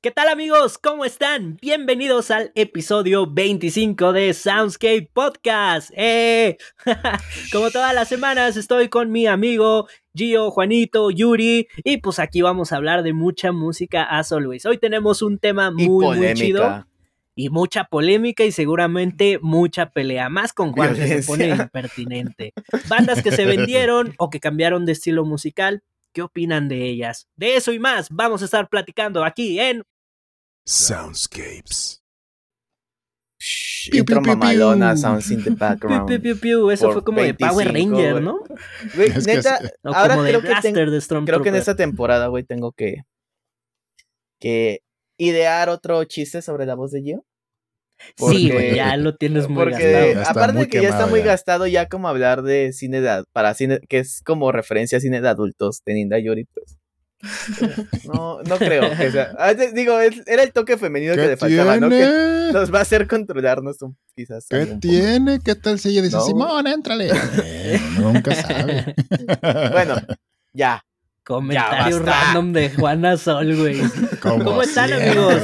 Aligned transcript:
¿Qué 0.00 0.12
tal 0.12 0.28
amigos? 0.28 0.78
¿Cómo 0.78 1.04
están? 1.04 1.56
Bienvenidos 1.60 2.30
al 2.30 2.52
episodio 2.54 3.26
25 3.26 4.12
de 4.12 4.32
Soundscape 4.32 5.10
Podcast. 5.12 5.90
¡Eh! 5.96 6.56
Como 7.52 7.72
todas 7.72 7.92
las 7.92 8.08
semanas 8.08 8.56
estoy 8.56 8.90
con 8.90 9.10
mi 9.10 9.26
amigo 9.26 9.88
Gio, 10.14 10.52
Juanito, 10.52 11.10
Yuri 11.10 11.66
y 11.78 11.96
pues 11.96 12.20
aquí 12.20 12.42
vamos 12.42 12.72
a 12.72 12.76
hablar 12.76 13.02
de 13.02 13.12
mucha 13.12 13.50
música 13.50 14.04
as 14.04 14.30
always. 14.30 14.66
Hoy 14.66 14.78
tenemos 14.78 15.20
un 15.20 15.40
tema 15.40 15.72
muy, 15.72 16.16
muy 16.16 16.34
chido 16.34 16.86
y 17.34 17.50
mucha 17.50 17.82
polémica 17.82 18.44
y 18.44 18.52
seguramente 18.52 19.40
mucha 19.42 19.90
pelea. 19.90 20.28
Más 20.28 20.52
con 20.52 20.70
Juan 20.74 20.94
que 20.94 21.22
se 21.22 21.26
pone 21.26 21.48
impertinente. 21.48 22.52
Bandas 22.88 23.20
que 23.20 23.32
se 23.32 23.46
vendieron 23.46 24.14
o 24.18 24.30
que 24.30 24.38
cambiaron 24.38 24.86
de 24.86 24.92
estilo 24.92 25.24
musical. 25.24 25.82
¿Qué 26.12 26.22
opinan 26.22 26.68
de 26.68 26.88
ellas? 26.88 27.28
De 27.36 27.56
eso 27.56 27.72
y 27.72 27.78
más 27.78 28.08
vamos 28.10 28.42
a 28.42 28.46
estar 28.46 28.68
platicando 28.68 29.24
aquí 29.24 29.60
en 29.60 29.82
Soundscapes. 30.64 32.02
Intro 33.92 34.20
mamalona, 34.20 34.96
sounds 34.96 35.30
in 35.30 35.42
the 35.42 35.50
background. 35.58 36.10
Eso 36.72 36.92
fue 36.92 37.04
como 37.04 37.22
de 37.22 37.34
Power 37.34 37.72
Ranger, 37.72 38.20
¿no? 38.20 38.40
Güey, 38.94 39.10
neta, 39.24 39.60
ahora 39.84 40.16
creo, 40.16 40.42
que 40.42 41.24
creo 41.24 41.42
que 41.42 41.48
en 41.48 41.54
esta 41.54 41.76
temporada, 41.76 42.26
güey, 42.26 42.44
tengo 42.44 42.72
que, 42.72 43.04
que 44.40 44.80
idear 45.16 45.68
otro 45.68 46.02
chiste 46.04 46.42
sobre 46.42 46.66
la 46.66 46.74
voz 46.74 46.90
de 46.90 47.02
Gio. 47.02 47.24
Sí, 48.16 48.50
güey, 48.50 48.76
ya 48.76 48.96
lo 48.96 49.16
tienes 49.16 49.48
muy 49.48 49.64
porque, 49.64 50.14
gastado. 50.14 50.40
Aparte 50.40 50.58
de 50.58 50.68
que 50.68 50.82
ya 50.82 50.88
está 50.90 51.06
muy 51.06 51.22
gastado, 51.22 51.66
ya 51.66 51.88
como 51.88 52.08
hablar 52.08 52.42
de 52.42 52.72
cine 52.72 53.00
de, 53.00 53.24
para 53.32 53.54
cine, 53.54 53.80
que 53.88 53.98
es 53.98 54.22
como 54.24 54.52
referencia 54.52 54.98
a 54.98 55.00
cine 55.00 55.20
de 55.20 55.28
adultos, 55.28 55.82
teniendo 55.84 56.16
a 56.16 56.18
Yuri, 56.18 56.44
pues. 56.44 56.78
No, 58.04 58.42
no 58.42 58.58
creo. 58.58 58.94
Sea, 59.10 59.34
ah, 59.38 59.54
digo, 59.54 59.98
era 60.00 60.42
el 60.42 60.52
toque 60.52 60.76
femenino 60.76 61.14
que 61.14 61.26
le 61.26 61.36
faltaba, 61.36 61.76
¿no? 61.78 61.88
Que 61.88 62.50
nos 62.52 62.72
va 62.72 62.78
a 62.78 62.82
hacer 62.82 63.06
controlarnos 63.06 63.82
un, 63.82 63.96
quizás. 64.14 64.46
¿Qué 64.48 64.66
tiene? 64.80 65.40
¿Qué 65.40 65.54
tal 65.54 65.78
si 65.78 65.90
ella 65.90 66.02
dice, 66.02 66.20
Simón, 66.20 66.66
éntrale? 66.66 67.10
nunca 67.98 68.34
sabe. 68.34 68.94
bueno, 69.72 69.96
ya. 70.52 70.82
Comentario 71.24 71.98
random 71.98 72.54
de 72.54 72.70
Juana 72.70 73.18
Sol, 73.18 73.54
güey. 73.54 73.82
¿Cómo, 74.22 74.62
están, 74.62 74.90
amigos? 74.94 75.34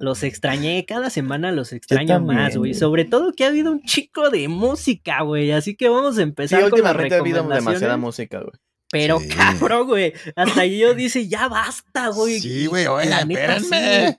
Los 0.00 0.22
extrañé, 0.22 0.86
cada 0.86 1.10
semana 1.10 1.52
los 1.52 1.74
extraño 1.74 2.20
más, 2.20 2.56
güey. 2.56 2.72
Sobre 2.72 3.04
todo 3.04 3.34
que 3.34 3.44
ha 3.44 3.48
habido 3.48 3.70
un 3.70 3.82
chico 3.82 4.30
de 4.30 4.48
música, 4.48 5.20
güey. 5.20 5.52
Así 5.52 5.76
que 5.76 5.90
vamos 5.90 6.16
a 6.16 6.22
empezar 6.22 6.60
sí, 6.60 6.70
con 6.70 6.72
últimamente 6.72 7.14
ha 7.14 7.18
habido 7.18 7.46
demasiada 7.46 7.98
música, 7.98 8.38
güey. 8.38 8.52
Pero 8.90 9.18
cabrón, 9.36 9.86
güey. 9.86 10.14
Hasta 10.36 10.64
yo 10.64 10.94
dice, 10.96 11.28
ya 11.28 11.48
basta, 11.48 12.08
güey. 12.08 12.40
Sí, 12.40 12.64
güey, 12.64 12.86
oye, 12.86 13.10
espérenme. 13.10 14.18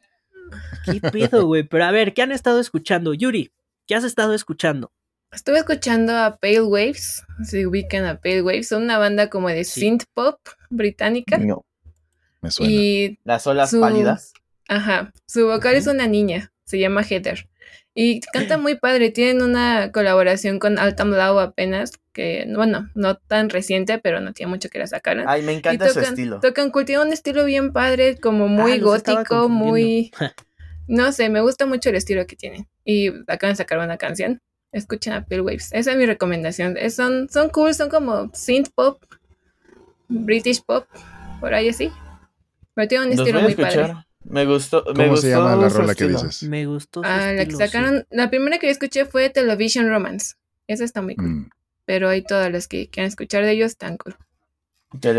¿Qué 0.85 1.01
pedo, 1.01 1.47
güey? 1.47 1.63
Pero 1.63 1.85
a 1.85 1.91
ver, 1.91 2.13
¿qué 2.13 2.21
han 2.21 2.31
estado 2.31 2.59
escuchando? 2.59 3.15
Yuri, 3.15 3.51
¿qué 3.87 3.95
has 3.95 4.03
estado 4.03 4.35
escuchando? 4.35 4.91
Estuve 5.31 5.57
escuchando 5.57 6.15
a 6.15 6.37
Pale 6.37 6.61
Waves, 6.61 7.23
se 7.43 7.65
ubican 7.65 8.05
a 8.05 8.19
Pale 8.19 8.43
Waves, 8.43 8.67
son 8.67 8.83
una 8.83 8.99
banda 8.99 9.31
como 9.31 9.49
de 9.49 9.63
synth 9.63 10.03
pop 10.13 10.37
británica. 10.69 11.39
No. 11.39 11.65
Me 12.41 12.51
suena. 12.51 12.71
Y 12.71 13.19
Las 13.23 13.47
olas 13.47 13.73
pálidas. 13.73 14.33
Ajá, 14.67 15.11
su 15.25 15.47
vocal 15.47 15.75
es 15.75 15.87
una 15.87 16.07
niña, 16.07 16.51
se 16.65 16.79
llama 16.79 17.03
Heather. 17.03 17.47
Y 17.93 18.21
canta 18.21 18.57
muy 18.57 18.75
padre, 18.75 19.09
tienen 19.09 19.41
una 19.41 19.91
colaboración 19.91 20.59
con 20.59 20.79
Altam 20.79 21.11
Lau 21.11 21.39
apenas, 21.39 21.91
que 22.13 22.47
bueno, 22.55 22.89
no 22.95 23.17
tan 23.17 23.49
reciente, 23.49 23.99
pero 23.99 24.21
no 24.21 24.31
tiene 24.31 24.49
mucho 24.49 24.69
que 24.69 24.79
la 24.79 24.87
sacaran. 24.87 25.25
Ay, 25.27 25.41
me 25.41 25.51
encanta 25.51 25.89
su 25.89 25.99
estilo. 25.99 26.39
Tocan, 26.39 26.71
cultivan 26.71 27.07
un 27.07 27.13
estilo 27.13 27.43
bien 27.43 27.73
padre, 27.73 28.17
como 28.17 28.47
muy 28.47 28.73
ah, 28.73 28.79
gótico, 28.79 29.49
muy... 29.49 30.11
no 30.87 31.11
sé, 31.11 31.29
me 31.29 31.41
gusta 31.41 31.65
mucho 31.65 31.89
el 31.89 31.95
estilo 31.95 32.25
que 32.25 32.37
tienen. 32.37 32.67
Y 32.85 33.09
acaban 33.27 33.53
de 33.53 33.57
sacar 33.57 33.79
una 33.79 33.97
canción. 33.97 34.41
Escuchen 34.71 35.11
a 35.11 35.25
Pale 35.25 35.41
Waves. 35.41 35.73
Esa 35.73 35.91
es 35.91 35.97
mi 35.97 36.05
recomendación. 36.05 36.77
son, 36.91 37.27
son 37.29 37.49
cool, 37.49 37.73
son 37.73 37.89
como 37.89 38.31
synth 38.33 38.69
pop, 38.73 39.03
British 40.07 40.63
pop, 40.63 40.85
por 41.41 41.53
ahí 41.53 41.67
así. 41.67 41.91
Pero 42.73 42.87
tienen 42.87 43.07
un 43.09 43.19
estilo 43.19 43.41
muy 43.41 43.55
padre. 43.55 43.95
Me 44.23 44.45
gustó. 44.45 44.83
¿Cómo 44.83 45.11
me 45.11 45.17
se 45.17 45.29
llama 45.29 45.55
la 45.55 45.69
rola 45.69 45.95
que 45.95 46.07
dices? 46.07 46.43
Me 46.43 46.65
gustó. 46.65 47.01
ah, 47.03 47.31
la 47.33 47.45
que 47.45 47.55
sacaron. 47.55 48.05
La 48.09 48.29
primera 48.29 48.59
que 48.59 48.69
escuché 48.69 49.05
fue 49.05 49.29
Television 49.29 49.89
Romance. 49.89 50.35
Esa 50.67 50.83
está 50.83 51.01
muy 51.01 51.15
cool. 51.15 51.29
Mm. 51.29 51.49
Pero 51.85 52.09
hay 52.09 52.21
todas 52.21 52.51
las 52.51 52.67
que 52.67 52.89
quieran 52.89 53.09
escuchar 53.09 53.43
de 53.43 53.51
ellos 53.51 53.71
están 53.71 53.97
cool. 53.97 54.15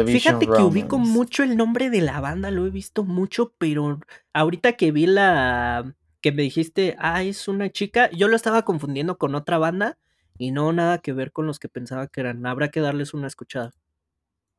Fíjate 0.06 0.46
que 0.46 0.62
ubico 0.62 0.98
mucho 0.98 1.42
el 1.42 1.56
nombre 1.56 1.88
de 1.88 2.02
la 2.02 2.20
banda, 2.20 2.50
lo 2.50 2.66
he 2.66 2.70
visto 2.70 3.04
mucho, 3.04 3.54
pero 3.56 4.00
ahorita 4.34 4.74
que 4.74 4.92
vi 4.92 5.06
la 5.06 5.94
que 6.20 6.30
me 6.30 6.42
dijiste, 6.42 6.94
ah, 6.98 7.22
es 7.22 7.48
una 7.48 7.70
chica, 7.70 8.10
yo 8.10 8.28
lo 8.28 8.36
estaba 8.36 8.62
confundiendo 8.62 9.16
con 9.18 9.34
otra 9.34 9.58
banda 9.58 9.98
y 10.38 10.50
no 10.50 10.72
nada 10.72 10.98
que 10.98 11.12
ver 11.12 11.32
con 11.32 11.46
los 11.46 11.58
que 11.58 11.68
pensaba 11.68 12.06
que 12.06 12.20
eran. 12.20 12.44
Habrá 12.46 12.70
que 12.70 12.80
darles 12.80 13.14
una 13.14 13.26
escuchada. 13.26 13.72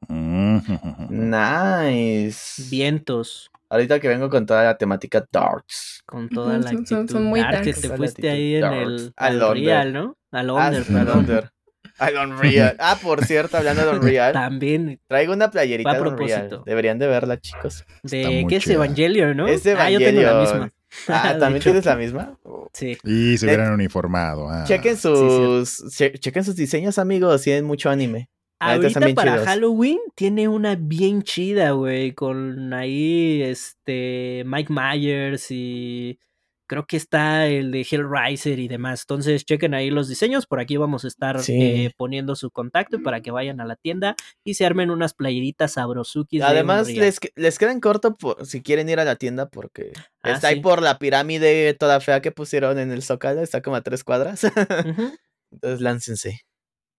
Nice. 1.10 2.64
Vientos. 2.70 3.52
Ahorita 3.74 4.00
que 4.00 4.08
vengo 4.08 4.30
con 4.30 4.46
toda 4.46 4.64
la 4.64 4.78
temática 4.78 5.26
darks. 5.32 6.04
Con 6.06 6.30
toda 6.30 6.60
la 6.60 6.70
actitud 6.70 7.10
son, 7.10 7.24
muy 7.24 7.40
dark 7.40 7.64
que 7.64 7.74
te 7.74 7.90
fuiste 7.90 8.30
ahí 8.30 8.58
en 8.58 8.66
el 8.66 9.14
al 9.16 9.42
Unreal, 9.42 9.92
¿no? 9.92 10.18
Al 10.32 10.52
Under, 10.52 10.84
perdón. 10.84 11.50
Al 11.98 12.16
Unreal. 12.18 12.76
Ah, 12.78 13.00
por 13.02 13.26
cierto, 13.26 13.58
hablando 13.58 13.82
de 13.82 13.90
Unreal. 13.98 14.34
También. 14.34 15.00
Traigo 15.08 15.34
una 15.34 15.50
playerita 15.50 15.92
de 15.92 16.02
Unreal. 16.02 16.62
Deberían 16.64 17.00
de 17.00 17.08
verla, 17.08 17.40
chicos. 17.40 17.84
De 18.04 18.46
qué 18.48 18.58
es 18.58 18.68
Evangelion, 18.68 19.36
¿no? 19.36 19.48
Es 19.48 19.66
Evangelion. 19.66 20.02
Ah, 20.02 20.06
yo 20.06 20.12
tengo 20.12 20.22
la 20.22 20.42
misma. 20.42 20.72
Ah, 21.08 21.36
¿también 21.40 21.64
tienes 21.64 21.86
la 21.86 21.96
misma? 21.96 22.38
Sí. 22.74 22.96
Y 23.04 23.40
se 23.40 23.48
hubieran 23.48 23.74
uniformado. 23.74 24.50
Ah. 24.50 24.66
Chequen 24.68 24.98
sus, 24.98 25.84
chequen 26.20 26.44
sus 26.44 26.56
diseños, 26.56 27.00
amigos. 27.00 27.42
Tienen 27.42 27.66
mucho 27.66 27.90
anime. 27.90 28.30
Ahorita 28.72 29.14
para 29.14 29.46
Halloween 29.46 30.00
tiene 30.16 30.48
una 30.48 30.76
bien 30.76 31.24
chida, 31.24 31.72
güey, 31.72 32.14
con 32.14 32.74
ahí 32.74 33.42
este 33.42 34.44
Mike 34.46 34.72
Myers 34.74 35.52
y 35.52 36.20
creo 36.68 36.86
que 36.88 36.98
está 36.98 37.48
el 37.48 37.72
de 37.72 37.82
Hellraiser 37.82 38.58
y 38.60 38.68
demás. 38.68 39.02
Entonces 39.04 39.46
chequen 39.46 39.74
ahí 39.74 39.90
los 39.90 40.08
diseños, 40.08 40.46
por 40.46 40.60
aquí 40.60 40.78
vamos 40.78 41.06
a 41.06 41.08
estar 41.08 41.40
eh, 41.48 41.92
poniendo 41.98 42.36
su 42.36 42.52
contacto 42.52 43.02
para 43.04 43.22
que 43.22 43.32
vayan 43.32 43.62
a 43.62 43.66
la 43.66 43.76
tienda 43.76 44.16
y 44.44 44.56
se 44.56 44.66
armen 44.66 44.90
unas 44.90 45.14
playeritas 45.14 45.74
sabrosukis. 45.74 46.42
Además 46.42 46.90
les, 46.90 47.20
les 47.36 47.60
quedan 47.60 47.80
corto 47.80 48.16
por, 48.16 48.46
si 48.46 48.62
quieren 48.62 48.90
ir 48.90 49.00
a 49.00 49.06
la 49.06 49.18
tienda 49.18 49.50
porque 49.50 49.92
ah, 50.24 50.32
está 50.32 50.48
ahí 50.48 50.62
por 50.62 50.82
la 50.82 51.00
pirámide 51.00 51.74
toda 51.74 52.00
fea 52.00 52.22
que 52.22 52.32
pusieron 52.32 52.80
en 52.80 52.92
el 52.92 53.04
Zócalo, 53.04 53.42
está 53.42 53.62
como 53.62 53.76
a 53.76 53.82
tres 53.82 54.04
cuadras. 54.04 54.44
Entonces 55.52 55.82
láncense. 55.82 56.42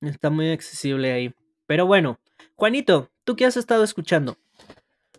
Está 0.00 0.30
muy 0.30 0.50
accesible 0.50 1.12
ahí. 1.12 1.34
Pero 1.66 1.86
bueno, 1.86 2.20
Juanito, 2.56 3.10
¿tú 3.24 3.36
qué 3.36 3.46
has 3.46 3.56
estado 3.56 3.84
escuchando? 3.84 4.36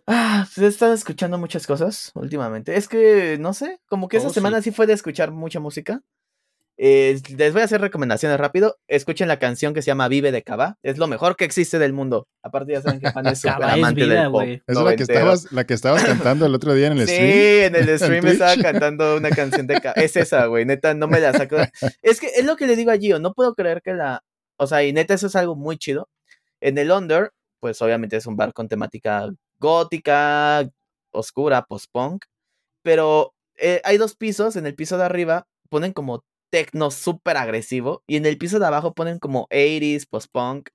Ah, 0.06 0.46
pues 0.54 0.64
he 0.64 0.68
estado 0.68 0.94
escuchando 0.94 1.36
muchas 1.36 1.66
cosas 1.66 2.12
últimamente. 2.14 2.76
Es 2.76 2.88
que, 2.88 3.38
no 3.40 3.52
sé, 3.52 3.80
como 3.88 4.08
que 4.08 4.18
esta 4.18 4.28
oh, 4.28 4.32
semana 4.32 4.62
sí. 4.62 4.70
fue 4.70 4.86
de 4.86 4.92
escuchar 4.92 5.32
mucha 5.32 5.58
música. 5.58 6.02
Eh, 6.78 7.18
les 7.36 7.54
voy 7.54 7.62
a 7.62 7.64
hacer 7.64 7.80
recomendaciones 7.80 8.38
rápido. 8.38 8.76
Escuchen 8.86 9.26
la 9.26 9.38
canción 9.38 9.74
que 9.74 9.82
se 9.82 9.86
llama 9.86 10.06
Vive 10.08 10.30
de 10.30 10.42
Cava. 10.42 10.78
Es 10.82 10.98
lo 10.98 11.08
mejor 11.08 11.34
que 11.34 11.44
existe 11.44 11.78
del 11.78 11.92
mundo. 11.92 12.28
Aparte 12.42 12.74
ya 12.74 12.82
saben 12.82 13.00
que 13.00 13.10
Juan 13.10 13.26
es 13.26 13.40
súper 13.40 13.64
amante 13.64 14.06
del 14.06 14.30
pop. 14.30 14.42
Es 14.42 14.76
la 14.76 14.94
que, 14.94 15.02
estabas, 15.02 15.52
la 15.52 15.64
que 15.64 15.74
estabas 15.74 16.04
cantando 16.04 16.46
el 16.46 16.54
otro 16.54 16.74
día 16.74 16.88
en 16.88 16.98
el 16.98 17.08
stream. 17.08 17.32
Sí, 17.32 17.64
en 17.64 17.74
el 17.74 17.98
stream 17.98 18.26
estaba 18.26 18.56
cantando 18.56 19.16
una 19.16 19.30
canción 19.30 19.66
de 19.66 19.80
Cava. 19.80 19.94
Es 19.94 20.16
esa, 20.16 20.46
güey. 20.46 20.66
Neta, 20.66 20.94
no 20.94 21.08
me 21.08 21.18
la 21.18 21.32
saco. 21.32 21.56
Es 22.02 22.20
que 22.20 22.28
es 22.36 22.44
lo 22.44 22.56
que 22.56 22.66
le 22.66 22.76
digo 22.76 22.90
a 22.92 22.96
Gio. 22.96 23.18
No 23.18 23.32
puedo 23.32 23.54
creer 23.54 23.82
que 23.82 23.94
la... 23.94 24.22
O 24.58 24.66
sea, 24.66 24.84
y 24.84 24.92
neta, 24.92 25.14
eso 25.14 25.26
es 25.26 25.36
algo 25.36 25.56
muy 25.56 25.78
chido. 25.78 26.08
En 26.66 26.78
el 26.78 26.90
Under, 26.90 27.30
pues 27.60 27.80
obviamente 27.80 28.16
es 28.16 28.26
un 28.26 28.36
bar 28.36 28.52
con 28.52 28.66
temática 28.66 29.30
gótica, 29.60 30.68
oscura, 31.12 31.64
post-punk, 31.64 32.24
pero 32.82 33.36
eh, 33.56 33.80
hay 33.84 33.98
dos 33.98 34.16
pisos, 34.16 34.56
en 34.56 34.66
el 34.66 34.74
piso 34.74 34.98
de 34.98 35.04
arriba 35.04 35.46
ponen 35.70 35.92
como 35.92 36.24
techno 36.50 36.90
súper 36.90 37.36
agresivo 37.36 38.02
y 38.08 38.16
en 38.16 38.26
el 38.26 38.36
piso 38.36 38.58
de 38.58 38.66
abajo 38.66 38.94
ponen 38.94 39.20
como 39.20 39.46
80s, 39.46 40.08
post-punk. 40.10 40.70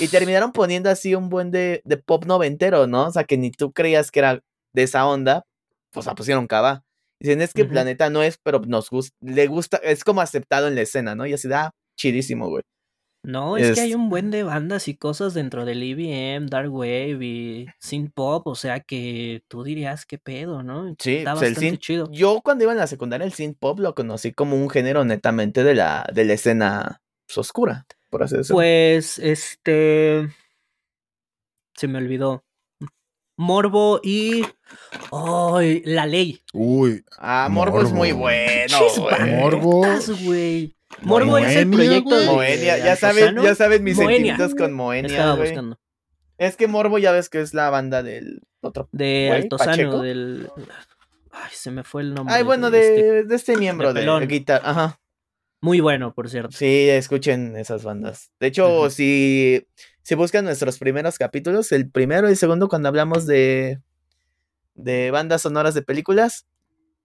Y 0.00 0.08
terminaron 0.08 0.50
poniendo 0.50 0.90
así 0.90 1.14
un 1.14 1.28
buen 1.28 1.52
de, 1.52 1.82
de, 1.84 1.98
pop 1.98 2.24
noventero, 2.24 2.88
¿no? 2.88 3.06
O 3.06 3.12
sea, 3.12 3.22
que 3.22 3.36
ni 3.36 3.52
tú 3.52 3.72
creías 3.72 4.10
que 4.10 4.18
era 4.18 4.40
de 4.72 4.82
esa 4.82 5.06
onda, 5.06 5.44
pues 5.92 6.06
la 6.06 6.16
pusieron 6.16 6.48
cava. 6.48 6.82
Dicen, 7.20 7.42
es 7.42 7.52
que 7.52 7.64
Planeta 7.64 8.10
no 8.10 8.24
es, 8.24 8.38
pero 8.42 8.58
nos 8.66 8.90
gusta, 8.90 9.14
le 9.20 9.46
gusta, 9.46 9.76
es 9.84 10.02
como 10.02 10.20
aceptado 10.20 10.66
en 10.66 10.74
la 10.74 10.80
escena, 10.80 11.14
¿no? 11.14 11.26
Y 11.26 11.32
así 11.32 11.46
da, 11.46 11.66
ah, 11.66 11.70
chidísimo, 11.96 12.48
güey. 12.48 12.64
No, 13.28 13.58
es, 13.58 13.74
que 13.74 13.82
hay 13.82 13.92
un 13.92 14.08
buen 14.08 14.30
de 14.30 14.42
bandas 14.42 14.88
y 14.88 14.96
cosas 14.96 15.34
dentro 15.34 15.66
del 15.66 15.82
EBM, 15.82 16.46
Dark 16.46 16.72
Wave 16.72 17.18
y 17.20 17.66
synth 17.78 18.14
pop, 18.14 18.46
o 18.46 18.54
sea 18.54 18.80
que 18.80 19.42
tú 19.48 19.64
dirías 19.64 20.06
qué 20.06 20.16
pedo, 20.16 20.62
¿no? 20.62 20.96
Sí, 20.98 21.16
Está 21.16 21.34
pues, 21.34 21.50
bastante 21.50 21.76
chido. 21.76 22.08
Yo 22.10 22.40
cuando 22.42 22.64
iba 22.64 22.72
en 22.72 22.78
la 22.78 22.86
secundaria 22.86 23.26
el 23.26 23.34
synth 23.34 23.58
pop 23.58 23.80
lo 23.80 23.94
conocí 23.94 24.32
como 24.32 24.56
un 24.56 24.70
género 24.70 25.04
netamente 25.04 25.62
de 25.62 25.74
la, 25.74 26.08
de 26.10 26.24
la 26.24 26.32
escena 26.32 27.02
pues, 27.26 27.36
oscura, 27.36 27.84
por 28.08 28.22
así 28.22 28.38
decirlo. 28.38 28.56
Pues, 28.56 29.18
este, 29.18 30.30
se 31.74 31.86
me 31.86 31.98
olvidó. 31.98 32.46
Morbo 33.36 34.00
y. 34.02 34.42
¡Ay! 35.12 35.82
la 35.84 36.06
ley. 36.06 36.40
Uy. 36.54 37.04
Ah, 37.18 37.48
Morbo, 37.50 37.82
es 37.82 37.92
muy 37.92 38.12
bueno. 38.12 38.78
Morbo. 39.38 39.84
güey. 40.24 40.77
Morbo 41.02 41.38
es 41.38 41.56
el 41.56 41.70
proyecto 41.70 42.18
de 42.18 42.26
Moenia. 42.26 42.78
Ya 42.78 42.96
saben, 42.96 43.36
ya 43.42 43.54
saben 43.54 43.84
mis 43.84 43.96
sentimientos 43.96 44.54
con 44.54 44.72
Moenia. 44.72 45.36
Es 46.38 46.56
que 46.56 46.68
Morbo 46.68 46.98
ya 46.98 47.12
ves 47.12 47.28
que 47.28 47.40
es 47.40 47.52
la 47.52 47.70
banda 47.70 48.02
del 48.02 48.42
otro. 48.60 48.88
De 48.92 49.30
Altozano, 49.32 50.02
del. 50.02 50.50
Ay, 51.30 51.50
se 51.52 51.70
me 51.70 51.84
fue 51.84 52.02
el 52.02 52.14
nombre. 52.14 52.34
Ay, 52.34 52.42
bueno, 52.42 52.70
de, 52.70 53.20
este, 53.20 53.34
este 53.34 53.56
miembro 53.56 53.92
de, 53.92 54.02
de 54.04 54.26
guitarra. 54.26 54.70
Ajá. 54.70 55.00
Muy 55.60 55.80
bueno, 55.80 56.14
por 56.14 56.28
cierto. 56.30 56.56
Sí, 56.56 56.88
escuchen 56.88 57.56
esas 57.56 57.82
bandas. 57.82 58.30
De 58.38 58.46
hecho, 58.46 58.90
si, 58.90 59.66
si 60.02 60.14
buscan 60.14 60.44
nuestros 60.44 60.78
primeros 60.78 61.18
capítulos, 61.18 61.72
el 61.72 61.90
primero 61.90 62.28
y 62.28 62.32
el 62.32 62.36
segundo, 62.36 62.68
cuando 62.68 62.88
hablamos 62.88 63.26
de, 63.26 63.80
de 64.74 65.10
bandas 65.10 65.42
sonoras 65.42 65.74
de 65.74 65.82
películas, 65.82 66.46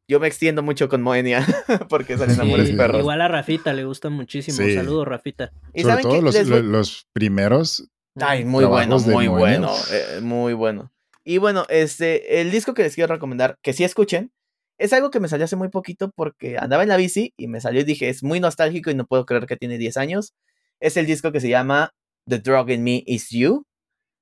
yo 0.08 0.20
me 0.20 0.28
extiendo 0.28 0.62
mucho 0.64 0.90
con 0.90 1.02
Moenia, 1.02 1.46
porque 1.90 2.18
salen 2.18 2.40
amores 2.40 2.72
perros. 2.72 3.00
Igual 3.00 3.22
a 3.22 3.28
Rafita 3.28 3.74
le 3.74 3.86
gusta 3.86 4.10
muchísimo. 4.10 4.58
Saludos, 4.58 5.08
Rafita. 5.08 5.52
¿Y 5.74 5.84
Sobre 5.84 6.02
todo 6.02 6.22
los, 6.22 6.36
los, 6.48 7.08
primeros. 7.14 7.90
Ay, 8.16 8.46
muy 8.46 8.66
bueno, 8.66 9.00
muy 9.00 9.28
bueno, 9.28 9.74
eh, 9.92 10.20
muy 10.22 10.54
bueno. 10.54 10.92
Y 11.24 11.38
bueno, 11.38 11.66
este, 11.70 12.42
el 12.42 12.52
disco 12.52 12.74
que 12.74 12.84
les 12.84 12.96
quiero 12.96 13.14
recomendar, 13.14 13.58
que 13.62 13.74
sí 13.74 13.84
escuchen, 13.84 14.32
es 14.78 14.92
algo 14.92 15.10
que 15.10 15.20
me 15.20 15.30
salió 15.30 15.46
hace 15.46 15.56
muy 15.56 15.70
poquito 15.70 16.12
porque 16.14 16.58
andaba 16.58 16.84
en 16.84 16.90
la 16.90 16.98
bici 16.98 17.34
y 17.38 17.48
me 17.48 17.62
salió 17.62 17.82
y 17.82 17.86
dije, 17.86 18.10
es 18.10 18.24
muy 18.24 18.40
nostálgico 18.40 18.92
y 18.92 18.96
no 18.96 19.06
puedo 19.06 19.26
creer 19.26 19.46
que 19.46 19.56
tiene 19.56 19.78
10 19.78 19.98
años. 19.98 20.34
Es 20.82 20.98
el 20.98 21.06
disco 21.06 21.32
que 21.32 21.40
se 21.40 21.48
llama 21.48 21.92
The 22.28 22.40
Drug 22.40 22.70
in 22.72 22.84
Me 22.84 23.04
Is 23.06 23.30
You, 23.30 23.66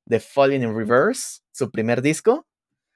The 0.08 0.20
Falling 0.20 0.62
in 0.62 0.76
Reverse, 0.76 1.40
su 1.52 1.72
primer 1.72 2.02
disco. 2.02 2.46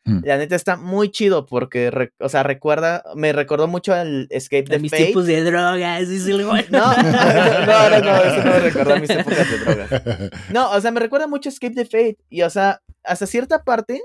Hmm. 0.07 0.19
La 0.24 0.38
neta 0.38 0.56
está 0.56 0.78
muy 0.78 1.10
chido 1.10 1.48
porque, 1.48 2.12
o 2.19 2.30
sea, 2.30 2.44
recuerda, 2.44 3.04
me 3.16 3.34
recordó 3.34 3.68
mucho 3.68 3.92
al 3.92 4.28
Escape 4.30 4.66
the 4.66 4.78
mis 4.78 4.92
tipos 4.92 5.25
de 5.25 5.44
drogas, 5.44 6.07
dice 6.07 6.31
el 6.31 6.46
No, 6.46 6.54
no, 6.54 6.62
no, 6.69 8.00
no, 8.00 8.24
eso 8.24 8.44
no 8.44 8.52
me 8.52 8.60
recordó 8.60 8.94
a 8.94 9.00
mis 9.00 9.10
épocas 9.12 9.50
de 9.50 9.57
drogas. 9.57 10.31
No, 10.52 10.72
o 10.72 10.80
sea, 10.80 10.92
me 10.92 11.00
recuerda 11.00 11.25
mucho 11.25 11.50
a 11.50 11.52
Escape 11.52 11.74
the 11.74 11.86
Fate 11.86 12.18
y, 12.30 12.44
o 12.44 12.50
sea, 12.52 12.81
hasta 13.04 13.25
cierta 13.25 13.63
parte 13.63 14.02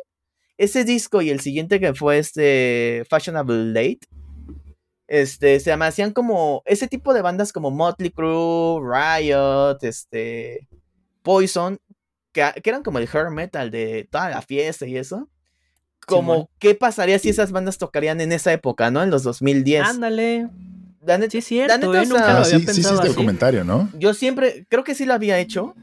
ese 0.56 0.84
disco 0.84 1.22
y 1.22 1.30
el 1.30 1.40
siguiente 1.40 1.80
que 1.80 1.94
fue 1.94 2.18
este 2.18 3.04
Fashionable 3.08 3.72
Late, 3.72 4.00
este, 5.06 5.58
se 5.58 5.76
me 5.76 5.86
hacían 5.86 6.12
como 6.12 6.62
ese 6.66 6.86
tipo 6.86 7.12
de 7.12 7.22
bandas 7.22 7.52
como 7.52 7.70
Motley 7.70 8.10
Crue, 8.10 8.80
Riot, 8.80 9.78
este, 9.82 10.68
Poison, 11.22 11.78
que, 12.32 12.42
eran 12.62 12.82
como 12.82 12.98
el 12.98 13.08
hair 13.12 13.30
metal 13.30 13.70
de 13.70 14.08
toda 14.10 14.30
la 14.30 14.42
fiesta 14.42 14.86
y 14.86 14.96
eso. 14.96 15.28
Como, 16.10 16.50
¿qué 16.58 16.74
pasaría 16.74 17.18
si 17.18 17.28
esas 17.28 17.52
bandas 17.52 17.78
tocarían 17.78 18.20
en 18.20 18.32
esa 18.32 18.52
época, 18.52 18.90
no? 18.90 19.02
En 19.02 19.10
los 19.10 19.22
2010. 19.22 19.86
Ándale. 19.86 20.48
sí, 21.30 21.38
es 21.38 21.44
cierto, 21.44 21.72
la 21.72 21.78
neta, 21.78 22.02
¿eh? 22.02 22.06
nunca 22.06 22.32
lo 22.32 22.38
había 22.38 22.58
sí, 22.58 22.58
pensado 22.66 23.02
sí, 23.02 23.08
el 23.08 23.14
comentario, 23.14 23.64
¿no? 23.64 23.88
Yo 23.98 24.14
siempre, 24.14 24.66
creo 24.68 24.84
que 24.84 24.94
sí 24.94 25.06
lo 25.06 25.14
había 25.14 25.38
hecho. 25.38 25.74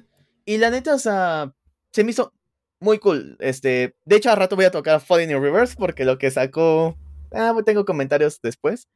Y 0.45 0.57
la 0.57 0.69
neta, 0.69 0.93
o 0.95 0.99
sea, 0.99 1.53
se 1.91 2.03
me 2.03 2.11
hizo 2.11 2.33
muy 2.79 2.99
cool. 2.99 3.37
Este, 3.39 3.95
de 4.05 4.15
hecho, 4.15 4.31
a 4.31 4.35
rato 4.35 4.55
voy 4.55 4.65
a 4.65 4.71
tocar 4.71 5.01
Falling 5.01 5.31
in 5.31 5.41
Reverse 5.41 5.75
porque 5.77 6.05
lo 6.05 6.17
que 6.17 6.31
sacó. 6.31 6.95
Ah, 7.33 7.53
tengo 7.65 7.85
comentarios 7.85 8.39
después. 8.41 8.87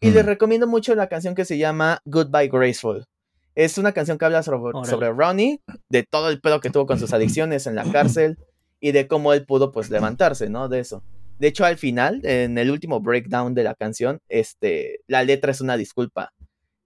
Y 0.00 0.10
les 0.10 0.24
recomiendo 0.24 0.66
mucho 0.66 0.94
la 0.94 1.08
canción 1.08 1.34
que 1.34 1.44
se 1.44 1.58
llama 1.58 2.00
Goodbye 2.04 2.48
Graceful. 2.48 3.06
Es 3.54 3.78
una 3.78 3.92
canción 3.92 4.18
que 4.18 4.26
habla 4.26 4.42
sobre, 4.42 5.10
Ronnie, 5.10 5.62
de 5.88 6.02
todo 6.02 6.28
el 6.28 6.40
pedo 6.40 6.60
que 6.60 6.70
tuvo 6.70 6.86
con 6.86 6.98
sus 6.98 7.12
adicciones 7.14 7.66
en 7.66 7.74
la 7.74 7.90
cárcel 7.90 8.38
y 8.86 8.92
de 8.92 9.08
cómo 9.08 9.32
él 9.32 9.44
pudo 9.44 9.72
pues 9.72 9.90
levantarse, 9.90 10.48
¿no? 10.48 10.68
De 10.68 10.78
eso. 10.78 11.02
De 11.40 11.48
hecho, 11.48 11.64
al 11.64 11.76
final, 11.76 12.20
en 12.22 12.56
el 12.56 12.70
último 12.70 13.00
breakdown 13.00 13.52
de 13.52 13.64
la 13.64 13.74
canción, 13.74 14.20
este, 14.28 15.00
la 15.08 15.24
letra 15.24 15.50
es 15.50 15.60
una 15.60 15.76
disculpa 15.76 16.32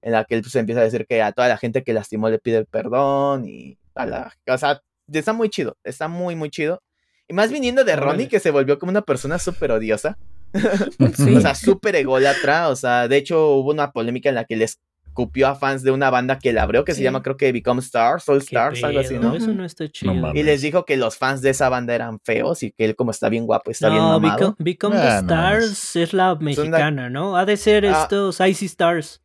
en 0.00 0.12
la 0.12 0.24
que 0.24 0.34
él 0.36 0.40
pues, 0.40 0.56
empieza 0.56 0.80
a 0.80 0.84
decir 0.84 1.04
que 1.06 1.20
a 1.20 1.32
toda 1.32 1.48
la 1.48 1.58
gente 1.58 1.84
que 1.84 1.92
lastimó 1.92 2.30
le 2.30 2.38
pide 2.38 2.64
perdón 2.64 3.46
y 3.46 3.76
a 3.94 4.06
la, 4.06 4.32
o 4.48 4.56
sea, 4.56 4.80
está 5.12 5.34
muy 5.34 5.50
chido, 5.50 5.76
está 5.84 6.08
muy, 6.08 6.36
muy 6.36 6.48
chido. 6.48 6.82
Y 7.28 7.34
más 7.34 7.52
viniendo 7.52 7.84
de 7.84 7.94
Ronnie, 7.96 8.28
que 8.28 8.40
se 8.40 8.50
volvió 8.50 8.78
como 8.78 8.88
una 8.88 9.02
persona 9.02 9.38
súper 9.38 9.70
odiosa. 9.72 10.16
o 11.36 11.40
sea, 11.40 11.54
súper 11.54 11.96
ególatra. 11.96 12.70
O 12.70 12.76
sea, 12.76 13.08
de 13.08 13.18
hecho 13.18 13.50
hubo 13.50 13.70
una 13.70 13.92
polémica 13.92 14.30
en 14.30 14.36
la 14.36 14.46
que 14.46 14.56
les 14.56 14.80
cupió 15.20 15.48
a 15.48 15.54
fans 15.54 15.82
de 15.82 15.90
una 15.90 16.08
banda 16.08 16.38
que 16.38 16.50
la 16.50 16.62
abrió, 16.62 16.82
que 16.82 16.94
se 16.94 17.02
llama 17.02 17.22
creo 17.22 17.36
que 17.36 17.52
Become 17.52 17.80
Stars, 17.80 18.24
Soul 18.24 18.38
Stars, 18.38 18.82
algo 18.82 19.00
así, 19.00 19.18
¿no? 19.18 19.36
Eso 19.36 19.52
no 19.52 19.66
está 19.66 19.86
chido. 19.86 20.32
y 20.34 20.42
les 20.42 20.62
dijo 20.62 20.86
que 20.86 20.96
los 20.96 21.18
fans 21.18 21.42
de 21.42 21.50
esa 21.50 21.68
banda 21.68 21.94
eran 21.94 22.20
feos 22.20 22.62
y 22.62 22.72
que 22.72 22.86
él 22.86 22.96
como 22.96 23.10
está 23.10 23.28
bien 23.28 23.44
guapo, 23.44 23.70
está 23.70 23.90
bien 23.90 24.00
mamado. 24.00 24.56
Become, 24.58 24.96
Become 24.96 25.18
Stars 25.18 25.94
es 25.96 26.14
la 26.14 26.36
mexicana, 26.36 27.10
¿no? 27.10 27.36
Ha 27.36 27.44
de 27.44 27.58
ser 27.58 27.84
ah. 27.84 28.00
estos 28.00 28.40
Icy 28.40 28.64
Stars. 28.64 29.22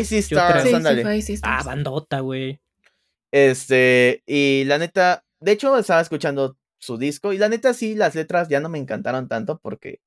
Icy 0.00 0.18
Stars, 0.18 0.64
sí, 1.24 1.38
Ah, 1.42 1.62
bandota, 1.64 2.18
güey. 2.18 2.58
Este, 3.30 4.24
y 4.26 4.64
la 4.64 4.78
neta, 4.78 5.24
de 5.38 5.52
hecho 5.52 5.78
estaba 5.78 6.00
escuchando 6.00 6.56
su 6.78 6.98
disco 6.98 7.32
y 7.32 7.38
la 7.38 7.48
neta 7.48 7.74
sí, 7.74 7.94
las 7.94 8.16
letras 8.16 8.48
ya 8.48 8.58
no 8.58 8.68
me 8.68 8.78
encantaron 8.78 9.28
tanto 9.28 9.60
porque 9.60 10.00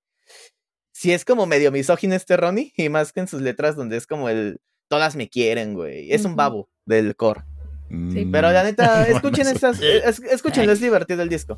sí 0.91 1.13
es 1.13 1.23
como 1.23 1.45
medio 1.45 1.71
misógino 1.71 2.15
este 2.15 2.35
Ronnie 2.35 2.73
y 2.75 2.89
más 2.89 3.13
que 3.13 3.21
en 3.21 3.29
sus 3.29 3.41
letras 3.41 3.77
donde 3.77 3.95
es 3.95 4.05
como 4.05 4.27
el 4.27 4.59
todas 4.89 5.15
me 5.15 5.29
quieren, 5.29 5.73
güey. 5.73 6.11
Es 6.11 6.25
un 6.25 6.35
babo 6.35 6.67
del 6.85 7.15
core. 7.15 7.43
Sí. 7.89 8.27
Pero 8.29 8.51
la 8.51 8.63
neta, 8.63 9.07
escuchen 9.07 9.47
estas, 9.47 9.79
escuchen, 9.81 10.69
es 10.69 10.81
divertido 10.81 11.23
el 11.23 11.29
disco. 11.29 11.57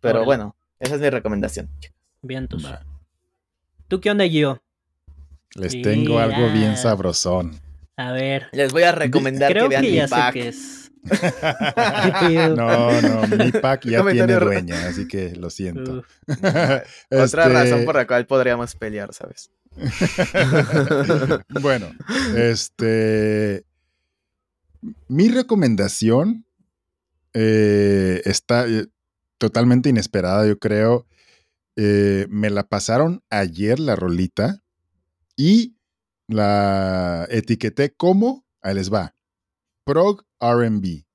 Pero 0.00 0.24
bueno, 0.24 0.54
esa 0.78 0.94
es 0.94 1.00
mi 1.00 1.10
recomendación. 1.10 1.68
Bien, 2.22 2.48
¿Tú 3.88 4.00
qué 4.00 4.10
onda, 4.10 4.24
Gio? 4.26 4.62
Les 5.54 5.82
tengo 5.82 6.18
algo 6.18 6.50
bien 6.52 6.76
sabrosón. 6.76 7.60
A 7.96 8.12
ver. 8.12 8.48
Les 8.52 8.72
voy 8.72 8.84
a 8.84 8.92
recomendar 8.92 9.52
que 9.52 9.68
vean 9.68 9.82
mi 9.82 10.00
pack. 10.08 10.36
no, 12.56 13.02
no, 13.02 13.26
mi 13.26 13.50
pack 13.50 13.86
ya 13.86 14.04
tiene 14.04 14.34
dueña, 14.34 14.86
así 14.86 15.08
que 15.08 15.34
lo 15.34 15.50
siento. 15.50 16.04
Otra 16.28 16.84
este 17.10 17.48
razón 17.48 17.84
por 17.84 17.96
la 17.96 18.06
cual 18.06 18.24
podríamos 18.26 18.76
pelear, 18.76 19.12
¿sabes? 19.12 19.50
bueno, 21.60 21.90
este. 22.36 23.64
Mi 25.08 25.28
recomendación 25.28 26.44
eh, 27.34 28.20
está 28.24 28.66
eh, 28.68 28.86
totalmente 29.38 29.88
inesperada, 29.88 30.46
yo 30.46 30.58
creo. 30.58 31.06
Eh, 31.76 32.26
me 32.28 32.50
la 32.50 32.64
pasaron 32.64 33.22
ayer 33.30 33.80
la 33.80 33.96
rolita 33.96 34.62
y 35.36 35.76
la 36.28 37.26
etiqueté 37.30 37.94
como, 37.94 38.44
ahí 38.60 38.74
les 38.74 38.92
va, 38.92 39.14
prog 39.84 40.24
RB. 40.40 41.04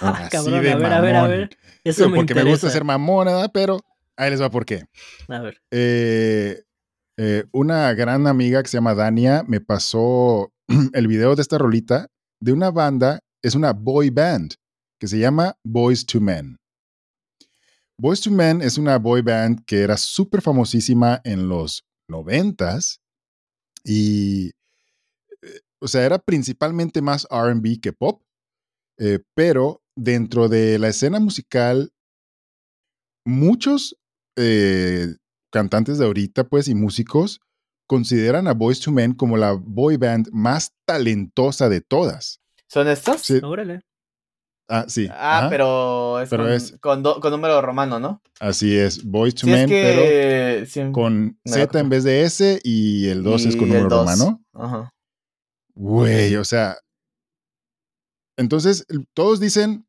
Ah, 0.00 0.28
cabrón, 0.30 0.54
a 0.54 0.60
ver, 0.60 0.92
a 0.92 1.00
ver, 1.00 1.16
a 1.16 1.26
ver. 1.26 1.58
Eso 1.82 2.10
me 2.10 2.16
porque 2.16 2.34
me 2.34 2.44
gusta 2.44 2.68
ser 2.68 2.84
mamona, 2.84 3.48
pero 3.48 3.80
ahí 4.18 4.30
les 4.30 4.40
va 4.40 4.50
por 4.50 4.66
qué. 4.66 4.84
A 5.28 5.40
ver. 5.40 5.62
Eh, 5.70 6.62
eh, 7.20 7.46
una 7.52 7.92
gran 7.94 8.28
amiga 8.28 8.62
que 8.62 8.68
se 8.68 8.76
llama 8.76 8.94
Dania 8.94 9.44
me 9.48 9.60
pasó 9.60 10.52
el 10.92 11.08
video 11.08 11.34
de 11.34 11.42
esta 11.42 11.58
rolita 11.58 12.06
de 12.40 12.52
una 12.52 12.70
banda, 12.70 13.18
es 13.42 13.56
una 13.56 13.72
boy 13.72 14.10
band 14.10 14.54
que 15.00 15.08
se 15.08 15.18
llama 15.18 15.56
Boys 15.64 16.06
to 16.06 16.20
Men. 16.20 16.56
Boys 18.00 18.20
to 18.20 18.30
Men 18.30 18.62
es 18.62 18.78
una 18.78 18.98
boy 18.98 19.22
band 19.22 19.64
que 19.64 19.82
era 19.82 19.96
súper 19.96 20.40
famosísima 20.40 21.20
en 21.24 21.48
los 21.48 21.82
noventas 22.08 23.00
y, 23.82 24.50
eh, 25.42 25.60
o 25.80 25.88
sea, 25.88 26.04
era 26.04 26.20
principalmente 26.20 27.02
más 27.02 27.26
RB 27.28 27.80
que 27.80 27.92
pop, 27.92 28.22
eh, 28.96 29.18
pero 29.34 29.82
dentro 29.96 30.48
de 30.48 30.78
la 30.78 30.86
escena 30.86 31.18
musical, 31.18 31.90
muchos 33.26 33.96
cantantes 35.58 35.98
de 35.98 36.04
ahorita, 36.04 36.44
pues, 36.44 36.68
y 36.68 36.76
músicos 36.76 37.40
consideran 37.88 38.46
a 38.46 38.54
Boys 38.54 38.78
to 38.78 38.92
Men 38.92 39.12
como 39.12 39.36
la 39.36 39.54
boy 39.54 39.96
band 39.96 40.28
más 40.30 40.72
talentosa 40.86 41.68
de 41.68 41.80
todas. 41.80 42.40
¿Son 42.68 42.86
estos? 42.86 43.22
Sí. 43.22 43.40
Órale. 43.42 43.80
Ah, 44.68 44.84
sí. 44.86 45.08
Ah, 45.10 45.48
pero 45.50 46.20
es, 46.20 46.76
con, 46.80 47.02
con, 47.02 47.32
número 47.32 47.60
romano, 47.60 47.98
¿no? 47.98 48.22
Así 48.38 48.76
es, 48.78 49.02
Boys 49.02 49.34
to 49.34 49.48
Men, 49.48 49.68
pero 49.68 50.92
con 50.92 51.40
Z 51.44 51.80
en 51.80 51.88
vez 51.88 52.04
de 52.04 52.22
S 52.22 52.60
y 52.62 53.08
el 53.08 53.24
2 53.24 53.46
es 53.46 53.56
con 53.56 53.68
número 53.68 53.88
romano. 53.88 54.44
Ajá. 54.52 54.92
Güey, 55.74 56.36
o 56.36 56.44
sea. 56.44 56.76
Entonces, 58.36 58.86
todos 59.14 59.40
dicen, 59.40 59.88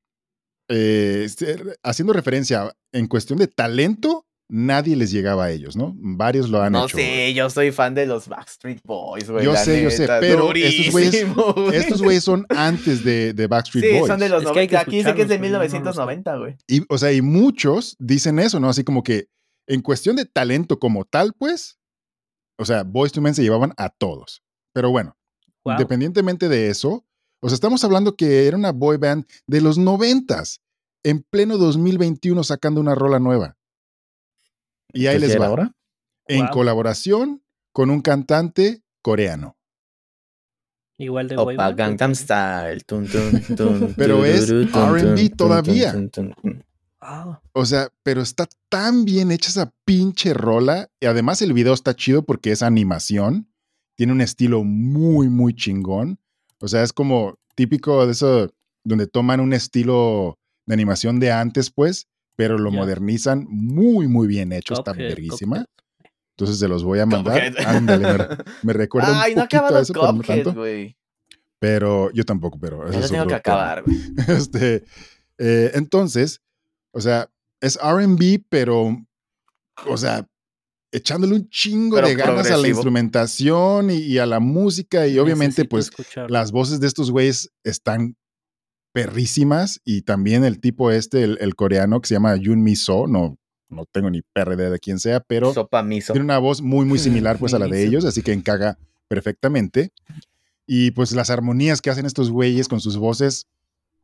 eh, 0.67 1.21
este, 1.25 1.61
haciendo 1.83 2.13
referencia 2.13 2.73
en 2.91 3.07
cuestión 3.07 3.37
de 3.37 3.47
talento, 3.47 4.25
nadie 4.49 4.95
les 4.95 5.11
llegaba 5.11 5.45
a 5.45 5.51
ellos, 5.51 5.75
¿no? 5.75 5.93
Varios 5.95 6.49
lo 6.49 6.61
han 6.61 6.75
hecho. 6.75 6.81
No 6.81 6.89
sé, 6.89 7.33
yo 7.33 7.49
soy 7.49 7.71
fan 7.71 7.93
de 7.93 8.07
los 8.07 8.27
Backstreet 8.27 8.81
Boys, 8.83 9.29
güey. 9.29 9.45
Yo 9.45 9.55
sé, 9.55 9.83
yo 9.83 9.91
sé, 9.91 10.07
pero 10.19 10.51
estos 10.53 10.91
güeyes, 10.91 11.15
estos 11.73 12.01
güeyes 12.01 12.23
son 12.23 12.45
antes 12.49 13.03
de, 13.03 13.33
de 13.33 13.47
Backstreet 13.47 13.93
Boys. 13.93 14.03
Sí, 14.03 14.07
son 14.07 14.19
de 14.19 14.29
los 14.29 14.43
90. 14.43 14.79
Aquí 14.79 14.97
dice 14.97 15.13
que 15.13 15.21
es 15.21 15.27
de 15.29 15.39
1990, 15.39 16.37
güey. 16.37 16.55
Y, 16.67 16.83
o 16.89 16.97
sea, 16.97 17.13
y 17.13 17.21
muchos 17.21 17.95
dicen 17.99 18.39
eso, 18.39 18.59
¿no? 18.59 18.69
Así 18.69 18.83
como 18.83 19.03
que 19.03 19.27
en 19.67 19.81
cuestión 19.81 20.15
de 20.15 20.25
talento 20.25 20.79
como 20.79 21.05
tal, 21.05 21.33
pues, 21.37 21.79
o 22.57 22.65
sea, 22.65 22.83
Boys 22.83 23.11
to 23.11 23.21
Men 23.21 23.35
se 23.35 23.43
llevaban 23.43 23.73
a 23.77 23.89
todos. 23.89 24.41
Pero 24.73 24.89
bueno, 24.89 25.15
independientemente 25.63 26.49
de 26.49 26.69
eso, 26.69 27.05
o 27.41 27.49
sea, 27.49 27.53
estamos 27.53 27.83
hablando 27.83 28.15
que 28.15 28.47
era 28.47 28.57
una 28.57 28.71
boy 28.71 28.97
band 28.97 29.25
de 29.47 29.61
los 29.61 29.77
noventas, 29.77 30.61
en 31.03 31.21
pleno 31.21 31.57
2021 31.57 32.43
sacando 32.43 32.81
una 32.81 32.95
rola 32.95 33.19
nueva. 33.19 33.58
Y 34.93 35.07
ahí 35.07 35.19
les 35.19 35.39
va. 35.39 35.47
Ahora? 35.47 35.71
En 36.27 36.47
colaboración 36.47 37.43
con 37.71 37.89
un 37.89 38.01
cantante 38.01 38.83
coreano. 39.01 39.57
Igual 40.97 41.29
de 41.29 41.37
Opa 41.37 41.71
Gangnam 41.71 42.13
Style. 42.13 42.83
pero 43.97 44.25
es 44.25 44.49
R&B 44.49 45.29
todavía. 45.29 45.95
O 47.53 47.65
sea, 47.65 47.89
pero 48.03 48.21
está 48.21 48.47
tan 48.67 49.05
bien 49.05 49.31
hecha 49.31 49.49
esa 49.49 49.73
pinche 49.85 50.33
rola. 50.33 50.89
Y 50.99 51.05
además 51.05 51.41
el 51.41 51.53
video 51.53 51.73
está 51.73 51.95
chido 51.95 52.23
porque 52.23 52.51
es 52.51 52.61
animación. 52.61 53.49
Tiene 53.95 54.11
un 54.11 54.21
estilo 54.21 54.63
muy, 54.63 55.29
muy 55.29 55.53
chingón. 55.55 56.19
O 56.59 56.67
sea, 56.67 56.83
es 56.83 56.91
como 56.91 57.39
típico 57.55 58.05
de 58.05 58.11
eso, 58.11 58.53
donde 58.83 59.07
toman 59.07 59.39
un 59.39 59.53
estilo 59.53 60.37
de 60.65 60.73
animación 60.73 61.19
de 61.19 61.31
antes, 61.31 61.71
pues, 61.71 62.07
pero 62.39 62.57
lo 62.57 62.71
modernizan 62.71 63.45
muy, 63.49 64.07
muy 64.07 64.25
bien 64.25 64.53
hecho. 64.53 64.73
está 64.73 64.93
verguísima. 64.93 65.65
Entonces 66.37 66.57
se 66.57 66.69
los 66.69 66.85
voy 66.85 66.99
a 66.99 67.05
mandar. 67.05 67.53
Ándale, 67.65 68.05
me, 68.63 68.71
recuerda 68.71 69.11
un 69.27 69.35
poquito 69.35 69.75
a 69.75 69.81
eso, 69.81 69.91
pero 69.91 70.13
no 70.13 70.21
tanto. 70.21 70.55
Pero 71.59 72.09
yo 72.13 72.23
tampoco, 72.23 72.57
pero 72.57 72.87
eso 72.87 73.09
tengo 73.09 73.27
que 73.27 73.33
acabar, 73.33 73.83
güey. 73.83 73.97
Este, 74.29 74.85
eh, 75.37 75.71
entonces, 75.73 76.39
o 76.93 77.01
sea, 77.01 77.29
es 77.59 77.77
R&B, 77.83 78.45
pero, 78.47 78.95
o 79.85 79.97
sea, 79.97 80.25
echándole 80.93 81.35
un 81.35 81.49
chingo 81.49 82.01
de 82.01 82.15
ganas 82.15 82.49
a 82.51 82.55
la 82.55 82.69
instrumentación 82.69 83.89
y, 83.91 84.17
a 84.17 84.25
la 84.25 84.39
música 84.39 85.07
y 85.07 85.19
obviamente 85.19 85.65
pues 85.65 85.91
las 86.29 86.53
voces 86.53 86.79
de 86.79 86.87
estos 86.87 87.11
güeyes 87.11 87.51
están 87.65 88.15
perrísimas 88.91 89.81
y 89.85 90.01
también 90.01 90.43
el 90.43 90.59
tipo 90.59 90.91
este, 90.91 91.23
el, 91.23 91.55
coreano 91.55 92.01
que 92.01 92.07
se 92.07 92.15
llama 92.15 92.35
Yun 92.35 92.63
Miso, 92.63 93.07
no, 93.07 93.37
no 93.69 93.85
tengo 93.85 94.09
ni 94.09 94.21
PRD 94.21 94.69
de 94.69 94.79
quién 94.79 94.99
sea, 94.99 95.19
pero 95.19 95.53
tiene 95.53 96.21
una 96.21 96.39
voz 96.39 96.61
muy 96.61 96.85
muy 96.85 96.99
similar 96.99 97.37
pues 97.37 97.53
a 97.53 97.59
la 97.59 97.67
de 97.67 97.83
ellos, 97.85 98.05
así 98.05 98.21
que 98.21 98.33
encaga 98.33 98.77
perfectamente. 99.07 99.91
Y 100.65 100.91
pues 100.91 101.11
las 101.13 101.29
armonías 101.29 101.81
que 101.81 101.89
hacen 101.89 102.05
estos 102.05 102.29
güeyes 102.29 102.67
con 102.67 102.79
sus 102.79 102.97
voces 102.97 103.47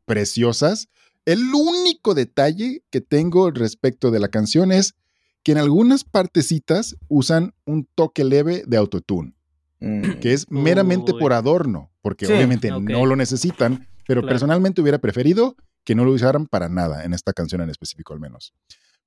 preciosas. 0.04 0.88
El 1.24 1.42
único 1.54 2.14
detalle 2.14 2.82
que 2.90 3.00
tengo 3.00 3.50
respecto 3.50 4.10
de 4.10 4.20
la 4.20 4.28
canción 4.28 4.72
es 4.72 4.94
que 5.42 5.52
en 5.52 5.58
algunas 5.58 6.04
partecitas 6.04 6.96
usan 7.08 7.54
un 7.66 7.86
toque 7.94 8.24
leve 8.24 8.64
de 8.66 8.76
autotune, 8.76 9.34
mm. 9.80 10.18
que 10.20 10.32
es 10.32 10.50
meramente 10.50 11.12
por 11.14 11.32
adorno, 11.32 11.90
porque 12.02 12.26
obviamente 12.26 12.70
no 12.70 13.06
lo 13.06 13.14
necesitan, 13.14 13.86
pero 14.06 14.22
personalmente 14.22 14.80
hubiera 14.80 14.98
preferido 14.98 15.56
que 15.84 15.94
no 15.94 16.04
lo 16.04 16.12
usaran 16.12 16.46
para 16.46 16.68
nada 16.68 17.04
en 17.04 17.12
esta 17.12 17.32
canción 17.32 17.60
en 17.60 17.70
específico 17.70 18.12
al 18.12 18.20
menos. 18.20 18.52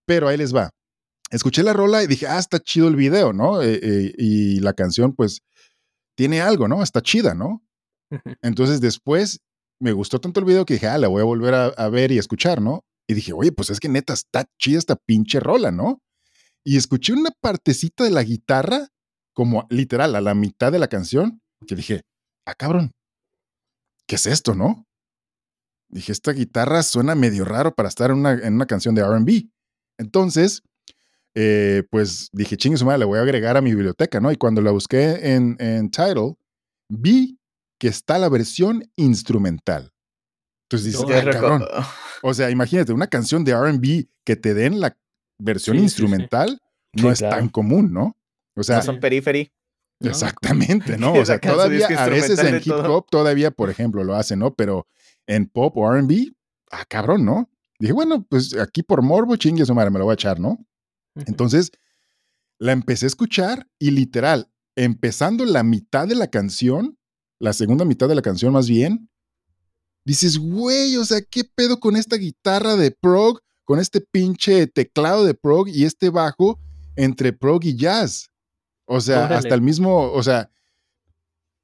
Pero 0.05 0.27
ahí 0.27 0.37
les 0.37 0.55
va. 0.55 0.71
Escuché 1.31 1.63
la 1.63 1.73
rola 1.73 2.03
y 2.03 2.07
dije, 2.07 2.27
ah, 2.27 2.39
está 2.39 2.59
chido 2.59 2.87
el 2.87 2.95
video, 2.95 3.33
¿no? 3.33 3.61
Eh, 3.61 3.79
eh, 3.81 4.13
y 4.17 4.59
la 4.61 4.73
canción, 4.73 5.13
pues, 5.13 5.41
tiene 6.15 6.41
algo, 6.41 6.67
¿no? 6.67 6.81
Está 6.81 7.01
chida, 7.01 7.33
¿no? 7.35 7.63
Entonces 8.41 8.81
después 8.81 9.39
me 9.79 9.91
gustó 9.91 10.19
tanto 10.19 10.39
el 10.39 10.45
video 10.45 10.65
que 10.65 10.73
dije, 10.73 10.87
ah, 10.87 10.97
la 10.97 11.07
voy 11.07 11.21
a 11.21 11.25
volver 11.25 11.53
a 11.53 11.89
ver 11.89 12.11
y 12.11 12.17
escuchar, 12.17 12.61
¿no? 12.61 12.83
Y 13.07 13.13
dije, 13.13 13.33
oye, 13.33 13.51
pues 13.51 13.69
es 13.69 13.79
que 13.79 13.89
neta 13.89 14.13
está 14.13 14.45
chida 14.59 14.79
esta 14.79 14.95
pinche 14.95 15.39
rola, 15.39 15.71
¿no? 15.71 16.01
y 16.63 16.77
escuché 16.77 17.13
una 17.13 17.31
partecita 17.41 18.03
de 18.03 18.11
la 18.11 18.23
guitarra, 18.23 18.89
como 19.33 19.65
literal, 19.69 20.15
a 20.15 20.21
la 20.21 20.35
mitad 20.35 20.71
de 20.71 20.79
la 20.79 20.87
canción, 20.87 21.41
que 21.65 21.75
dije, 21.75 22.01
ah, 22.45 22.53
cabrón, 22.53 22.91
¿qué 24.07 24.15
es 24.15 24.25
esto, 24.25 24.55
no? 24.55 24.85
Dije, 25.89 26.11
esta 26.11 26.31
guitarra 26.31 26.83
suena 26.83 27.15
medio 27.15 27.45
raro 27.45 27.73
para 27.73 27.89
estar 27.89 28.11
en 28.11 28.17
una, 28.19 28.65
canción 28.65 28.93
de 28.95 29.03
RB. 29.03 29.49
Entonces, 29.97 30.61
eh, 31.35 31.83
pues 31.89 32.29
dije, 32.31 32.57
chingue 32.57 32.77
su 32.77 32.85
madre, 32.85 32.99
le 32.99 33.05
voy 33.05 33.19
a 33.19 33.23
agregar 33.23 33.57
a 33.57 33.61
mi 33.61 33.73
biblioteca, 33.73 34.19
¿no? 34.19 34.31
Y 34.31 34.37
cuando 34.37 34.61
la 34.61 34.71
busqué 34.71 35.35
en, 35.35 35.57
en 35.59 35.89
Tidal, 35.89 36.35
vi 36.89 37.39
que 37.79 37.87
está 37.87 38.19
la 38.19 38.29
versión 38.29 38.83
instrumental. 38.95 39.91
Entonces 40.65 40.93
dices, 40.93 41.25
ah, 41.25 41.31
cabrón. 41.31 41.65
O 42.21 42.33
sea, 42.33 42.49
imagínate, 42.49 42.91
una 42.91 43.07
canción 43.07 43.45
de 43.45 43.55
RB 43.55 44.09
que 44.25 44.35
te 44.35 44.53
den 44.53 44.81
la 44.81 44.97
versión 45.39 45.79
instrumental 45.79 46.61
no 46.91 47.11
es 47.11 47.19
tan 47.19 47.47
común, 47.47 47.93
¿no? 47.93 48.17
O 48.55 48.63
sea, 48.63 48.77
no 48.77 48.83
son 48.83 48.99
periphery. 48.99 49.51
Exactamente, 50.01 50.97
¿no? 50.97 51.13
O 51.19 51.25
sea, 51.25 51.39
todavía 51.39 51.87
a 51.87 52.09
veces 52.09 52.39
en 52.39 52.57
hip 52.57 52.73
hop 52.73 53.07
todavía, 53.09 53.51
por 53.51 53.69
ejemplo, 53.69 54.03
lo 54.03 54.15
hacen, 54.15 54.39
¿no? 54.39 54.53
Pero 54.53 54.85
en 55.29 55.47
pop 55.47 55.77
o 55.77 55.89
RB, 55.89 56.33
ah, 56.71 56.85
cabrón, 56.87 57.25
¿no? 57.25 57.49
Dije, 57.79 57.93
bueno, 57.93 58.25
pues 58.29 58.57
aquí 58.57 58.83
por 58.83 59.01
morbo, 59.01 59.35
chingue 59.37 59.65
su 59.65 59.73
madre, 59.73 59.91
me 59.91 59.99
lo 59.99 60.05
voy 60.05 60.13
a 60.13 60.15
echar, 60.15 60.39
¿no? 60.39 60.65
Entonces, 61.15 61.71
la 62.57 62.73
empecé 62.73 63.05
a 63.05 63.07
escuchar 63.07 63.67
y 63.79 63.91
literal, 63.91 64.51
empezando 64.75 65.45
la 65.45 65.63
mitad 65.63 66.07
de 66.07 66.15
la 66.15 66.27
canción, 66.27 66.97
la 67.39 67.53
segunda 67.53 67.85
mitad 67.85 68.09
de 68.09 68.15
la 68.15 68.21
canción 68.21 68.51
más 68.51 68.67
bien, 68.67 69.09
dices, 70.03 70.37
güey, 70.37 70.97
o 70.97 71.05
sea, 71.05 71.21
¿qué 71.21 71.43
pedo 71.43 71.79
con 71.79 71.95
esta 71.95 72.17
guitarra 72.17 72.75
de 72.75 72.91
prog 72.91 73.39
con 73.69 73.77
este 73.77 74.01
pinche 74.01 74.65
teclado 74.65 75.23
de 75.25 75.35
prog 75.35 75.67
y 75.67 75.85
este 75.85 76.09
bajo 76.09 76.59
entre 76.95 77.33
prog 77.33 77.63
y 77.65 77.75
jazz. 77.75 78.31
O 78.85 78.99
sea, 78.99 79.27
hasta 79.27 79.53
el 79.53 79.61
mismo, 79.61 80.11
o 80.11 80.23
sea, 80.23 80.49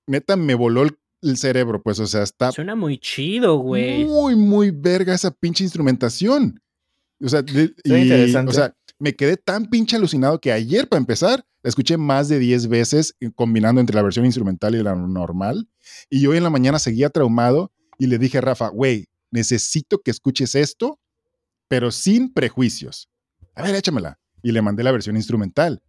neta 0.05 0.36
me 0.36 0.53
voló 0.53 0.84
el, 0.84 1.00
cerebro, 1.38 1.82
pues, 1.82 2.00
o 2.00 2.08
sea, 2.08 2.24
está... 2.24 2.51
Suena 2.51 2.75
muy 2.75 2.98
chido, 2.98 3.58
güey. 3.58 4.05
Muy, 4.05 4.36
muy 4.36 4.72
verga 4.72 5.13
esa 5.13 5.32
pinche 5.32 5.63
instrumentación. 5.63 6.62
O 7.22 7.29
sea, 7.29 7.44
o 7.44 8.51
sea, 8.51 8.75
me 9.00 9.15
quedé 9.15 9.38
tan 9.38 9.70
pinche 9.70 9.96
alucinado 9.96 10.39
que 10.39 10.51
ayer, 10.51 10.88
para 10.88 11.00
empezar, 11.00 11.46
la 11.63 11.70
escuché 11.70 11.98
más 11.98 12.29
de 12.29 12.39
10 12.39 12.67
veces 12.67 13.15
eh, 13.20 13.32
combinando 13.34 13.82
entre 13.82 13.96
la 13.96 14.03
versión 14.03 14.25
instrumental 14.25 14.75
y 14.75 14.84
la 14.84 14.96
normal. 14.96 15.67
Y 16.10 16.27
hoy 16.27 16.38
en 16.38 16.44
la 16.44 16.50
mañana 16.50 16.79
seguía 16.79 17.10
traumado 17.10 17.72
y 17.98 18.08
le 18.08 18.17
dije 18.17 18.38
a 18.38 18.41
Rafa, 18.41 18.67
güey, 18.67 19.08
necesito 19.32 20.00
que 20.01 20.12
escuches 20.12 20.55
esto 20.55 21.00
pero 21.67 21.91
sin 21.91 22.32
prejuicios. 22.32 23.10
A 23.55 23.63
ver, 23.63 23.75
échamela. 23.75 24.20
Y 24.41 24.51
le 24.51 24.62
mandé 24.62 24.84
la 24.84 24.91
versión 24.91 25.15
instrumental. 25.15 25.82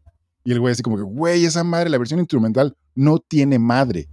Y 0.44 0.52
el 0.52 0.60
güey 0.60 0.72
así 0.72 0.82
como 0.82 0.96
que, 0.96 1.02
güey, 1.02 1.44
esa 1.44 1.64
madre, 1.64 1.90
la 1.90 1.98
versión 1.98 2.20
instrumental 2.20 2.76
no 2.94 3.18
tiene 3.18 3.58
madre. 3.58 4.08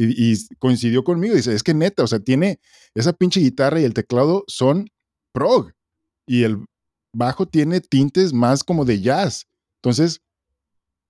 Y, 0.00 0.36
coincidió 0.58 1.02
conmigo, 1.02 1.34
dice, 1.34 1.52
es 1.52 1.64
que 1.64 1.74
neta, 1.74 2.04
o 2.04 2.06
sea, 2.06 2.20
tiene 2.20 2.60
esa 2.94 3.12
pinche 3.12 3.40
guitarra 3.40 3.80
y 3.80 3.84
el 3.84 3.94
teclado 3.94 4.44
son 4.46 4.88
prog. 5.32 5.72
Y 6.24 6.44
el 6.44 6.64
bajo 7.12 7.46
tiene 7.46 7.80
tintes 7.80 8.32
más 8.32 8.62
como 8.62 8.84
de 8.84 9.00
jazz. 9.00 9.48
Entonces, 9.82 10.20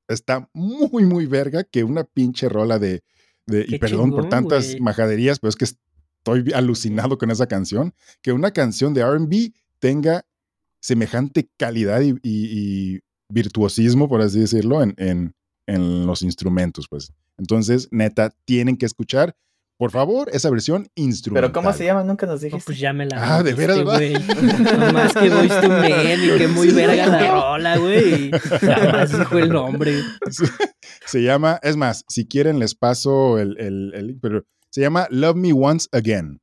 está 0.08 0.48
muy, 0.54 1.04
muy 1.04 1.26
verga 1.26 1.64
que 1.64 1.84
una 1.84 2.04
pinche 2.04 2.48
rola 2.48 2.78
de, 2.78 3.02
y 3.46 3.78
perdón 3.78 4.10
por 4.10 4.30
tantas 4.30 4.76
majaderías, 4.80 5.38
pero 5.38 5.50
es 5.50 5.56
que 5.56 5.66
estoy 5.66 6.52
alucinado 6.54 7.18
con 7.18 7.30
esa 7.30 7.46
canción, 7.46 7.92
que 8.22 8.32
una 8.32 8.52
canción 8.52 8.94
de 8.94 9.04
RB 9.04 9.52
tenga 9.80 10.24
semejante 10.80 11.50
calidad 11.58 12.00
y, 12.00 13.00
virtuosismo, 13.30 14.08
por 14.08 14.22
así 14.22 14.40
decirlo, 14.40 14.82
en, 14.82 15.34
los 16.06 16.22
instrumentos, 16.22 16.86
pues. 16.88 17.12
Entonces, 17.36 17.88
neta, 17.90 18.34
tienen 18.44 18.76
que 18.76 18.86
escuchar, 18.86 19.36
por 19.76 19.90
favor, 19.92 20.28
esa 20.32 20.50
versión 20.50 20.88
instrumental. 20.96 21.50
¿Pero 21.50 21.52
cómo 21.60 21.72
se 21.72 21.84
llama? 21.84 22.02
Nunca 22.02 22.26
nos 22.26 22.40
dijiste. 22.40 22.64
pues 22.66 22.78
ya 22.80 22.92
me 22.92 23.06
la 23.06 23.36
Ah, 23.36 23.42
de 23.44 23.54
veras, 23.54 23.80
güey. 23.84 24.12
Nomás 24.78 25.12
que 25.14 25.28
Voice 25.30 25.60
to 25.60 25.68
Men 25.68 26.24
y 26.24 26.38
que 26.38 26.48
muy 26.48 26.70
verga 26.72 27.06
la 27.06 27.30
rola, 27.30 27.76
güey. 27.78 28.30
Jamás 28.32 29.16
dijo 29.16 29.38
el 29.38 29.50
nombre. 29.50 29.94
Se 31.06 31.22
llama, 31.22 31.60
es 31.62 31.76
más, 31.76 32.04
si 32.08 32.26
quieren 32.26 32.58
les 32.58 32.74
paso 32.74 33.38
el, 33.38 33.56
el, 33.60 34.18
pero 34.20 34.44
se 34.70 34.80
llama 34.80 35.06
Love 35.10 35.36
Me 35.36 35.52
Once 35.52 35.88
Again. 35.92 36.40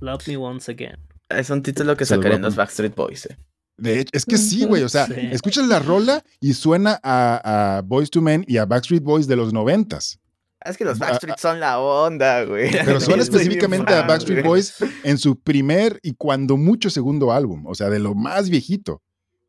Love 0.00 0.28
Me 0.28 0.36
Once 0.36 0.70
Again. 0.70 0.96
Es 1.28 1.50
un 1.50 1.62
título 1.62 1.96
que 1.96 2.04
sacarían 2.04 2.42
los 2.42 2.56
Backstreet 2.56 2.94
Boys. 2.94 3.26
Eh. 3.26 3.36
De 3.76 4.00
hecho, 4.00 4.10
es 4.12 4.24
que 4.24 4.38
sí, 4.38 4.64
güey. 4.64 4.82
O 4.82 4.88
sea, 4.88 5.04
escuchas 5.04 5.66
la 5.66 5.78
rola 5.78 6.22
y 6.40 6.54
suena 6.54 6.98
a, 7.02 7.82
Boys 7.84 8.10
to 8.10 8.22
Men 8.22 8.44
y 8.48 8.56
a 8.56 8.64
Backstreet 8.64 9.02
Boys 9.02 9.26
de 9.26 9.36
los 9.36 9.52
noventas. 9.52 10.18
Es 10.64 10.76
que 10.76 10.84
los 10.84 10.98
Backstreet 10.98 11.38
son 11.38 11.60
la 11.60 11.78
onda, 11.78 12.44
güey. 12.44 12.70
Pero 12.70 13.00
suena 13.00 13.22
específicamente 13.22 13.94
a 13.94 14.02
Backstreet 14.02 14.44
Boys 14.44 14.74
en 15.04 15.18
su 15.18 15.38
primer 15.38 16.00
y 16.02 16.14
cuando 16.14 16.56
mucho 16.56 16.90
segundo 16.90 17.32
álbum, 17.32 17.66
o 17.66 17.74
sea, 17.74 17.90
de 17.90 17.98
lo 17.98 18.14
más 18.14 18.50
viejito. 18.50 19.02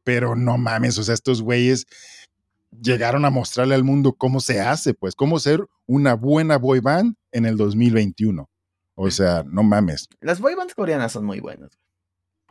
pero 0.04 0.36
no 0.36 0.58
mames, 0.58 0.98
o 0.98 1.04
sea, 1.04 1.14
estos 1.14 1.42
güeyes 1.42 1.86
llegaron 2.82 3.26
a 3.26 3.30
mostrarle 3.30 3.76
al 3.76 3.84
mundo 3.84 4.14
cómo 4.14 4.40
se 4.40 4.62
hace, 4.62 4.94
pues, 4.94 5.16
cómo 5.16 5.40
ser 5.40 5.66
una 5.86 6.14
buena 6.14 6.58
boy 6.58 6.80
band 6.80 7.16
en 7.32 7.46
el 7.46 7.58
2021. 7.58 8.50
O 8.96 9.12
sea, 9.12 9.44
no 9.46 9.64
mames. 9.64 10.08
Las 10.22 10.40
boy 10.40 10.56
bands 10.56 10.74
coreanas 10.74 11.12
son 11.12 11.26
muy 11.26 11.40
buenas. 11.40 11.78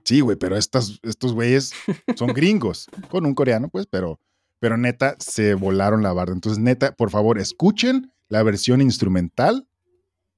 Sí, 0.06 0.20
güey, 0.20 0.36
pero 0.36 0.56
estas, 0.56 1.00
estos 1.02 1.32
güeyes 1.32 1.72
son 2.14 2.28
gringos, 2.28 2.86
con 3.10 3.26
un 3.26 3.34
coreano, 3.34 3.68
pues, 3.68 3.88
pero, 3.88 4.20
pero 4.60 4.76
neta, 4.76 5.16
se 5.18 5.54
volaron 5.54 6.04
la 6.04 6.12
barda. 6.12 6.32
Entonces, 6.32 6.62
neta, 6.62 6.92
por 6.92 7.10
favor, 7.10 7.40
escuchen 7.40 8.12
la 8.28 8.44
versión 8.44 8.80
instrumental 8.80 9.66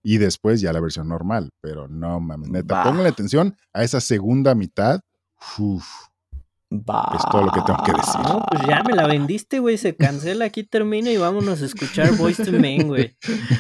y 0.02 0.16
después 0.16 0.62
ya 0.62 0.72
la 0.72 0.80
versión 0.80 1.08
normal. 1.08 1.50
Pero 1.60 1.86
no 1.86 2.18
mames, 2.18 2.48
neta, 2.48 2.82
pónganle 2.82 3.10
atención 3.10 3.56
a 3.74 3.84
esa 3.84 4.00
segunda 4.00 4.54
mitad. 4.54 5.00
Uf, 5.58 5.86
es 6.70 7.22
todo 7.30 7.44
lo 7.44 7.52
que 7.52 7.60
tengo 7.60 7.82
que 7.84 7.92
decir. 7.92 8.20
No, 8.22 8.42
pues 8.50 8.62
ya 8.66 8.82
me 8.82 8.94
la 8.94 9.06
vendiste, 9.06 9.58
güey. 9.58 9.76
Se 9.76 9.94
cancela, 9.96 10.46
aquí 10.46 10.64
termina 10.64 11.10
y 11.10 11.18
vámonos 11.18 11.60
a 11.60 11.66
escuchar 11.66 12.16
Voice 12.16 12.42
to 12.42 12.52
Men, 12.52 12.88
güey. 12.88 13.16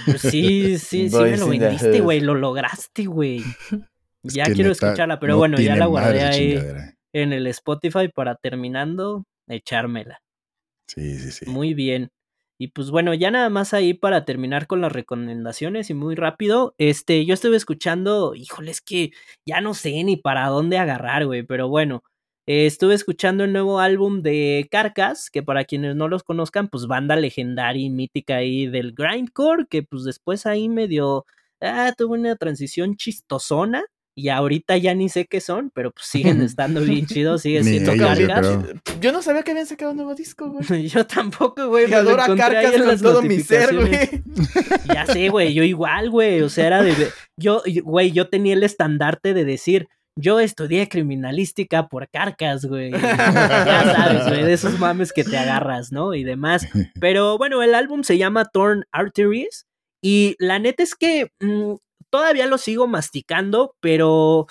Pues 0.06 0.22
sí, 0.22 0.78
sí, 0.78 1.10
sí 1.10 1.18
me 1.18 1.36
lo 1.36 1.48
vendiste, 1.48 2.00
güey. 2.00 2.20
Lo 2.20 2.34
lograste, 2.34 3.04
güey. 3.04 3.44
Ya 4.22 4.46
quiero 4.46 4.72
escucharla, 4.72 5.20
pero 5.20 5.36
bueno, 5.36 5.58
ya 5.58 5.76
la 5.76 5.86
guardé 5.86 6.22
ahí 6.22 6.58
en 7.12 7.32
el 7.32 7.46
Spotify 7.48 8.08
para 8.08 8.34
terminando 8.36 9.24
echármela. 9.48 10.20
Sí, 10.86 11.18
sí, 11.18 11.30
sí. 11.30 11.46
Muy 11.46 11.74
bien. 11.74 12.10
Y 12.60 12.68
pues 12.68 12.90
bueno, 12.90 13.14
ya 13.14 13.30
nada 13.30 13.50
más 13.50 13.72
ahí 13.72 13.94
para 13.94 14.24
terminar 14.24 14.66
con 14.66 14.80
las 14.80 14.90
recomendaciones 14.90 15.90
y 15.90 15.94
muy 15.94 16.16
rápido, 16.16 16.74
este, 16.76 17.24
yo 17.24 17.34
estuve 17.34 17.56
escuchando, 17.56 18.34
híjole, 18.34 18.72
es 18.72 18.80
que 18.80 19.12
ya 19.46 19.60
no 19.60 19.74
sé 19.74 20.02
ni 20.02 20.16
para 20.16 20.48
dónde 20.48 20.76
agarrar, 20.76 21.24
güey, 21.26 21.44
pero 21.44 21.68
bueno, 21.68 22.02
eh, 22.48 22.66
estuve 22.66 22.94
escuchando 22.94 23.44
el 23.44 23.52
nuevo 23.52 23.78
álbum 23.78 24.22
de 24.22 24.66
Carcass, 24.72 25.30
que 25.30 25.42
para 25.44 25.64
quienes 25.66 25.94
no 25.94 26.08
los 26.08 26.24
conozcan, 26.24 26.68
pues 26.68 26.86
banda 26.86 27.14
legendaria 27.14 27.84
y 27.84 27.90
mítica 27.90 28.36
ahí 28.36 28.66
del 28.66 28.92
grindcore, 28.92 29.66
que 29.70 29.84
pues 29.84 30.02
después 30.02 30.44
ahí 30.44 30.68
medio, 30.68 31.26
ah, 31.60 31.92
tuvo 31.96 32.14
una 32.14 32.34
transición 32.36 32.96
chistosona. 32.96 33.84
Y 34.18 34.30
ahorita 34.30 34.76
ya 34.76 34.94
ni 34.94 35.08
sé 35.08 35.26
qué 35.26 35.40
son, 35.40 35.70
pero 35.72 35.92
pues 35.92 36.06
siguen 36.06 36.42
estando 36.42 36.80
bien 36.80 37.06
chidos, 37.06 37.42
sigue 37.42 37.62
siendo 37.62 37.96
Carcass. 37.96 38.58
Yo 39.00 39.12
no 39.12 39.22
sabía 39.22 39.44
que 39.44 39.52
habían 39.52 39.66
sacado 39.66 39.92
un 39.92 39.98
nuevo 39.98 40.16
disco, 40.16 40.50
güey. 40.50 40.88
yo 40.88 41.06
tampoco, 41.06 41.68
güey. 41.68 41.88
Y 41.88 41.94
adoro 41.94 42.22
a 42.22 42.36
Carcass 42.36 42.82
con 42.82 43.00
todo 43.00 43.22
mi 43.22 43.38
ser, 43.38 43.74
güey. 43.76 44.22
Ya 44.92 45.06
sé, 45.06 45.28
güey, 45.28 45.54
yo 45.54 45.62
igual, 45.62 46.10
güey. 46.10 46.42
O 46.42 46.48
sea, 46.48 46.66
era 46.66 46.82
de. 46.82 46.94
Yo, 47.36 47.62
güey, 47.84 48.10
yo 48.10 48.28
tenía 48.28 48.54
el 48.54 48.64
estandarte 48.64 49.34
de 49.34 49.44
decir, 49.44 49.86
yo 50.16 50.40
estudié 50.40 50.88
criminalística 50.88 51.86
por 51.86 52.08
carcas, 52.08 52.64
güey. 52.64 52.90
ya 52.90 53.94
sabes, 53.96 54.26
güey, 54.26 54.42
de 54.42 54.52
esos 54.52 54.80
mames 54.80 55.12
que 55.12 55.22
te 55.22 55.38
agarras, 55.38 55.92
¿no? 55.92 56.12
Y 56.12 56.24
demás. 56.24 56.66
Pero 57.00 57.38
bueno, 57.38 57.62
el 57.62 57.72
álbum 57.72 58.02
se 58.02 58.18
llama 58.18 58.46
Torn 58.46 58.84
Arteries. 58.90 59.66
Y 60.02 60.34
la 60.40 60.58
neta 60.58 60.82
es 60.82 60.96
que 60.96 61.30
mm, 61.40 61.74
todavía 62.10 62.46
lo 62.46 62.58
sigo 62.58 62.86
masticando, 62.86 63.74
pero 63.80 64.46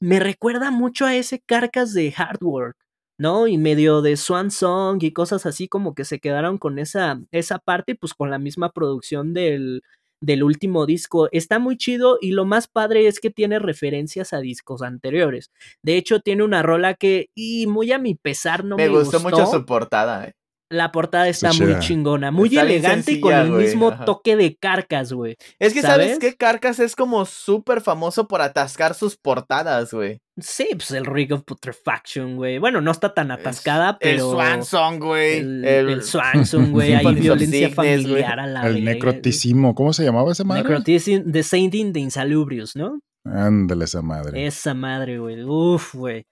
me 0.00 0.20
recuerda 0.20 0.70
mucho 0.70 1.06
a 1.06 1.14
ese 1.14 1.40
carcas 1.40 1.94
de 1.94 2.12
Hard 2.16 2.42
Work, 2.42 2.76
¿no? 3.18 3.46
Y 3.46 3.58
medio 3.58 4.02
de 4.02 4.16
Swan 4.16 4.50
Song 4.50 5.02
y 5.02 5.12
cosas 5.12 5.46
así 5.46 5.68
como 5.68 5.94
que 5.94 6.04
se 6.04 6.20
quedaron 6.20 6.58
con 6.58 6.78
esa, 6.78 7.20
esa 7.30 7.58
parte, 7.58 7.94
pues 7.94 8.14
con 8.14 8.30
la 8.30 8.38
misma 8.38 8.70
producción 8.70 9.32
del, 9.34 9.82
del 10.20 10.42
último 10.42 10.86
disco. 10.86 11.28
Está 11.32 11.58
muy 11.58 11.76
chido 11.76 12.18
y 12.20 12.32
lo 12.32 12.44
más 12.44 12.68
padre 12.68 13.06
es 13.06 13.20
que 13.20 13.30
tiene 13.30 13.58
referencias 13.58 14.32
a 14.32 14.40
discos 14.40 14.82
anteriores. 14.82 15.50
De 15.82 15.96
hecho, 15.96 16.20
tiene 16.20 16.42
una 16.42 16.62
rola 16.62 16.94
que, 16.94 17.30
y 17.34 17.66
muy 17.66 17.92
a 17.92 17.98
mi 17.98 18.14
pesar, 18.14 18.64
no 18.64 18.76
me, 18.76 18.88
me 18.88 18.98
gustó. 18.98 19.20
mucho 19.20 19.46
su 19.46 19.64
portada, 19.64 20.26
eh. 20.26 20.34
La 20.74 20.90
portada 20.90 21.28
está 21.28 21.52
muy 21.52 21.78
chingona, 21.78 22.32
muy 22.32 22.54
elegante 22.56 23.12
y 23.12 23.20
con 23.20 23.32
el 23.32 23.50
mismo 23.50 23.96
toque 24.04 24.34
de 24.34 24.56
Carcas, 24.56 25.12
güey. 25.12 25.36
Es 25.60 25.72
que, 25.72 25.82
¿sabes, 25.82 26.18
qué? 26.18 26.34
Carcas 26.34 26.80
es 26.80 26.96
como 26.96 27.24
súper 27.26 27.80
famoso 27.80 28.26
por 28.26 28.42
atascar 28.42 28.94
sus 28.94 29.16
portadas, 29.16 29.92
güey. 29.94 30.18
Sí, 30.40 30.66
pues 30.72 30.90
el 30.90 31.06
Rig 31.06 31.32
of 31.32 31.44
Putrefaction, 31.44 32.34
güey. 32.34 32.58
Bueno, 32.58 32.80
no 32.80 32.90
está 32.90 33.14
tan 33.14 33.30
atascada, 33.30 33.98
pero. 34.00 34.32
El 34.32 34.36
Swansong, 34.36 34.98
güey. 34.98 35.38
El, 35.38 35.64
el, 35.64 36.02
Swansong, 36.02 36.72
güey. 36.72 36.92
Hay 36.94 37.14
violencia 37.14 37.70
familiar 37.70 38.40
a 38.40 38.46
la 38.48 38.66
El 38.66 38.84
necrotisimo, 38.84 39.76
¿cómo 39.76 39.92
se 39.92 40.02
llamaba 40.02 40.32
esa 40.32 40.42
madre? 40.42 40.64
Necrotismo, 40.64 41.22
The 41.30 41.42
Sainting 41.44 41.92
de 41.92 42.00
Insalubrious, 42.00 42.74
¿no? 42.74 42.98
Ándale, 43.24 43.84
esa 43.84 44.02
madre. 44.02 44.44
Esa 44.44 44.74
madre, 44.74 45.18
güey. 45.18 45.44
Uf, 45.44 45.94
güey. 45.94 46.26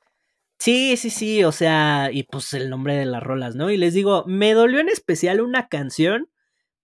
Sí, 0.63 0.97
sí, 0.97 1.11
sí, 1.11 1.43
o 1.43 1.51
sea, 1.51 2.11
y 2.13 2.23
pues 2.23 2.55
el 2.55 2.71
nombre 2.71 2.95
de 2.95 3.05
las 3.05 3.21
rolas, 3.21 3.57
¿no? 3.57 3.73
Y 3.73 3.77
les 3.77 3.95
digo, 3.95 4.23
me 4.29 4.55
dolió 4.55 4.79
en 4.79 4.89
especial 4.89 5.41
una 5.41 5.67
canción 5.67 6.29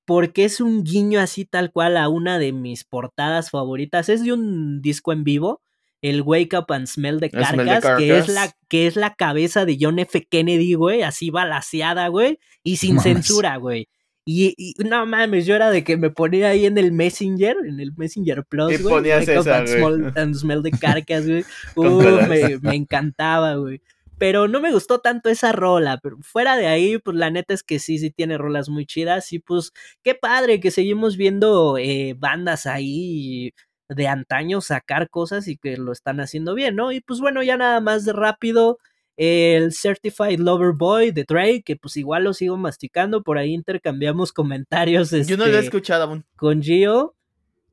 porque 0.05 0.45
es 0.45 0.61
un 0.61 0.83
guiño 0.83 1.21
así 1.21 1.45
tal 1.45 1.71
cual 1.71 1.97
a 1.97 2.09
una 2.09 2.41
de 2.41 2.53
mis 2.53 2.83
portadas 2.83 3.51
favoritas. 3.51 4.09
Es 4.09 4.25
de 4.25 4.33
un 4.33 4.83
disco 4.83 5.12
en 5.12 5.23
vivo, 5.23 5.62
el 6.03 6.23
Wake 6.23 6.59
Up 6.59 6.73
and 6.73 6.88
Smell 6.88 7.21
the 7.21 7.31
Carcass, 7.31 7.85
que 7.97 8.19
es 8.19 8.27
la 8.27 8.53
que 8.69 8.88
es 8.88 8.97
la 8.97 9.14
cabeza 9.14 9.64
de 9.64 9.79
John 9.81 10.01
F. 10.01 10.27
Kennedy, 10.29 10.75
güey, 10.75 11.03
así 11.03 11.31
balaseada, 11.31 12.09
güey, 12.09 12.41
y 12.64 12.79
sin 12.79 12.99
censura, 12.99 13.59
güey. 13.59 13.88
Y, 14.31 14.75
no 14.85 15.07
mames, 15.07 15.47
yo 15.47 15.55
era 15.55 15.71
de 15.71 15.83
que 15.83 15.97
me 15.97 16.11
ponía 16.11 16.51
ahí 16.51 16.67
en 16.67 16.77
el 16.77 16.93
Messenger, 16.93 17.57
en 17.64 17.81
el 17.81 17.95
Messenger 17.97 18.45
Plus, 18.45 18.83
güey. 18.83 18.95
Ponías 18.95 19.27
esa, 19.27 19.57
and, 19.57 20.19
and, 20.19 20.35
smell 20.35 20.62
the 20.62 20.71
carcas, 20.71 21.27
güey. 21.27 21.47
Uh, 21.77 22.27
me, 22.29 22.59
me, 22.59 22.75
encantaba, 22.75 23.55
güey. 23.55 23.81
Pero 24.19 24.47
no 24.47 24.61
me 24.61 24.71
gustó 24.71 24.99
tanto 24.99 25.31
esa 25.31 25.53
rola. 25.53 25.99
Pero 26.03 26.19
fuera 26.21 26.59
de 26.59 26.67
ahí, 26.67 26.99
pues 26.99 27.17
la 27.17 27.31
neta 27.31 27.55
es 27.55 27.62
que 27.62 27.79
sí, 27.79 27.97
sí 27.97 28.11
tiene 28.11 28.37
rolas 28.37 28.69
muy 28.69 28.85
chidas. 28.85 29.33
Y 29.33 29.38
pues 29.38 29.73
qué 30.03 30.14
padre 30.14 30.61
que 30.61 30.71
seguimos 30.71 31.17
viendo 31.17 31.79
eh, 31.79 32.14
bandas 32.19 32.67
ahí 32.67 33.55
de 33.88 34.09
antaño 34.09 34.61
sacar 34.61 35.09
cosas 35.09 35.49
y 35.49 35.57
que 35.57 35.79
lo 35.79 35.91
están 35.91 36.21
haciendo 36.21 36.55
bien, 36.55 36.77
¿no? 36.77 36.93
Y 36.93 37.01
pues 37.01 37.21
bueno, 37.21 37.43
ya 37.43 37.57
nada 37.57 37.81
más 37.81 38.05
de 38.05 38.12
rápido 38.12 38.79
el 39.18 39.72
Certified 39.72 40.38
Lover 40.38 40.72
Boy 40.72 41.11
de 41.11 41.24
Drake, 41.24 41.62
que 41.64 41.74
pues 41.74 41.96
igual 41.96 42.22
lo 42.22 42.33
sigo 42.33 42.57
masticando, 42.57 43.24
por 43.24 43.37
ahí 43.37 43.52
intercambiamos 43.52 44.33
comentarios. 44.33 45.11
yo 45.11 45.37
no 45.37 45.44
lo 45.44 45.50
he 45.50 45.54
este, 45.54 45.66
escuchado 45.66 46.04
aún. 46.04 46.24
Con 46.37 46.62
Gio. 46.62 47.16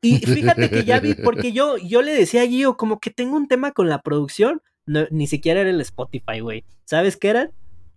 Y 0.01 0.17
fíjate 0.25 0.71
que 0.71 0.83
ya 0.83 0.99
vi, 0.99 1.13
porque 1.13 1.51
yo, 1.51 1.77
yo 1.77 2.01
le 2.01 2.15
decía 2.15 2.41
a 2.41 2.47
Gio, 2.47 2.77
como 2.77 2.99
que 2.99 3.11
tengo 3.11 3.37
un 3.37 3.47
tema 3.47 3.73
con 3.73 3.89
la 3.89 4.01
producción, 4.01 4.63
ni 4.87 5.27
siquiera 5.27 5.61
era 5.61 5.69
el 5.69 5.79
Spotify, 5.81 6.39
güey. 6.39 6.65
¿Sabes 6.83 7.15
qué 7.15 7.27
era? 7.29 7.51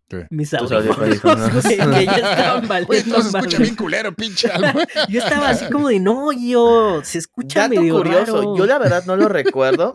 ¿Qué? 0.09 0.27
Mis 0.29 0.53
audífonos, 0.53 1.53
güey, 1.53 1.77
que 1.77 2.05
ya 2.05 2.17
estaban 2.33 2.69
valiendo 2.69 3.23
se 3.23 3.29
escucha 3.29 3.59
bien 3.59 3.77
culero, 3.77 4.15
pinche 4.15 4.49
Yo 5.09 5.21
estaba 5.21 5.51
así 5.51 5.71
como 5.71 5.89
de, 5.89 6.01
no, 6.01 6.33
yo, 6.33 7.01
se 7.03 7.17
escucha 7.17 7.63
Dato 7.63 7.81
medio 7.81 7.97
curioso, 7.97 8.37
raro. 8.37 8.57
yo 8.57 8.67
la 8.67 8.79
verdad 8.79 9.05
no 9.07 9.17
lo 9.17 9.29
recuerdo, 9.29 9.93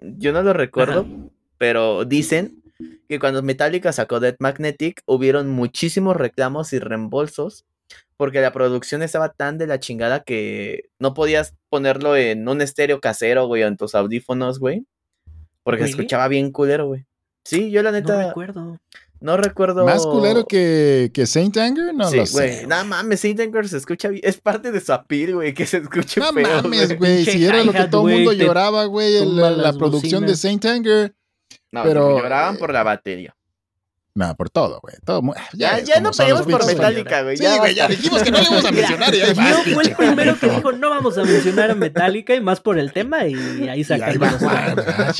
yo 0.00 0.32
no 0.32 0.42
lo 0.42 0.52
recuerdo, 0.52 1.06
pero 1.58 2.04
dicen 2.04 2.62
que 3.08 3.18
cuando 3.18 3.42
Metallica 3.42 3.92
sacó 3.92 4.20
Dead 4.20 4.36
Magnetic 4.38 5.02
hubieron 5.06 5.48
muchísimos 5.48 6.16
reclamos 6.16 6.72
y 6.72 6.78
reembolsos 6.78 7.64
porque 8.16 8.40
la 8.40 8.52
producción 8.52 9.02
estaba 9.02 9.30
tan 9.30 9.58
de 9.58 9.66
la 9.66 9.78
chingada 9.78 10.22
que 10.24 10.88
no 10.98 11.14
podías 11.14 11.54
ponerlo 11.68 12.16
en 12.16 12.48
un 12.48 12.62
estéreo 12.62 13.00
casero, 13.00 13.46
güey, 13.46 13.62
o 13.62 13.66
en 13.66 13.76
tus 13.76 13.94
audífonos, 13.94 14.58
güey. 14.58 14.86
Porque 15.62 15.84
se 15.84 15.90
escuchaba 15.90 16.28
bien 16.28 16.50
culero, 16.52 16.86
güey. 16.86 17.06
Sí, 17.44 17.70
yo 17.70 17.82
la 17.82 17.92
neta. 17.92 18.14
No 18.14 18.28
recuerdo. 18.28 18.78
No 19.20 19.36
recuerdo. 19.36 19.84
¿Más 19.84 20.04
culero 20.06 20.46
que, 20.46 21.10
que 21.12 21.26
Saint 21.26 21.56
Anger? 21.56 21.94
No 21.94 22.08
sí, 22.08 22.16
lo 22.16 22.26
güey. 22.26 22.54
sé. 22.54 22.66
Nada 22.66 22.84
mames, 22.84 23.20
Saint 23.20 23.40
Anger 23.40 23.68
se 23.68 23.78
escucha 23.78 24.08
bien. 24.08 24.22
Es 24.24 24.40
parte 24.40 24.72
de 24.72 24.80
su 24.80 24.92
appeal, 24.92 25.34
güey, 25.34 25.54
que 25.54 25.66
se 25.66 25.78
escuche 25.78 26.20
No 26.20 26.32
feo, 26.32 26.62
mames, 26.62 26.96
güey. 26.96 27.22
güey. 27.22 27.24
Si 27.24 27.44
era 27.44 27.62
lo 27.64 27.72
que 27.72 27.84
todo 27.84 28.08
el 28.08 28.14
mundo 28.14 28.30
güey, 28.30 28.38
te 28.38 28.44
lloraba, 28.44 28.84
güey, 28.86 29.24
la, 29.26 29.72
producción 29.72 30.26
de. 30.26 30.36
Saint 30.36 30.64
Anger. 30.64 31.14
No, 31.72 31.82
pero- 31.82 32.18
lloraban 32.18 32.56
por 32.56 32.72
la 32.72 32.82
batería. 32.82 33.36
Nada, 34.16 34.34
por 34.34 34.48
todo, 34.48 34.80
güey. 34.80 34.94
Todo, 35.04 35.22
Ya, 35.52 35.78
ya 35.80 36.00
no 36.00 36.08
los 36.08 36.46
por 36.46 36.66
Metallica, 36.66 37.22
güey. 37.22 37.36
Sí, 37.36 37.44
güey, 37.58 37.74
ya 37.74 37.86
dijimos 37.86 38.22
que 38.22 38.30
no 38.30 38.38
le 38.38 38.44
íbamos 38.44 38.64
a 38.64 38.72
mencionar 38.72 39.14
y 39.14 39.20
ahí 39.20 39.34
Gio 39.34 39.42
vas, 39.42 39.68
fue 39.74 39.82
el 39.84 39.94
primero 39.94 40.38
que 40.38 40.48
dijo, 40.48 40.72
no 40.72 40.88
vamos 40.88 41.18
a 41.18 41.24
mencionar 41.24 41.70
a 41.70 41.74
Metallica 41.74 42.34
y 42.34 42.40
más 42.40 42.60
por 42.60 42.78
el 42.78 42.92
tema 42.92 43.26
y 43.26 43.34
ahí 43.34 43.64
Y 43.64 43.68
ahí 43.68 43.84
sacamos 43.84 44.18
va 44.18 44.38
ah. 44.48 45.14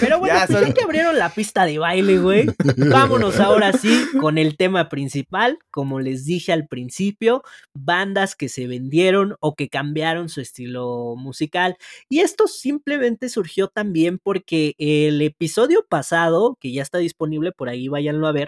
Pero 0.00 0.18
bueno, 0.18 0.34
Ya, 0.34 0.46
pues 0.48 0.58
son- 0.58 0.68
ya 0.68 0.74
que 0.74 0.82
abrieron 0.82 1.16
la 1.16 1.28
pista 1.30 1.64
de 1.64 1.78
baile, 1.78 2.18
güey, 2.18 2.46
vámonos 2.76 3.38
ahora 3.38 3.72
sí 3.72 4.04
con 4.20 4.36
el 4.36 4.56
tema 4.56 4.88
principal. 4.88 5.58
Como 5.70 6.00
les 6.00 6.24
dije 6.24 6.52
al 6.52 6.66
principio, 6.66 7.44
bandas 7.72 8.34
que 8.34 8.48
se 8.48 8.66
vendieron 8.66 9.36
o 9.38 9.54
que 9.54 9.68
cambiaron 9.68 10.28
su 10.28 10.40
estilo 10.40 11.14
musical. 11.16 11.76
Y 12.08 12.18
esto 12.18 12.48
simplemente 12.48 13.28
surgió 13.28 13.68
también 13.68 14.18
porque 14.18 14.74
el 14.78 15.22
episodio 15.22 15.86
pasado, 15.88 16.58
que 16.60 16.72
ya 16.72 16.82
está 16.82 16.98
disponible 16.98 17.52
por 17.52 17.68
ahí, 17.68 17.86
váyanlo 17.86 18.26
a 18.26 18.32
ver, 18.32 18.39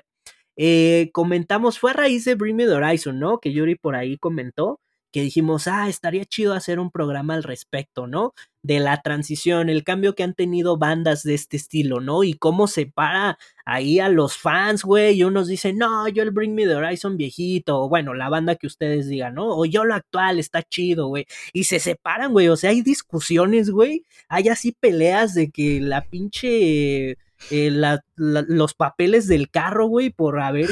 eh, 0.56 1.10
comentamos, 1.12 1.78
fue 1.78 1.90
a 1.92 1.94
raíz 1.94 2.24
de 2.24 2.34
Bring 2.34 2.56
Me 2.56 2.66
the 2.66 2.72
Horizon, 2.72 3.18
¿no? 3.18 3.38
Que 3.38 3.52
Yuri 3.52 3.74
por 3.76 3.96
ahí 3.96 4.18
comentó 4.18 4.80
que 5.12 5.22
dijimos, 5.22 5.68
ah, 5.68 5.88
estaría 5.88 6.24
chido 6.24 6.54
hacer 6.54 6.80
un 6.80 6.90
programa 6.90 7.34
al 7.34 7.42
respecto, 7.42 8.06
¿no? 8.06 8.32
De 8.62 8.80
la 8.80 9.02
transición, 9.02 9.68
el 9.68 9.84
cambio 9.84 10.14
que 10.14 10.22
han 10.22 10.34
tenido 10.34 10.78
bandas 10.78 11.22
de 11.22 11.34
este 11.34 11.58
estilo, 11.58 12.00
¿no? 12.00 12.24
Y 12.24 12.34
cómo 12.34 12.66
separa 12.66 13.38
ahí 13.66 14.00
a 14.00 14.08
los 14.08 14.38
fans, 14.38 14.82
güey, 14.82 15.18
y 15.18 15.24
unos 15.24 15.48
dicen, 15.48 15.76
no, 15.76 16.08
yo 16.08 16.22
el 16.22 16.30
Bring 16.30 16.54
Me 16.54 16.66
the 16.66 16.74
Horizon 16.76 17.18
viejito, 17.18 17.82
o 17.82 17.88
bueno, 17.90 18.14
la 18.14 18.30
banda 18.30 18.56
que 18.56 18.66
ustedes 18.66 19.06
digan, 19.06 19.34
¿no? 19.34 19.54
O 19.56 19.66
yo 19.66 19.84
lo 19.84 19.94
actual, 19.94 20.38
está 20.38 20.62
chido, 20.62 21.08
güey. 21.08 21.26
Y 21.52 21.64
se 21.64 21.78
separan, 21.78 22.32
güey, 22.32 22.48
o 22.48 22.56
sea, 22.56 22.70
hay 22.70 22.80
discusiones, 22.80 23.70
güey, 23.70 24.06
hay 24.28 24.48
así 24.48 24.72
peleas 24.72 25.34
de 25.34 25.50
que 25.50 25.80
la 25.80 26.06
pinche 26.06 27.18
eh, 27.50 27.70
los 28.16 28.74
papeles 28.74 29.26
del 29.26 29.50
carro, 29.50 29.86
güey, 29.86 30.10
por 30.10 30.40
a 30.40 30.50
ver 30.52 30.70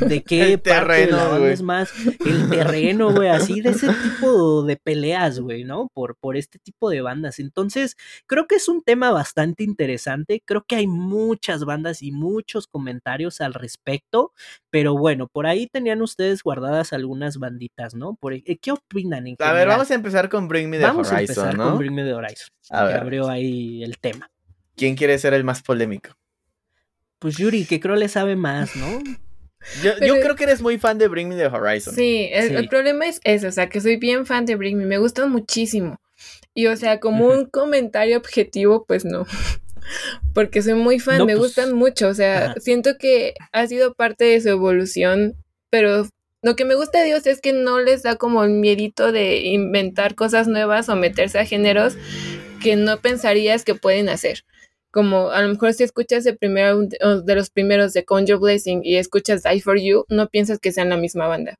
de 0.00 0.22
qué 0.24 0.58
terreno 0.58 1.36
es 1.46 1.62
más 1.62 1.92
el 2.26 2.48
terreno, 2.50 3.12
güey, 3.12 3.28
así 3.28 3.60
de 3.60 3.70
ese 3.70 3.88
tipo 3.88 4.62
de 4.64 4.76
peleas, 4.76 5.40
güey, 5.40 5.64
¿no? 5.64 5.88
Por, 5.94 6.16
por 6.16 6.36
este 6.36 6.58
tipo 6.58 6.90
de 6.90 7.00
bandas. 7.00 7.38
Entonces, 7.38 7.96
creo 8.26 8.46
que 8.46 8.56
es 8.56 8.68
un 8.68 8.82
tema 8.82 9.10
bastante 9.10 9.64
interesante. 9.64 10.42
Creo 10.44 10.64
que 10.66 10.76
hay 10.76 10.86
muchas 10.86 11.64
bandas 11.64 12.02
y 12.02 12.12
muchos 12.12 12.66
comentarios 12.66 13.40
al 13.40 13.54
respecto, 13.54 14.32
pero 14.70 14.96
bueno, 14.96 15.28
por 15.28 15.46
ahí 15.46 15.66
tenían 15.66 16.02
ustedes 16.02 16.42
guardadas 16.42 16.92
algunas 16.92 17.38
banditas, 17.38 17.94
¿no? 17.94 18.14
Por, 18.14 18.34
eh, 18.34 18.58
¿Qué 18.60 18.72
opinan? 18.72 19.26
En 19.26 19.36
a 19.38 19.52
ver, 19.52 19.68
vamos 19.68 19.90
a 19.90 19.94
empezar 19.94 20.28
con 20.28 20.48
Bring 20.48 20.68
Me 20.68 20.78
the 20.78 20.84
Horizon. 20.84 20.96
Vamos 20.96 21.12
a 21.12 21.20
empezar 21.20 21.56
con 21.56 21.78
Bring 21.78 21.94
Me 21.94 22.04
the 22.04 22.14
Horizon. 22.14 22.48
A 22.70 22.84
ver. 22.84 22.96
abrió 22.96 23.28
ahí 23.28 23.82
el 23.82 23.98
tema. 23.98 24.30
¿Quién 24.80 24.96
quiere 24.96 25.18
ser 25.18 25.34
el 25.34 25.44
más 25.44 25.60
polémico? 25.60 26.16
Pues 27.18 27.36
Yuri, 27.36 27.66
que 27.66 27.80
creo 27.80 27.96
le 27.96 28.08
sabe 28.08 28.34
más, 28.34 28.76
¿no? 28.76 28.86
Yo, 29.82 29.94
creo 29.98 30.36
que 30.36 30.44
eres 30.44 30.62
muy 30.62 30.78
fan 30.78 30.96
de 30.96 31.06
Bring 31.06 31.28
Me 31.28 31.36
the 31.36 31.48
Horizon. 31.48 31.94
Sí 31.94 32.30
el, 32.32 32.66
problema 32.66 33.04
es 33.06 33.20
eso, 33.24 33.48
o 33.48 33.50
sea, 33.50 33.68
que 33.68 33.82
soy 33.82 33.96
bien 33.96 34.24
fan 34.24 34.46
de 34.46 34.56
Bring 34.56 34.78
Me, 34.78 34.86
me 34.86 34.96
gustan 34.96 35.30
muchísimo. 35.30 36.00
Y 36.54 36.68
o 36.68 36.76
sea, 36.78 36.98
como 36.98 37.26
un 37.26 37.44
comentario 37.44 38.16
objetivo, 38.16 38.86
pues 38.86 39.04
no. 39.04 39.26
Porque 40.32 40.62
soy 40.62 40.72
muy 40.72 40.98
fan, 40.98 41.26
me 41.26 41.36
pues, 41.36 41.48
gustan 41.48 41.74
mucho, 41.74 42.08
o 42.08 42.14
sea, 42.14 42.54
siento 42.58 42.96
que 42.96 43.34
ha 43.52 43.66
sido 43.66 43.92
parte 43.92 44.24
de 44.24 44.40
su 44.40 44.48
evolución, 44.48 45.34
pero 45.68 46.08
lo 46.40 46.56
que 46.56 46.64
me 46.64 46.74
gusta 46.74 47.00
de 47.00 47.04
Dios 47.04 47.26
es 47.26 47.42
que 47.42 47.52
no 47.52 47.80
les 47.80 48.02
da 48.02 48.16
como 48.16 48.44
el 48.44 48.52
miedito 48.52 49.12
de 49.12 49.40
inventar 49.40 50.14
cosas 50.14 50.48
nuevas 50.48 50.88
o 50.88 50.96
meterse 50.96 51.38
a 51.38 51.44
géneros 51.44 51.98
que 52.62 52.76
no 52.76 52.98
pensarías 53.02 53.62
que 53.62 53.74
pueden 53.74 54.08
hacer 54.08 54.44
como 54.90 55.30
a 55.30 55.42
lo 55.42 55.48
mejor 55.48 55.72
si 55.74 55.84
escuchas 55.84 56.26
el 56.26 56.36
primero 56.36 56.82
de 56.82 57.34
los 57.34 57.50
primeros 57.50 57.92
de 57.92 58.04
Conjure 58.04 58.38
Blessing 58.38 58.80
y 58.84 58.96
escuchas 58.96 59.42
Die 59.42 59.60
For 59.60 59.78
You, 59.78 60.04
no 60.08 60.28
piensas 60.28 60.58
que 60.58 60.72
sean 60.72 60.88
la 60.88 60.96
misma 60.96 61.26
banda. 61.26 61.58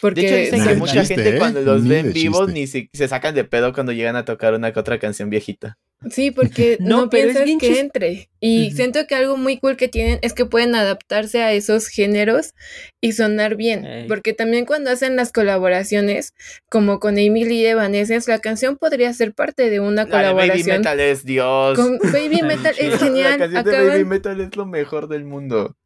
Porque 0.00 0.20
de 0.20 0.26
hecho 0.26 0.56
dicen 0.56 0.68
que 0.68 0.74
mucha 0.76 1.04
gente 1.04 1.38
cuando 1.38 1.60
los 1.62 1.86
ven 1.86 2.12
vivos 2.12 2.52
ni 2.52 2.66
se, 2.66 2.88
se, 2.92 3.08
sacan 3.08 3.34
de 3.34 3.44
pedo 3.44 3.72
cuando 3.72 3.92
llegan 3.92 4.16
a 4.16 4.24
tocar 4.24 4.54
una 4.54 4.72
que 4.72 4.78
otra 4.78 4.98
canción 4.98 5.30
viejita. 5.30 5.78
Sí, 6.08 6.30
porque 6.30 6.78
no, 6.80 7.10
piensas 7.10 7.44
que 7.58 7.78
entre. 7.78 8.30
Y 8.40 8.70
siento 8.70 9.06
que 9.06 9.14
algo 9.14 9.36
muy 9.36 9.58
cool 9.58 9.76
que 9.76 9.88
tienen 9.88 10.18
es 10.22 10.32
que 10.32 10.46
pueden 10.46 10.74
adaptarse 10.74 11.42
a 11.42 11.52
esos 11.52 11.88
géneros 11.88 12.54
y 13.00 13.12
sonar 13.12 13.56
bien. 13.56 14.06
Porque 14.08 14.32
también 14.32 14.64
cuando 14.64 14.90
hacen 14.90 15.16
las 15.16 15.30
colaboraciones, 15.32 16.34
como 16.70 17.00
con 17.00 17.18
Emily 17.18 17.66
Evanescence, 17.66 18.30
la 18.30 18.38
canción 18.38 18.78
podría 18.78 19.12
ser 19.12 19.34
parte 19.34 19.68
de 19.68 19.80
una 19.80 20.06
colaboración. 20.06 20.66
Baby 20.66 20.78
Metal 20.78 21.00
es 21.00 21.24
Dios. 21.24 21.78
Con 21.78 21.98
Baby 22.12 22.42
Metal 22.42 22.74
es 22.78 22.98
genial. 22.98 23.38
La 23.38 23.62
canción 23.62 23.84
de 23.84 23.88
Baby 23.88 24.04
Metal 24.04 24.40
es 24.40 24.56
lo 24.56 24.66
mejor 24.66 25.08
del 25.08 25.24
mundo. 25.24 25.76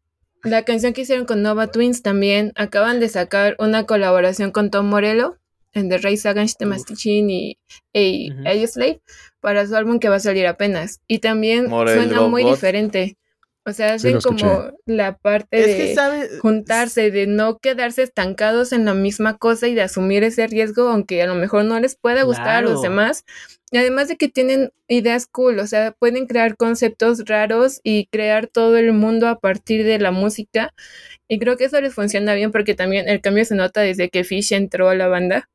La 0.45 0.63
canción 0.65 0.93
que 0.93 1.01
hicieron 1.01 1.25
con 1.25 1.43
Nova 1.43 1.69
Twins 1.69 2.03
también 2.03 2.53
acaban 2.55 3.01
de 3.01 3.09
sacar 3.09 3.57
una 3.59 3.87
colaboración 3.87 4.53
con 4.53 4.71
Tom 4.71 4.87
Morello 4.87 5.39
en 5.75 5.89
The 5.89 5.99
Ray 5.99 6.19
Against 6.25 6.59
the 6.59 6.67
Mastichin 6.67 7.31
y 7.31 7.59
A, 7.95 8.67
Slave 8.67 9.01
para 9.41 9.67
su 9.67 9.77
álbum 9.77 9.99
que 9.99 10.09
va 10.09 10.17
a 10.17 10.21
salir 10.21 10.47
apenas. 10.47 11.01
Y 11.07 11.19
también 11.19 11.69
suena 11.69 12.23
muy 12.23 12.45
diferente. 12.45 13.19
O 13.67 13.73
sea, 13.73 13.95
hacen 13.95 14.21
como 14.21 14.73
la 14.85 15.17
parte 15.17 15.57
de 15.57 16.39
juntarse, 16.41 17.11
de 17.11 17.27
no 17.27 17.59
quedarse 17.59 18.03
estancados 18.03 18.73
en 18.73 18.85
la 18.85 18.93
misma 18.93 19.39
cosa 19.39 19.69
y 19.69 19.75
de 19.75 19.81
asumir 19.81 20.23
ese 20.23 20.47
riesgo, 20.47 20.89
aunque 20.89 21.23
a 21.23 21.27
lo 21.27 21.35
mejor 21.35 21.65
no 21.65 21.81
les 21.81 21.97
pueda 21.97 22.25
gustar 22.25 22.57
a 22.57 22.61
los 22.61 22.83
demás. 22.83 23.25
Y 23.71 23.79
además 23.79 24.09
de 24.09 24.17
que 24.17 24.29
tienen 24.29 24.71
ideas 24.87 25.27
cool, 25.27 25.59
o 25.61 25.67
sea, 25.67 25.93
pueden 25.93 26.27
crear 26.27 26.59
conceptos 26.59 27.25
raros 27.25 27.81
y 27.83 28.07
crear 28.07 28.49
todo 28.49 28.77
el 28.77 28.93
mundo 28.93 29.29
a 29.29 29.41
partir 29.41 29.85
de 29.85 29.99
la 29.99 30.11
música. 30.11 30.75
Y 31.27 31.39
creo 31.39 31.57
que 31.57 31.65
eso 31.65 31.81
les 31.81 31.95
funciona 31.95 32.35
bien 32.35 32.53
porque 32.53 32.75
también 32.75 33.09
el 33.09 33.23
cambio 33.23 33.47
se 33.47 33.55
nota 33.55 33.81
desde 33.81 34.11
que 34.11 34.25
Fish 34.25 34.53
entró 34.53 34.91
a 34.91 34.95
la 34.95 35.09
banda 35.09 35.49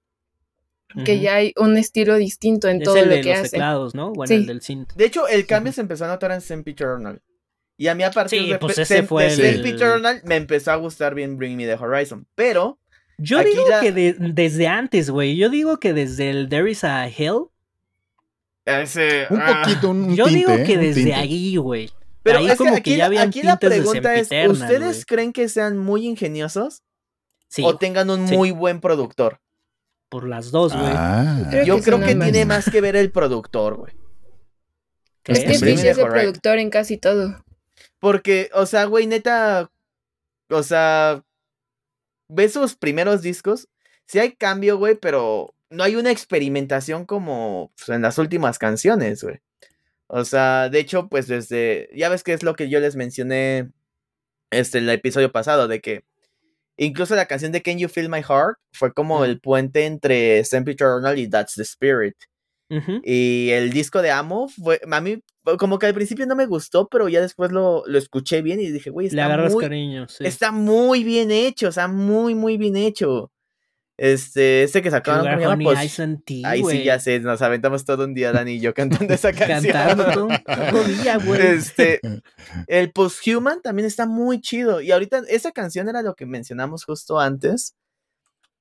que 1.06 1.20
ya 1.20 1.36
hay 1.36 1.54
un 1.58 1.78
estilo 1.78 2.16
distinto 2.16 2.68
en 2.68 2.82
todo 2.82 3.04
lo 3.04 3.22
que 3.22 3.34
hace. 3.34 3.58
¿no? 3.58 4.12
Bueno, 4.14 4.34
el 4.34 4.46
del 4.46 4.62
synth. 4.62 4.94
De 4.94 5.06
hecho, 5.06 5.28
el 5.28 5.46
cambio 5.46 5.72
se 5.72 5.82
empezó 5.82 6.06
a 6.06 6.08
notar 6.08 6.32
en 6.32 6.38
St. 6.38 6.76
Journal. 6.76 7.22
Y 7.78 7.88
a 7.88 7.96
mí 7.96 8.04
a 8.04 8.12
partir 8.12 8.46
de, 8.46 8.60
pues 8.60 8.78
ese 8.78 9.04
fue 9.04 9.28
el... 9.28 9.78
Journal 9.78 10.22
me 10.26 10.36
empezó 10.36 10.72
a 10.72 10.76
gustar 10.76 11.16
bien 11.16 11.38
Bring 11.38 11.56
Me 11.56 11.66
the 11.66 11.76
Horizon, 11.76 12.28
pero 12.36 12.78
yo 13.18 13.44
digo 13.44 13.64
que 13.82 13.92
desde 13.92 14.68
antes, 14.68 15.10
güey. 15.10 15.36
Yo 15.36 15.50
digo 15.50 15.80
que 15.80 15.94
desde 15.94 16.30
el 16.30 16.50
There 16.50 16.70
is 16.70 16.84
a 16.84 17.08
Hell. 17.08 17.46
Ese, 18.66 19.28
un 19.30 19.42
ah. 19.42 19.62
poquito, 19.64 19.90
un, 19.90 20.16
Yo 20.16 20.28
digo 20.28 20.56
que 20.66 20.78
desde 20.78 21.14
ahí, 21.14 21.56
güey. 21.58 21.90
Pero 22.22 22.40
es 22.40 22.58
como 22.58 22.74
que, 22.82 23.02
aquí, 23.02 23.18
aquí 23.18 23.42
la 23.42 23.58
pregunta 23.58 24.14
es, 24.16 24.30
¿ustedes 24.50 25.06
creen 25.06 25.34
que 25.34 25.50
sean 25.50 25.78
muy 25.78 26.06
ingeniosos? 26.06 26.84
Sí. 27.48 27.64
¿O 27.66 27.78
tengan 27.78 28.10
un 28.10 28.24
muy 28.26 28.52
buen 28.52 28.80
productor? 28.80 29.40
Por 30.10 30.28
las 30.28 30.52
dos, 30.52 30.74
güey. 30.74 30.92
Ah. 30.92 31.64
Yo 31.66 31.80
creo 31.82 32.00
que 32.00 32.16
tiene 32.16 32.46
más 32.46 32.70
que 32.70 32.82
ver 32.82 32.96
el 32.96 33.12
productor, 33.12 33.76
güey. 33.78 33.94
Es 35.26 35.40
que 35.40 35.52
es 35.52 35.84
el 35.84 36.08
productor 36.08 36.58
en 36.58 36.70
casi 36.70 36.98
todo. 36.98 37.44
Porque, 38.00 38.50
o 38.54 38.66
sea, 38.66 38.86
güey, 38.86 39.06
neta, 39.08 39.70
o 40.50 40.64
sea, 40.64 41.24
ves 42.28 42.54
sus 42.54 42.76
primeros 42.76 43.22
discos, 43.22 43.68
sí 44.08 44.20
hay 44.20 44.34
cambio, 44.34 44.78
güey, 44.78 44.96
pero 44.96 45.54
no 45.70 45.84
hay 45.84 45.96
una 45.96 46.12
experimentación 46.12 47.06
como 47.06 47.72
pues, 47.78 47.90
en 47.90 48.02
las 48.02 48.18
últimas 48.18 48.58
canciones, 48.58 49.24
güey. 49.24 49.42
O 50.08 50.26
sea, 50.26 50.70
de 50.70 50.80
hecho, 50.80 51.08
pues 51.08 51.28
desde, 51.28 51.90
ya 51.96 52.10
ves 52.10 52.24
que 52.24 52.34
es 52.34 52.42
lo 52.42 52.56
que 52.56 52.70
yo 52.70 52.80
les 52.80 52.96
mencioné 52.96 53.70
este, 54.50 54.80
el 54.80 54.90
episodio 54.90 55.32
pasado, 55.32 55.68
de 55.68 55.82
que 55.82 56.04
Incluso 56.82 57.14
la 57.16 57.26
canción 57.26 57.52
de 57.52 57.62
Can 57.62 57.78
You 57.78 57.90
Feel 57.90 58.08
My 58.08 58.22
Heart 58.22 58.58
fue 58.72 58.94
como 58.94 59.26
el 59.26 59.42
puente 59.42 59.86
entre 59.86 60.46
Sempre 60.46 60.74
Eternal 60.74 61.20
y 61.20 61.30
That's 61.30 61.56
the 61.56 61.64
Spirit. 61.64 62.16
Y 63.04 63.50
el 63.50 63.72
disco 63.72 64.02
de 64.02 64.12
Amo 64.12 64.48
fue, 64.48 64.80
a 64.90 65.02
mí 65.02 65.20
como 65.58 65.80
que 65.80 65.88
al 65.88 65.96
principio 65.96 66.28
no 66.28 66.36
me 66.36 66.46
gustó, 66.46 66.88
pero 66.88 67.10
ya 67.10 67.20
después 67.20 67.52
lo, 67.52 67.84
lo 67.88 67.98
escuché 67.98 68.42
bien 68.44 68.62
y 68.62 68.70
dije, 68.70 68.92
güey, 68.92 69.08
está, 69.08 69.50
muy, 69.50 69.64
cariño, 69.64 70.06
está 70.20 70.52
muy 70.52 71.04
bien 71.04 71.32
hecho, 71.32 71.70
o 71.70 71.72
sea, 71.72 71.88
muy, 71.88 72.36
muy 72.36 72.58
bien 72.58 72.78
hecho. 72.78 73.32
Este, 74.00 74.64
este 74.64 74.82
que 74.82 74.92
sacaron 74.92 75.28
pues, 75.62 76.00
ahí 76.46 76.64
sí 76.64 76.84
ya 76.86 77.00
sé, 77.00 77.20
nos 77.20 77.42
aventamos 77.42 77.84
todo 77.84 78.06
un 78.06 78.14
día 78.14 78.32
Dani 78.32 78.54
y 78.54 78.60
yo 78.62 78.74
cantando 78.74 79.14
esa 79.14 79.34
canción. 79.34 79.74
Cantando 79.74 80.30
todo, 80.72 80.84
día, 80.86 81.18
güey. 81.18 81.42
Este, 81.42 82.00
el 82.68 82.92
Posthuman 82.94 83.62
también 83.62 83.86
está 83.86 84.06
muy 84.06 84.40
chido 84.40 84.80
y 84.80 84.92
ahorita 84.92 85.24
esa 85.28 85.52
canción 85.52 85.90
era 85.90 86.02
lo 86.02 86.16
que 86.16 86.26
mencionamos 86.26 86.86
justo 86.86 87.20
antes. 87.20 87.76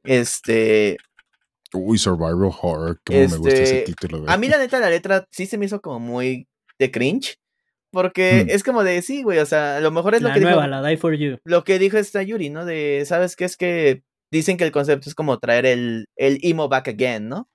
Este, 0.02 0.96
Uy, 1.72 1.98
Survival 1.98 2.50
Horror, 2.60 3.00
cómo 3.04 3.18
me 3.18 3.36
gusta 3.36 3.54
ese 3.54 3.84
este. 3.84 4.08
A 4.26 4.36
mí 4.38 4.48
la 4.48 4.58
neta 4.58 4.80
la 4.80 4.90
letra 4.90 5.28
sí 5.30 5.46
se 5.46 5.56
me 5.56 5.66
hizo 5.66 5.80
como 5.80 6.00
muy 6.00 6.48
de 6.80 6.90
cringe. 6.90 7.38
Porque 7.90 8.44
hmm. 8.44 8.50
es 8.50 8.62
como 8.64 8.84
de, 8.84 9.00
sí, 9.00 9.22
güey, 9.22 9.38
o 9.38 9.46
sea, 9.46 9.78
a 9.78 9.80
lo 9.80 9.90
mejor 9.90 10.14
es 10.14 10.20
lo 10.20 10.30
que 10.30 10.40
nueva, 10.40 10.66
la 10.66 10.82
Die 10.82 10.98
For 10.98 11.14
You. 11.14 11.38
Lo 11.44 11.64
que 11.64 11.78
dijo 11.78 11.96
esta 11.96 12.22
Yuri, 12.22 12.50
¿no? 12.50 12.66
De, 12.66 13.04
¿sabes 13.06 13.34
qué? 13.34 13.46
Es 13.46 13.56
que 13.56 14.02
dicen 14.30 14.56
que 14.56 14.64
el 14.64 14.72
concepto 14.72 15.08
es 15.08 15.14
como 15.14 15.38
traer 15.38 15.66
el, 15.66 16.08
el 16.16 16.38
emo 16.42 16.68
back 16.68 16.88
again, 16.88 17.28
¿no? 17.28 17.48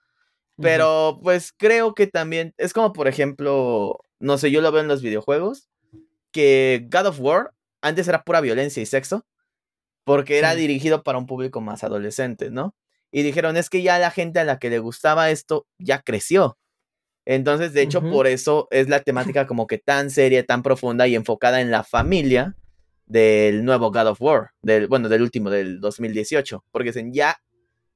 Pero 0.62 1.20
pues 1.24 1.52
creo 1.52 1.96
que 1.96 2.08
también 2.08 2.54
es 2.58 2.74
como, 2.74 2.94
por 2.94 3.08
ejemplo, 3.08 4.00
no 4.20 4.38
sé, 4.38 4.52
yo 4.52 4.62
lo 4.62 4.72
veo 4.72 4.82
en 4.82 4.88
los 4.88 5.02
videojuegos, 5.02 5.68
que 6.32 6.88
God 6.92 7.08
of 7.08 7.20
War 7.20 7.54
antes 7.82 8.08
era 8.08 8.24
pura 8.24 8.40
violencia 8.40 8.82
y 8.82 8.86
sexo, 8.86 9.26
porque 10.04 10.38
era 10.38 10.56
dirigido 10.56 11.04
para 11.04 11.18
un 11.18 11.26
público 11.26 11.60
más 11.62 11.84
adolescente, 11.84 12.52
¿no? 12.52 12.76
Y 13.12 13.24
dijeron, 13.24 13.58
es 13.58 13.70
que 13.70 13.82
ya 13.82 14.00
la 14.00 14.12
gente 14.12 14.40
a 14.40 14.44
la 14.44 14.60
que 14.60 14.70
le 14.70 14.80
gustaba 14.80 15.30
esto 15.30 15.68
ya 15.78 16.02
creció. 16.02 16.58
Entonces, 17.26 17.74
de 17.74 17.84
hecho, 17.84 18.02
por 18.02 18.28
eso 18.28 18.68
es 18.72 18.90
la 18.90 19.00
temática 19.02 19.48
como 19.48 19.66
que 19.66 19.78
tan 19.78 20.10
seria, 20.10 20.46
tan 20.46 20.62
profunda 20.62 21.08
y 21.08 21.16
enfocada 21.16 21.62
en 21.62 21.72
la 21.72 21.84
familia, 21.84 22.56
del 23.14 23.64
nuevo 23.64 23.92
God 23.92 24.08
of 24.08 24.22
War, 24.22 24.50
del, 24.64 24.88
bueno, 24.88 25.08
del 25.08 25.22
último, 25.22 25.52
del 25.52 25.80
2018, 25.80 26.66
porque 26.72 26.90
dicen, 26.90 27.14
ya 27.14 27.38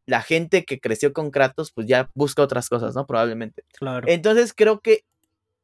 la 0.05 0.21
gente 0.21 0.63
que 0.63 0.79
creció 0.79 1.11
con 1.11 1.31
Kratos, 1.31 1.71
pues 1.71 1.87
ya 1.87 2.11
busca 2.13 2.43
otras 2.43 2.69
cosas, 2.69 2.93
¿no? 2.93 3.07
Probablemente. 3.07 3.63
Claro. 3.73 4.07
Entonces 4.07 4.53
creo 4.53 4.79
que 4.79 5.05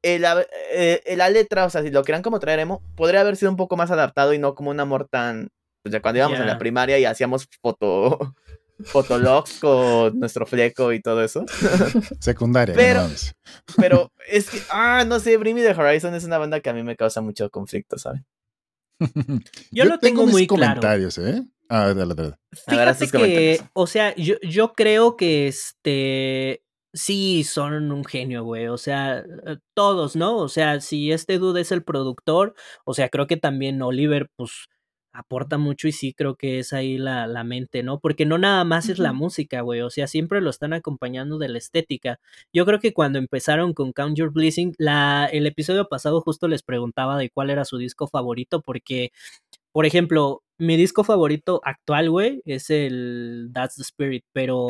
el, 0.02 0.26
eh, 0.72 1.02
la 1.16 1.30
letra, 1.30 1.66
o 1.66 1.70
sea, 1.70 1.84
si 1.84 1.92
lo 1.92 2.04
quieran 2.04 2.24
como 2.24 2.40
traer 2.40 2.62
emo, 2.62 2.82
podría 2.96 3.22
haber 3.22 3.36
sido 3.36 3.52
un 3.52 3.58
poco 3.58 3.78
más 3.78 3.92
adaptado 3.92 4.34
y 4.34 4.40
no 4.40 4.56
como 4.56 4.72
un 4.72 4.80
amor 4.80 5.08
tan, 5.08 5.50
pues 5.84 5.94
ya 5.94 6.02
cuando 6.02 6.18
íbamos 6.18 6.40
en 6.40 6.48
la 6.48 6.58
primaria 6.58 6.98
y 6.98 7.06
hacíamos 7.06 7.48
foto, 7.62 8.34
Fotologs 8.86 9.60
con 9.60 10.20
nuestro 10.20 10.48
fleco 10.48 10.92
y 10.94 11.00
todo 11.00 11.24
eso. 11.24 11.46
Secundaria. 12.20 12.74
Pero, 12.76 13.08
pero 13.78 14.12
es 14.28 14.50
que, 14.50 14.60
ah, 14.72 15.06
no 15.08 15.20
sé, 15.20 15.38
Bring 15.38 15.56
Me 15.56 15.62
the 15.62 15.80
Horizon 15.80 16.16
es 16.16 16.24
una 16.24 16.40
banda 16.40 16.60
que 16.60 16.72
a 16.72 16.74
mí 16.74 16.82
me 16.82 16.96
causa 16.96 17.22
mucho 17.22 17.52
conflicto, 17.52 18.00
¿sabes? 18.00 18.24
yo, 19.72 19.86
lo 19.86 20.00
tengo, 20.00 20.26
muy 20.26 20.48
comentarios, 20.48 21.18
¿eh? 21.18 21.44
Ah, 21.70 21.94
dale, 21.94 22.14
dale. 22.14 22.36
Fíjate 22.52 23.08
que, 23.10 23.62
o 23.74 23.88
sea, 23.88 24.16
yo, 24.16 24.36
yo 24.42 24.74
creo 24.74 25.18
que 25.18 25.48
este 25.48 26.64
sí 26.94 27.44
son 27.44 27.92
un 27.92 28.06
genio, 28.06 28.44
güey. 28.44 28.68
O 28.68 28.78
sea, 28.78 29.20
eh, 29.20 29.58
todos, 29.74 30.16
¿no? 30.16 30.38
O 30.38 30.50
sea, 30.50 30.80
si 30.80 31.12
este 31.12 31.40
dude 31.40 31.62
es 31.62 31.72
el 31.72 31.84
productor, 31.84 32.54
o 32.86 32.94
sea, 32.94 33.10
creo 33.10 33.28
que 33.28 33.38
también 33.38 33.82
Oliver, 33.82 34.30
pues, 34.36 34.68
aporta 35.14 35.60
mucho 35.60 35.88
y 35.88 35.92
sí 35.92 36.14
creo 36.14 36.36
que 36.36 36.60
es 36.60 36.74
ahí 36.74 36.98
la, 36.98 37.28
la 37.28 37.44
mente, 37.44 37.84
¿no? 37.84 38.00
Porque 38.00 38.26
no 38.26 38.40
nada 38.40 38.64
más 38.64 38.90
es 38.90 38.98
la 38.98 39.14
música, 39.14 39.62
güey. 39.62 39.82
O 39.82 39.92
sea, 39.92 40.08
siempre 40.08 40.42
lo 40.42 40.50
están 40.50 40.74
acompañando 40.74 41.38
de 41.38 41.50
la 41.50 41.60
estética. 41.60 42.20
Yo 42.52 42.66
creo 42.66 42.80
que 42.80 42.94
cuando 42.94 43.20
empezaron 43.20 43.74
con 43.74 43.94
Count 43.94 44.18
Your 44.18 44.32
Blessing, 44.32 44.74
la, 44.80 45.30
el 45.32 45.46
episodio 45.46 45.88
pasado 45.88 46.22
justo 46.22 46.48
les 46.48 46.64
preguntaba 46.64 47.18
de 47.18 47.30
cuál 47.30 47.52
era 47.52 47.64
su 47.64 47.78
disco 47.78 48.08
favorito, 48.08 48.62
porque, 48.62 49.12
por 49.72 49.86
ejemplo, 49.86 50.42
mi 50.58 50.78
disco 50.78 51.04
favorito 51.04 51.62
actual, 51.64 52.10
güey, 52.10 52.42
es 52.46 52.72
el 52.72 53.52
That's 53.54 53.76
the 53.76 53.84
Spirit, 53.84 54.26
pero 54.34 54.68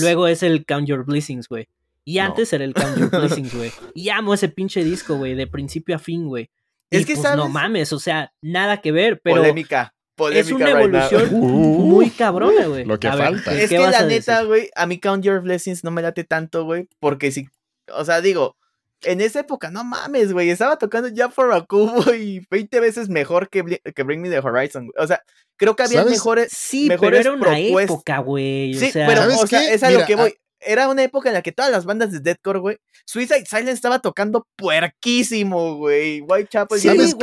luego 0.00 0.26
es 0.26 0.42
el 0.42 0.66
Count 0.66 0.88
Your 0.88 1.04
Blessings, 1.06 1.48
güey. 1.48 1.68
Y 2.04 2.18
antes 2.18 2.52
era 2.52 2.64
el 2.64 2.74
Count 2.74 2.98
Your 2.98 3.10
Blessings, 3.18 3.54
güey. 3.54 3.72
Y 3.94 4.10
amo 4.10 4.34
ese 4.34 4.48
pinche 4.48 4.84
disco, 4.84 5.16
güey, 5.16 5.34
de 5.34 5.46
principio 5.46 5.96
a 5.96 5.98
fin, 5.98 6.26
güey. 6.26 6.50
Es 6.90 7.06
que 7.06 7.14
pues, 7.14 7.36
no 7.36 7.48
mames, 7.48 7.92
o 7.92 7.98
sea, 7.98 8.32
nada 8.42 8.80
que 8.80 8.92
ver, 8.92 9.20
pero 9.22 9.36
polémica, 9.36 9.94
polémica 10.14 10.46
es 10.46 10.52
una 10.52 10.70
evolución 10.70 11.30
muy 11.40 12.10
cabrona, 12.10 12.66
güey. 12.66 12.84
Lo 12.84 12.98
que 12.98 13.08
falta. 13.08 13.52
es 13.54 13.68
que 13.68 13.78
la 13.78 14.04
neta, 14.04 14.42
güey, 14.42 14.70
a 14.74 14.86
mí 14.86 15.00
Count 15.00 15.24
Your 15.24 15.40
Blessings 15.40 15.84
no 15.84 15.90
me 15.90 16.02
late 16.02 16.24
tanto, 16.24 16.64
güey, 16.64 16.88
porque 17.00 17.32
si, 17.32 17.48
o 17.92 18.04
sea, 18.04 18.20
digo, 18.20 18.56
en 19.02 19.20
esa 19.20 19.40
época, 19.40 19.70
no 19.70 19.84
mames, 19.84 20.32
güey, 20.32 20.50
estaba 20.50 20.78
tocando 20.78 21.08
ya 21.08 21.28
for 21.28 21.52
a 21.52 21.62
cubo 21.62 22.14
y 22.14 22.46
20 22.50 22.80
veces 22.80 23.08
mejor 23.08 23.48
que, 23.48 23.80
que 23.94 24.02
Bring 24.02 24.20
Me 24.20 24.30
the 24.30 24.38
Horizon, 24.38 24.86
güey. 24.86 25.04
O 25.04 25.06
sea, 25.06 25.22
creo 25.56 25.76
que 25.76 25.82
había 25.82 26.04
mejores 26.04 26.52
Sí, 26.52 26.88
mejores 26.88 27.26
pero 27.26 27.36
era 27.36 27.48
una 27.48 27.58
época, 27.58 28.18
güey. 28.18 28.74
Sí, 28.74 28.90
pero 28.92 29.26
o 29.38 29.46
sea, 29.46 29.72
es 29.72 29.82
a 29.82 29.90
lo 29.90 30.04
que 30.06 30.16
voy. 30.16 30.34
Era 30.66 30.88
una 30.88 31.02
época 31.02 31.28
en 31.28 31.34
la 31.34 31.42
que 31.42 31.52
todas 31.52 31.70
las 31.70 31.84
bandas 31.84 32.12
de 32.12 32.20
deathcore, 32.20 32.58
güey, 32.58 32.78
Suicide 33.04 33.46
Silence 33.46 33.72
estaba 33.72 34.00
tocando 34.00 34.46
puerquísimo, 34.56 35.76
güey. 35.76 36.20
Whitechapel 36.20 36.80
sí, 36.80 36.88
güey, 36.88 37.14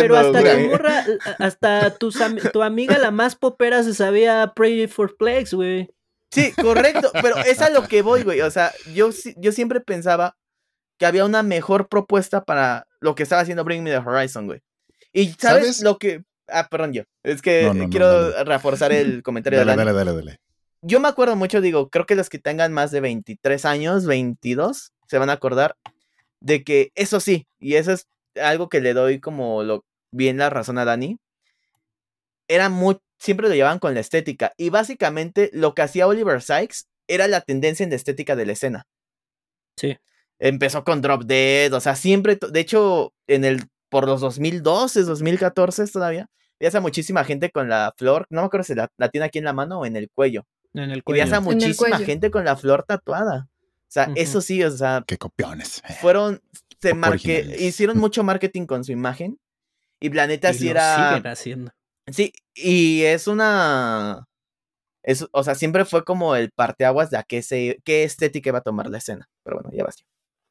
pero 0.00 0.16
hasta 0.16 0.42
tu 0.42 0.60
morra, 0.68 1.04
hasta 1.38 1.94
tu, 1.96 2.10
tu 2.52 2.62
amiga 2.62 2.98
la 2.98 3.10
más 3.10 3.36
popera 3.36 3.82
se 3.82 3.94
sabía 3.94 4.52
Pray 4.54 4.86
for 4.86 5.16
Plex, 5.16 5.52
güey. 5.54 5.90
Sí, 6.30 6.52
correcto, 6.52 7.12
pero 7.20 7.36
es 7.38 7.60
a 7.60 7.68
lo 7.68 7.86
que 7.86 8.00
voy, 8.00 8.22
güey. 8.22 8.40
O 8.40 8.50
sea, 8.50 8.72
yo, 8.94 9.10
yo 9.36 9.52
siempre 9.52 9.80
pensaba 9.80 10.36
que 10.98 11.04
había 11.04 11.24
una 11.24 11.42
mejor 11.42 11.88
propuesta 11.88 12.44
para 12.44 12.86
lo 13.00 13.14
que 13.14 13.22
estaba 13.22 13.42
haciendo 13.42 13.64
Bring 13.64 13.82
Me 13.82 13.90
the 13.90 13.98
Horizon, 13.98 14.46
güey. 14.46 14.62
Y 15.12 15.32
¿sabes, 15.38 15.82
lo 15.82 15.98
que. 15.98 16.24
Ah, 16.48 16.68
perdón, 16.70 16.92
yo. 16.92 17.02
Es 17.22 17.42
que 17.42 17.70
quiero 17.90 18.44
reforzar 18.44 18.92
el 18.92 19.22
comentario 19.24 19.58
de 19.58 19.64
Dale, 19.64 19.92
dale, 19.92 20.12
dale. 20.14 20.38
Yo 20.82 21.00
me 21.00 21.08
acuerdo 21.08 21.36
mucho, 21.36 21.60
digo, 21.60 21.88
creo 21.90 22.06
que 22.06 22.14
los 22.14 22.28
que 22.28 22.38
tengan 22.38 22.72
más 22.72 22.90
de 22.90 23.00
23 23.00 23.64
años, 23.64 24.06
22, 24.06 24.92
se 25.06 25.18
van 25.18 25.30
a 25.30 25.34
acordar 25.34 25.76
de 26.40 26.64
que 26.64 26.90
eso 26.94 27.20
sí, 27.20 27.46
y 27.60 27.74
eso 27.74 27.92
es 27.92 28.08
algo 28.34 28.68
que 28.68 28.80
le 28.80 28.92
doy 28.94 29.20
como 29.20 29.62
lo, 29.62 29.84
bien 30.10 30.38
la 30.38 30.50
razón 30.50 30.78
a 30.78 30.84
Dani, 30.84 31.18
era 32.48 32.68
muy, 32.68 32.98
siempre 33.18 33.48
lo 33.48 33.54
llevaban 33.54 33.78
con 33.78 33.94
la 33.94 34.00
estética. 34.00 34.52
Y 34.56 34.70
básicamente 34.70 35.50
lo 35.52 35.74
que 35.74 35.82
hacía 35.82 36.06
Oliver 36.06 36.42
Sykes 36.42 36.86
era 37.06 37.28
la 37.28 37.40
tendencia 37.40 37.84
en 37.84 37.90
la 37.90 37.96
estética 37.96 38.36
de 38.36 38.46
la 38.46 38.52
escena. 38.52 38.86
Sí 39.76 39.96
empezó 40.42 40.84
con 40.84 41.00
Drop 41.00 41.22
Dead, 41.22 41.72
o 41.72 41.80
sea, 41.80 41.94
siempre, 41.94 42.36
de 42.36 42.60
hecho, 42.60 43.14
en 43.28 43.44
el, 43.44 43.62
por 43.88 44.06
los 44.06 44.20
2012, 44.20 45.02
2014 45.04 45.86
todavía, 45.86 46.26
veías 46.58 46.74
a 46.74 46.80
muchísima 46.80 47.24
gente 47.24 47.50
con 47.50 47.68
la 47.68 47.94
flor, 47.96 48.26
no 48.28 48.40
me 48.40 48.46
acuerdo 48.46 48.64
si 48.64 48.74
la, 48.74 48.88
tiene 49.10 49.26
aquí 49.26 49.38
en 49.38 49.44
la 49.44 49.52
mano 49.52 49.80
o 49.80 49.86
en 49.86 49.96
el 49.96 50.10
cuello. 50.12 50.44
En 50.74 50.90
el 50.90 51.02
cuello. 51.02 51.18
Y 51.18 51.20
veías 51.24 51.36
a 51.36 51.40
muchísima 51.40 51.98
gente 51.98 52.30
con 52.30 52.44
la 52.44 52.56
flor 52.56 52.84
tatuada. 52.84 53.48
O 53.50 53.92
sea, 53.92 54.10
eso 54.16 54.40
sí, 54.40 54.62
o 54.62 54.70
sea. 54.70 55.04
Qué 55.06 55.18
copiones. 55.18 55.82
Fueron, 56.00 56.40
se 56.80 56.94
marque, 56.94 57.56
hicieron 57.58 57.98
mucho 57.98 58.24
marketing 58.24 58.66
con 58.66 58.84
su 58.84 58.92
imagen. 58.92 59.38
Y 60.00 60.10
Planeta 60.10 60.50
y 60.50 60.54
sí 60.54 60.68
era. 60.68 61.08
Siguen 61.10 61.26
haciendo. 61.26 61.72
Sí, 62.10 62.32
y 62.54 63.02
es 63.02 63.26
una. 63.26 64.26
Es, 65.04 65.26
o 65.30 65.44
sea, 65.44 65.54
siempre 65.54 65.84
fue 65.84 66.04
como 66.04 66.36
el 66.36 66.50
parteaguas 66.52 67.10
de 67.10 67.18
a 67.18 67.22
qué, 67.22 67.42
se, 67.42 67.80
qué 67.84 68.04
estética 68.04 68.50
iba 68.50 68.58
a 68.58 68.62
tomar 68.62 68.88
la 68.88 68.98
escena. 68.98 69.28
Pero 69.44 69.58
bueno, 69.58 69.76
ya 69.76 69.84
basta. 69.84 70.02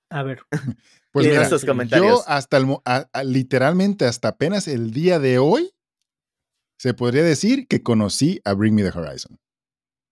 A 0.10 0.24
ver. 0.24 0.44
Pues 1.14 1.28
mira, 1.28 1.50
yo 1.90 2.24
hasta 2.26 2.56
el, 2.56 2.78
literalmente 3.26 4.06
hasta 4.06 4.30
apenas 4.30 4.70
el 4.70 4.92
día 4.92 5.20
de 5.20 5.40
hoy 5.40 5.74
se 6.80 6.94
podría 6.94 7.22
decir 7.22 7.68
que 7.68 7.84
conocí 7.84 8.40
a 8.46 8.54
Bring 8.54 8.76
Me 8.76 8.82
the 8.82 8.98
Horizon. 8.98 9.38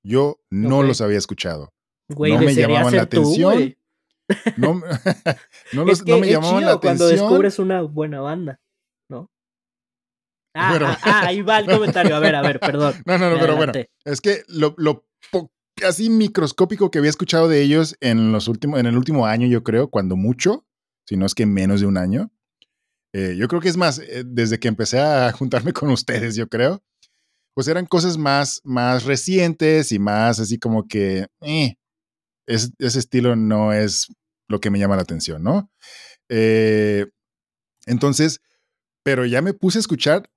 Yo 0.10 0.42
no 0.50 0.82
los 0.82 1.02
había 1.02 1.20
escuchado. 1.20 1.72
no 2.08 2.40
me 2.40 2.56
llamaban 2.56 2.96
la 2.96 3.04
atención. 3.04 3.76
no, 4.58 4.82
no, 5.74 5.86
me 5.86 6.28
llamaban 6.28 6.66
la 6.66 6.72
atención. 6.74 6.80
Cuando 6.80 7.08
descubres 7.08 7.60
una 7.60 7.84
buena 7.84 8.20
banda, 8.20 8.60
¿no? 9.08 9.30
Ah, 10.56 10.80
ah, 10.82 11.00
ah, 11.04 11.22
ahí 11.28 11.44
va 11.44 11.60
el 11.60 11.66
comentario. 11.72 12.16
A 12.16 12.20
ver, 12.20 12.36
a 12.36 12.42
ver, 12.42 12.60
perdón. 12.60 12.96
No, 13.06 13.20
no, 13.20 13.30
no, 13.30 13.40
pero 13.40 13.56
bueno. 13.56 13.72
Es 14.04 14.20
que 14.20 14.44
lo, 14.48 14.74
lo 14.78 15.06
así 15.86 16.10
microscópico 16.10 16.90
que 16.90 16.98
había 16.98 17.12
escuchado 17.12 17.48
de 17.48 17.62
ellos 17.62 17.96
en, 18.02 18.32
los 18.32 18.48
últimos, 18.48 18.80
en 18.80 18.88
el 18.88 18.98
último 18.98 19.28
año, 19.28 19.48
yo 19.48 19.64
creo, 19.64 19.90
cuando 19.90 20.16
mucho, 20.16 20.66
si 21.08 21.18
no 21.18 21.28
es 21.28 21.36
que 21.36 21.46
menos 21.46 21.82
de 21.82 21.88
un 21.88 21.98
año. 21.98 22.32
Eh, 23.14 23.36
yo 23.38 23.48
creo 23.48 23.62
que 23.62 23.70
es 23.70 23.78
más, 23.78 24.00
eh, 24.00 24.24
desde 24.26 24.60
que 24.60 24.68
empecé 24.68 25.00
a 25.00 25.32
juntarme 25.32 25.72
con 25.74 25.92
ustedes, 25.92 26.36
yo 26.36 26.50
creo, 26.50 26.82
pues 27.54 27.68
eran 27.68 27.86
cosas 27.86 28.18
más, 28.18 28.62
más 28.64 29.04
recientes 29.06 29.92
y 29.92 30.00
más 30.00 30.40
así 30.40 30.58
como 30.58 30.88
que 30.88 31.28
eh, 31.42 31.76
ese 32.48 33.00
estilo 33.00 33.36
no 33.36 33.74
es 33.74 34.08
lo 34.48 34.60
que 34.60 34.70
me 34.70 34.80
llama 34.80 34.96
la 34.96 35.04
atención, 35.04 35.44
¿no? 35.44 35.70
entonces, 37.88 38.40
pero 39.04 39.26
ya 39.26 39.42
me 39.42 39.56
puse 39.56 39.80
a 39.80 39.82
escuchar 39.82 40.30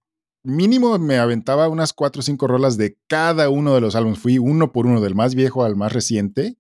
mínimo 0.45 0.99
me 0.99 1.19
aventaba 1.19 1.69
unas 1.69 1.93
cuatro 1.93 2.21
o 2.21 2.23
cinco 2.23 2.47
rolas 2.47 2.77
de 2.77 2.99
cada 3.09 3.49
uno 3.49 3.75
de 3.75 3.81
los 3.81 3.95
álbumes. 3.95 4.19
Fui 4.19 4.39
uno 4.39 4.73
por 4.73 4.87
uno, 4.87 5.01
del 5.01 5.15
más 5.15 5.35
viejo 5.35 5.65
al 5.65 5.77
más 5.77 5.93
reciente. 5.93 6.57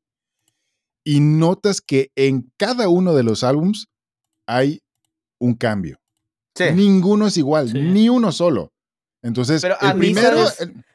Y 1.05 1.21
notas 1.21 1.81
que 1.81 2.13
en 2.15 2.53
cada 2.57 2.89
uno 2.89 3.15
de 3.15 3.25
los 3.25 3.43
álbumes 3.43 3.89
hay 4.47 4.83
un 5.41 5.55
cambio. 5.55 5.99
Ninguno 6.75 7.27
es 7.27 7.37
igual, 7.37 7.73
ni 7.73 8.09
uno 8.09 8.31
solo. 8.31 8.73
Entonces, 9.23 9.65
el 9.65 9.99
primero. 9.99 10.45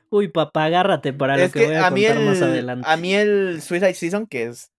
Uy, 0.10 0.30
papá, 0.30 0.66
agárrate 0.66 1.12
para 1.12 1.38
lo 1.38 1.52
que, 1.52 1.66
voy 1.66 1.76
a, 1.76 1.90
contar 1.90 2.20
más 2.22 2.42
adelante. 2.42 2.88
A 2.90 2.96
mí 2.96 3.13
el 3.13 3.62
Suicide 3.62 3.94
Season, 3.94 4.26
que 4.26 4.44
es. 4.44 4.72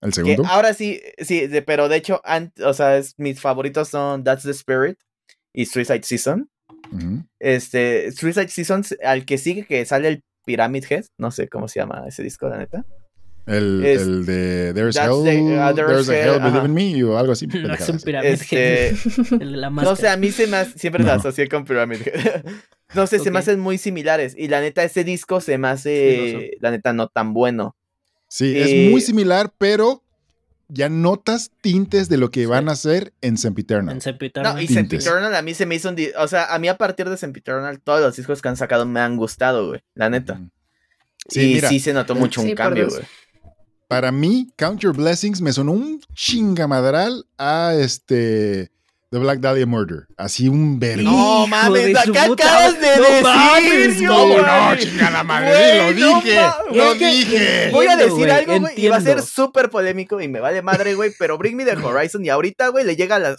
¿El 0.00 0.14
segundo? 0.14 0.46
ahora 0.46 0.72
sí, 0.72 1.02
sí, 1.18 1.46
pero 1.66 1.90
de 1.90 1.96
hecho, 1.96 2.22
o 2.64 2.72
sea, 2.72 3.00
mis 3.18 3.38
favoritos 3.38 3.88
son 3.88 4.24
That's 4.24 4.44
the 4.44 4.52
Spirit 4.52 4.98
y 5.52 5.66
Suicide 5.66 6.02
Season. 6.04 6.48
Este, 7.38 8.10
Suicide 8.12 8.48
Seasons, 8.48 8.96
al 9.04 9.26
que 9.26 9.36
sigue 9.36 9.66
que 9.66 9.84
sale 9.84 10.08
el 10.08 10.24
Pyramid 10.46 10.84
Head, 10.88 11.04
no 11.18 11.30
sé 11.30 11.48
cómo 11.48 11.68
se 11.68 11.80
llama 11.80 12.04
ese 12.08 12.22
disco, 12.22 12.48
la 12.48 12.56
neta. 12.56 12.84
El, 13.46 13.84
el 13.84 14.26
de 14.26 14.72
There's 14.74 14.96
Hell, 14.96 15.10
uh, 15.10 15.74
there's, 15.74 16.08
a 16.08 16.16
Hell, 16.16 16.40
Believe 16.40 16.66
in 16.66 16.74
Me 16.74 17.04
o 17.04 17.16
algo 17.18 17.32
así. 17.32 17.46
No, 17.46 17.74
es 17.74 17.88
un 17.88 17.98
Pyramid 17.98 18.28
este, 18.28 18.94
la 19.40 19.70
no 19.70 19.96
sé, 19.96 20.08
a 20.08 20.16
mí 20.16 20.30
se 20.30 20.46
me 20.46 20.64
siempre 20.66 21.02
la 21.02 21.14
asocié 21.14 21.48
con 21.48 21.64
Pyramid 21.64 22.02
Head. 22.06 22.44
no 22.94 23.06
sé, 23.06 23.18
se 23.18 23.30
me 23.30 23.38
hacen 23.38 23.58
muy 23.58 23.78
similares. 23.78 24.34
Y 24.36 24.48
la 24.48 24.60
neta, 24.60 24.84
ese 24.84 25.04
disco 25.04 25.40
se 25.40 25.58
me 25.58 25.68
hace, 25.68 26.52
la 26.60 26.70
neta, 26.70 26.92
no 26.92 27.08
tan 27.08 27.32
bueno. 27.32 27.76
Sí, 28.28 28.56
es 28.56 28.90
muy 28.90 29.00
similar, 29.00 29.52
pero 29.58 30.04
ya 30.68 30.88
notas 30.88 31.50
tintes 31.60 32.08
de 32.08 32.16
lo 32.16 32.30
que 32.30 32.46
van 32.46 32.68
a 32.68 32.72
hacer 32.72 33.12
en 33.20 33.36
Sempiternal. 33.36 33.96
En 33.96 34.00
Sempiternal. 34.00 34.54
No, 34.54 34.62
y 34.62 34.68
Sempiternal 34.68 35.34
a 35.34 35.42
mí 35.42 35.54
se 35.54 35.66
me 35.66 35.74
hizo 35.74 35.88
un... 35.88 35.96
O 36.18 36.28
sea, 36.28 36.54
a 36.54 36.58
mí 36.58 36.68
a 36.68 36.78
partir 36.78 37.08
de 37.08 37.16
Sempiternal 37.16 37.80
todos 37.80 38.00
los 38.00 38.16
discos 38.16 38.40
que 38.40 38.48
han 38.48 38.56
sacado 38.56 38.86
me 38.86 39.00
han 39.00 39.16
gustado, 39.16 39.68
güey. 39.68 39.80
La 39.94 40.08
neta. 40.10 40.40
Sí, 41.28 41.54
y 41.54 41.60
sí 41.60 41.80
se 41.80 41.92
notó 41.92 42.14
mucho 42.14 42.40
un 42.40 42.54
cambio, 42.54 42.88
güey. 42.88 43.02
Para 43.90 44.12
mí, 44.12 44.46
Count 44.54 44.82
Your 44.82 44.94
Blessings 44.94 45.40
me 45.40 45.52
sonó 45.52 45.72
un 45.72 46.00
chingamadral 46.14 47.26
a 47.36 47.74
este... 47.74 48.70
The 49.10 49.18
Black 49.18 49.40
Dahlia 49.40 49.66
Murder. 49.66 50.06
Así 50.16 50.46
un 50.46 50.78
verbo. 50.78 51.02
No 51.02 51.48
mames, 51.48 51.98
¿qué 52.12 52.18
acabas 52.20 52.80
de 52.80 52.86
decir? 52.86 54.06
no, 54.06 54.28
no, 54.28 54.76
chingada 54.76 55.24
madre, 55.24 55.92
lo 55.92 56.20
dije, 56.20 56.40
lo 56.70 56.94
dije. 56.94 57.70
Voy 57.72 57.88
a 57.88 57.96
decir 57.96 58.30
algo, 58.30 58.60
güey, 58.60 58.80
y 58.80 58.86
va 58.86 58.98
a 58.98 59.00
ser 59.00 59.22
súper 59.22 59.70
polémico 59.70 60.20
y 60.20 60.28
me 60.28 60.38
vale 60.38 60.62
madre, 60.62 60.94
güey, 60.94 61.10
pero 61.18 61.36
Bring 61.36 61.56
Me 61.56 61.64
the 61.64 61.72
Horizon 61.84 62.24
y 62.24 62.28
ahorita, 62.28 62.68
güey, 62.68 62.84
le 62.84 62.94
llega 62.94 63.16
a, 63.16 63.18
las, 63.18 63.38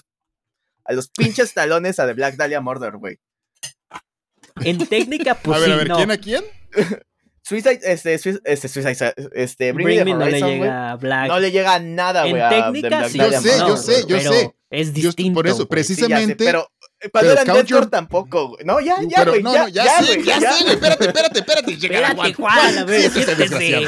a 0.84 0.92
los 0.92 1.08
pinches 1.08 1.54
talones 1.54 1.98
a 1.98 2.08
The 2.08 2.14
Black 2.14 2.36
Dahlia 2.36 2.60
Murder, 2.60 2.98
güey. 2.98 3.20
En 4.66 4.86
técnica, 4.86 5.36
pues 5.36 5.58
A 5.58 5.62
ver, 5.62 5.72
a 5.72 5.76
ver, 5.78 5.88
no. 5.88 5.96
¿quién 5.96 6.12
a 6.12 6.18
quién? 6.18 6.44
Suicide, 7.44 7.80
este, 7.84 8.14
este, 8.14 8.68
Suicide, 8.68 9.14
este, 9.34 9.72
Bring, 9.72 10.06
Me, 10.06 10.14
no 10.14 10.26
le 10.26 10.42
llega 10.42 10.92
a 10.92 10.96
Black. 10.96 11.28
No 11.28 11.40
le 11.40 11.52
llega 11.52 11.80
nada, 11.80 12.26
güey. 12.28 12.42
En 12.42 12.50
técnica 12.50 13.10
sí. 13.10 13.18
Yo 13.18 13.32
sé, 13.42 13.58
yo 13.60 13.78
sé, 13.78 14.06
yo 14.08 14.20
sé. 14.20 14.56
Es 14.70 14.94
distinto. 14.94 15.38
por 15.38 15.48
eso, 15.48 15.68
precisamente. 15.68 16.44
Sí, 16.44 16.46
pero 16.46 16.72
cuando 17.12 17.32
era 17.32 17.44
Netcore 17.44 17.88
tampoco, 17.88 18.50
güey. 18.50 18.64
No, 18.64 18.80
ya, 18.80 18.96
ya, 19.08 19.26
güey. 19.26 19.42
No, 19.42 19.54
no, 19.54 19.68
ya, 19.68 19.86
ya, 19.86 20.04
sí, 20.04 20.22
ya, 20.24 20.40
ya, 20.40 20.54
sí, 20.54 20.66
espérate, 20.68 21.08
espérate, 21.08 21.40
espérate. 21.40 21.74
Espérate, 21.74 22.34
Juan, 22.34 22.78
a 22.78 22.84
ver, 22.86 23.10
siéntese. 23.10 23.88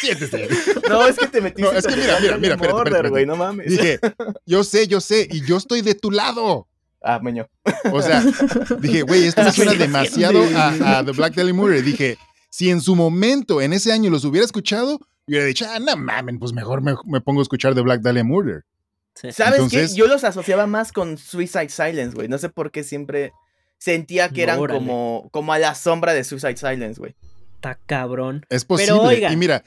Siéntese. 0.00 0.48
No, 0.88 1.06
es 1.06 1.18
que 1.18 1.26
te 1.26 1.40
metiste. 1.40 1.70
No, 1.70 1.76
es 1.76 1.86
que 1.86 1.96
mira, 1.96 2.20
mira, 2.20 2.38
mira, 2.38 2.54
espérate, 2.54 3.08
güey, 3.08 3.26
no 3.26 3.36
mames. 3.36 3.68
Dije, 3.68 3.98
yo 4.46 4.62
sé, 4.62 4.86
yo 4.86 5.00
sé, 5.00 5.26
y 5.30 5.44
yo 5.44 5.56
estoy 5.56 5.82
de 5.82 5.94
tu 5.94 6.10
lado. 6.10 6.68
Ah, 7.02 7.18
meño. 7.20 7.48
O 7.92 8.00
sea, 8.00 8.22
dije, 8.80 9.02
güey, 9.02 9.26
esto 9.26 9.42
me 9.42 9.52
suena 9.52 9.74
demasiado 9.74 10.40
a, 10.56 11.02
The 11.04 11.12
Black 11.12 11.34
Dahlia 11.34 11.52
Murray. 11.54 11.82
Dije, 11.82 12.16
si 12.56 12.70
en 12.70 12.80
su 12.80 12.96
momento, 12.96 13.60
en 13.60 13.74
ese 13.74 13.92
año, 13.92 14.08
los 14.08 14.24
hubiera 14.24 14.46
escuchado, 14.46 14.98
yo 14.98 15.06
hubiera 15.26 15.44
dicho, 15.44 15.66
ah, 15.68 15.78
no 15.78 15.94
mames, 15.94 16.36
pues 16.40 16.54
mejor 16.54 16.80
me, 16.80 16.94
me 17.04 17.20
pongo 17.20 17.40
a 17.40 17.42
escuchar 17.42 17.74
The 17.74 17.82
Black 17.82 18.00
Dahlia 18.00 18.24
Murder. 18.24 18.64
¿Sabes 19.12 19.70
qué? 19.70 19.86
Yo 19.94 20.06
los 20.06 20.24
asociaba 20.24 20.66
más 20.66 20.90
con 20.90 21.18
Suicide 21.18 21.68
Silence, 21.68 22.14
güey. 22.14 22.28
No 22.28 22.38
sé 22.38 22.48
por 22.48 22.70
qué 22.70 22.82
siempre 22.82 23.34
sentía 23.76 24.30
que 24.30 24.42
eran 24.42 24.58
como, 24.66 25.28
como 25.32 25.52
a 25.52 25.58
la 25.58 25.74
sombra 25.74 26.14
de 26.14 26.24
Suicide 26.24 26.56
Silence, 26.56 26.98
güey. 26.98 27.14
Está 27.56 27.78
cabrón. 27.84 28.46
Es 28.48 28.64
posible. 28.64 29.30
y 29.30 29.36
mira. 29.36 29.62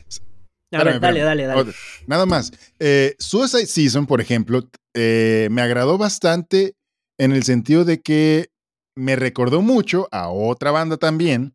dale, 0.72 0.98
dale, 0.98 1.46
dale. 1.46 1.72
Nada 2.08 2.26
más. 2.26 2.52
Eh, 2.80 3.14
Suicide 3.20 3.68
Season, 3.68 4.08
por 4.08 4.20
ejemplo, 4.20 4.68
eh, 4.96 5.48
me 5.52 5.62
agradó 5.62 6.00
bastante 6.00 6.74
en 7.20 7.34
el 7.34 7.44
sentido 7.44 7.86
de 7.86 8.02
que 8.02 8.50
me 8.96 9.16
recordó 9.16 9.62
mucho 9.62 10.08
a 10.12 10.30
otra 10.30 10.72
banda 10.72 10.98
también 10.98 11.54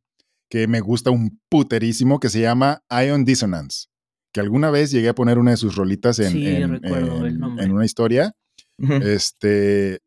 que 0.54 0.68
me 0.68 0.78
gusta 0.78 1.10
un 1.10 1.40
puterísimo 1.48 2.20
que 2.20 2.28
se 2.28 2.40
llama 2.40 2.84
Ion 2.88 3.24
Dissonance 3.24 3.88
que 4.32 4.38
alguna 4.38 4.70
vez 4.70 4.92
llegué 4.92 5.08
a 5.08 5.14
poner 5.14 5.40
una 5.40 5.50
de 5.50 5.56
sus 5.56 5.74
rolitas 5.74 6.20
en, 6.20 6.36
en, 6.36 7.72
una 7.72 7.84
historia. 7.84 8.32
Este. 8.78 10.00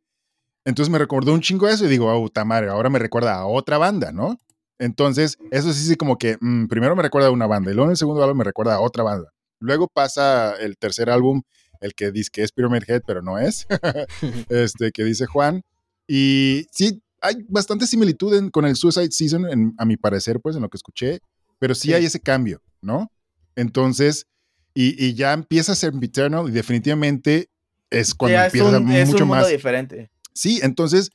Entonces 0.63 0.89
me 0.89 0.99
recordó 0.99 1.33
un 1.33 1.41
chingo 1.41 1.67
eso 1.67 1.85
y 1.85 1.89
digo, 1.89 2.13
oh, 2.13 2.29
tamare, 2.29 2.69
ahora 2.69 2.89
me 2.89 2.99
recuerda 2.99 3.35
a 3.35 3.45
otra 3.45 3.77
banda, 3.77 4.13
¿no? 4.13 4.39
Entonces, 4.79 5.37
eso 5.51 5.73
sí, 5.73 5.85
sí, 5.85 5.95
como 5.97 6.17
que 6.17 6.37
mm, 6.39 6.67
primero 6.67 6.95
me 6.95 7.03
recuerda 7.03 7.27
a 7.27 7.31
una 7.31 7.47
banda 7.47 7.71
y 7.71 7.73
luego 7.73 7.87
en 7.87 7.91
el 7.91 7.97
segundo 7.97 8.23
álbum 8.23 8.37
me 8.37 8.43
recuerda 8.45 8.75
a 8.75 8.79
otra 8.79 9.03
banda. 9.03 9.33
Luego 9.59 9.89
pasa 9.93 10.55
el 10.55 10.77
tercer 10.77 11.09
álbum, 11.09 11.41
el 11.81 11.93
que 11.93 12.11
dice 12.11 12.29
que 12.31 12.43
es 12.43 12.53
Pyramid 12.53 12.83
Head, 12.87 13.01
pero 13.05 13.21
no 13.21 13.37
es, 13.37 13.67
este, 14.49 14.91
que 14.91 15.03
dice 15.03 15.25
Juan. 15.25 15.63
Y 16.07 16.67
sí, 16.71 17.01
hay 17.27 17.45
bastante 17.47 17.85
similitud 17.85 18.49
con 18.51 18.65
el 18.65 18.75
Suicide 18.75 19.11
Season, 19.11 19.75
a 19.77 19.85
mi 19.85 19.97
parecer, 19.97 20.39
pues, 20.39 20.55
en 20.55 20.61
lo 20.61 20.69
que 20.69 20.77
escuché, 20.77 21.19
pero 21.59 21.75
sí, 21.75 21.89
sí. 21.89 21.93
hay 21.93 22.05
ese 22.05 22.19
cambio, 22.19 22.61
¿no? 22.81 23.11
Entonces, 23.55 24.27
y, 24.73 25.15
ya 25.15 25.33
empieza 25.33 25.71
a 25.71 25.75
ser 25.75 25.93
Eternal 25.99 26.47
y 26.47 26.51
definitivamente 26.51 27.49
es 27.89 28.13
cuando 28.13 28.43
empieza 28.43 28.79
mucho 28.79 28.93
es 28.93 29.09
un 29.09 29.15
mundo 29.15 29.25
más. 29.25 29.49
diferente. 29.49 30.11
Sí, 30.33 30.59
entonces, 30.61 31.09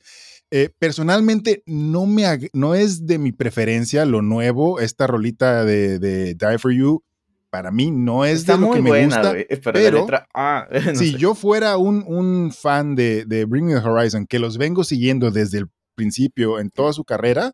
eh, 0.51 0.69
personalmente 0.77 1.63
no, 1.65 2.05
me, 2.05 2.49
no 2.51 2.75
es 2.75 3.07
de 3.07 3.17
mi 3.17 3.31
preferencia 3.31 4.05
lo 4.05 4.21
nuevo, 4.21 4.81
esta 4.81 5.07
rolita 5.07 5.63
de, 5.63 6.35
Die 6.35 6.57
For 6.59 6.73
You. 6.73 7.03
Para 7.49 7.71
mí 7.71 7.91
no 7.91 8.25
es 8.25 8.45
de 8.45 8.57
lo 8.57 8.71
que 8.71 8.81
me 8.81 9.05
gusta. 9.05 9.33
pero, 9.71 10.07
ah, 10.33 10.67
si 10.95 11.15
yo 11.15 11.33
fuera 11.33 11.77
un, 11.77 12.03
un 12.05 12.51
fan 12.51 12.95
de, 12.95 13.25
de 13.25 13.45
Bring 13.45 13.65
Me 13.65 13.79
the 13.79 13.87
Horizon, 13.87 14.25
que 14.25 14.39
los 14.39 14.57
vengo 14.57 14.83
siguiendo 14.83 15.31
desde 15.31 15.59
el 15.59 15.67
principio 15.95 16.59
en 16.59 16.69
toda 16.69 16.93
su 16.93 17.03
carrera, 17.03 17.53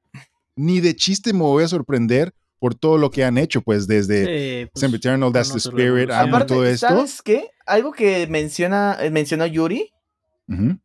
ni 0.56 0.80
de 0.82 0.96
chiste 0.96 1.34
me 1.34 1.42
voy 1.42 1.64
a 1.64 1.68
sorprender 1.68 2.34
por 2.60 2.76
todo 2.76 2.98
lo 2.98 3.10
que 3.10 3.24
han 3.24 3.38
hecho, 3.38 3.62
pues 3.62 3.88
desde 3.88 4.66
sí, 4.66 4.70
pues, 4.74 4.94
Eternal, 4.94 5.32
That's 5.32 5.54
the 5.54 5.60
Spirit, 5.60 6.10
todo 6.46 6.66
esto. 6.66 6.88
¿Sabes 6.88 7.22
qué? 7.22 7.50
Algo 7.66 7.94
que 7.94 8.28
menciona, 8.28 8.98
eh, 9.00 9.10
mencionó 9.10 9.46
Yuri 9.46 9.94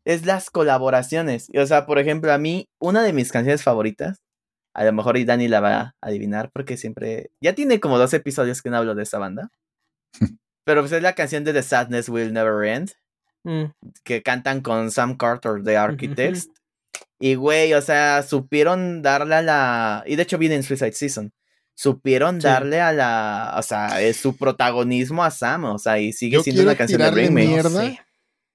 es 0.05 0.27
las 0.27 0.51
colaboraciones. 0.51 1.51
O 1.57 1.67
sea, 1.67 1.87
por 1.87 1.99
ejemplo, 1.99 2.33
a 2.33 2.39
mí, 2.39 2.69
una 2.79 3.03
de 3.03 3.13
mis 3.13 3.33
canciones 3.33 3.63
favoritas, 3.63 4.23
a 4.75 4.85
lo 4.85 4.93
mejor 4.93 5.17
y 5.17 5.25
Dani 5.25 5.49
la 5.49 5.61
va 5.61 5.81
a 5.81 5.95
adivinar 6.01 6.51
porque 6.53 6.77
siempre. 6.77 7.31
Ya 7.41 7.55
tiene 7.55 7.81
como 7.81 7.99
dos 7.99 8.13
episodios 8.13 8.61
que 8.61 8.71
no 8.71 8.77
hablo 8.77 8.95
de 8.95 9.05
esa 9.05 9.19
banda. 9.19 9.51
pero 10.65 10.83
pues 10.83 10.93
es 10.93 11.03
la 11.03 11.15
canción 11.15 11.45
de 11.45 11.53
The 11.53 11.63
Sadness 11.63 12.09
Will 12.09 12.33
Never 12.33 12.69
End. 12.69 12.93
Mm. 13.45 13.73
Que 14.03 14.23
cantan 14.23 14.61
con 14.61 14.91
Sam 14.91 15.17
Carter 15.17 15.63
de 15.63 15.77
Architects. 15.77 16.49
Y 17.19 17.37
güey, 17.37 17.75
o 17.75 17.83
sea, 17.83 18.23
supieron 18.23 19.03
darle 19.03 19.37
a 19.37 19.43
la. 19.43 20.05
Y 20.07 20.17
de 20.17 20.23
hecho 20.23 20.39
viene 20.39 20.57
en 20.57 20.63
Suicide 20.63 20.93
Season 20.93 21.33
supieron 21.75 22.39
darle 22.39 22.81
a 22.81 22.93
la, 22.93 23.55
o 23.59 23.63
sea, 23.63 24.01
es 24.01 24.17
su 24.17 24.37
protagonismo 24.37 25.25
a 25.25 25.31
Sam, 25.31 25.65
o 25.65 25.79
sea, 25.79 25.99
y 25.99 26.13
sigue 26.13 26.41
siendo 26.43 26.63
una 26.63 26.77
canción 26.77 27.01
de 27.01 27.11
Bring 27.11 27.35
Mierda, 27.35 28.07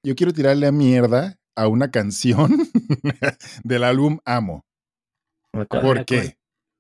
Yo 0.04 0.16
quiero 0.16 0.34
tirarle 0.34 0.68
a 0.68 0.72
mierda 0.72 1.38
a 1.56 1.68
una 1.68 1.92
canción 1.92 2.58
del 3.64 3.84
álbum 3.84 4.20
Amo. 4.26 4.66
¿Por 5.52 6.06
qué? 6.06 6.38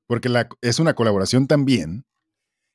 Porque 0.08 0.30
la, 0.30 0.48
es 0.62 0.80
una 0.80 0.96
colaboración 0.96 1.48
también 1.48 2.06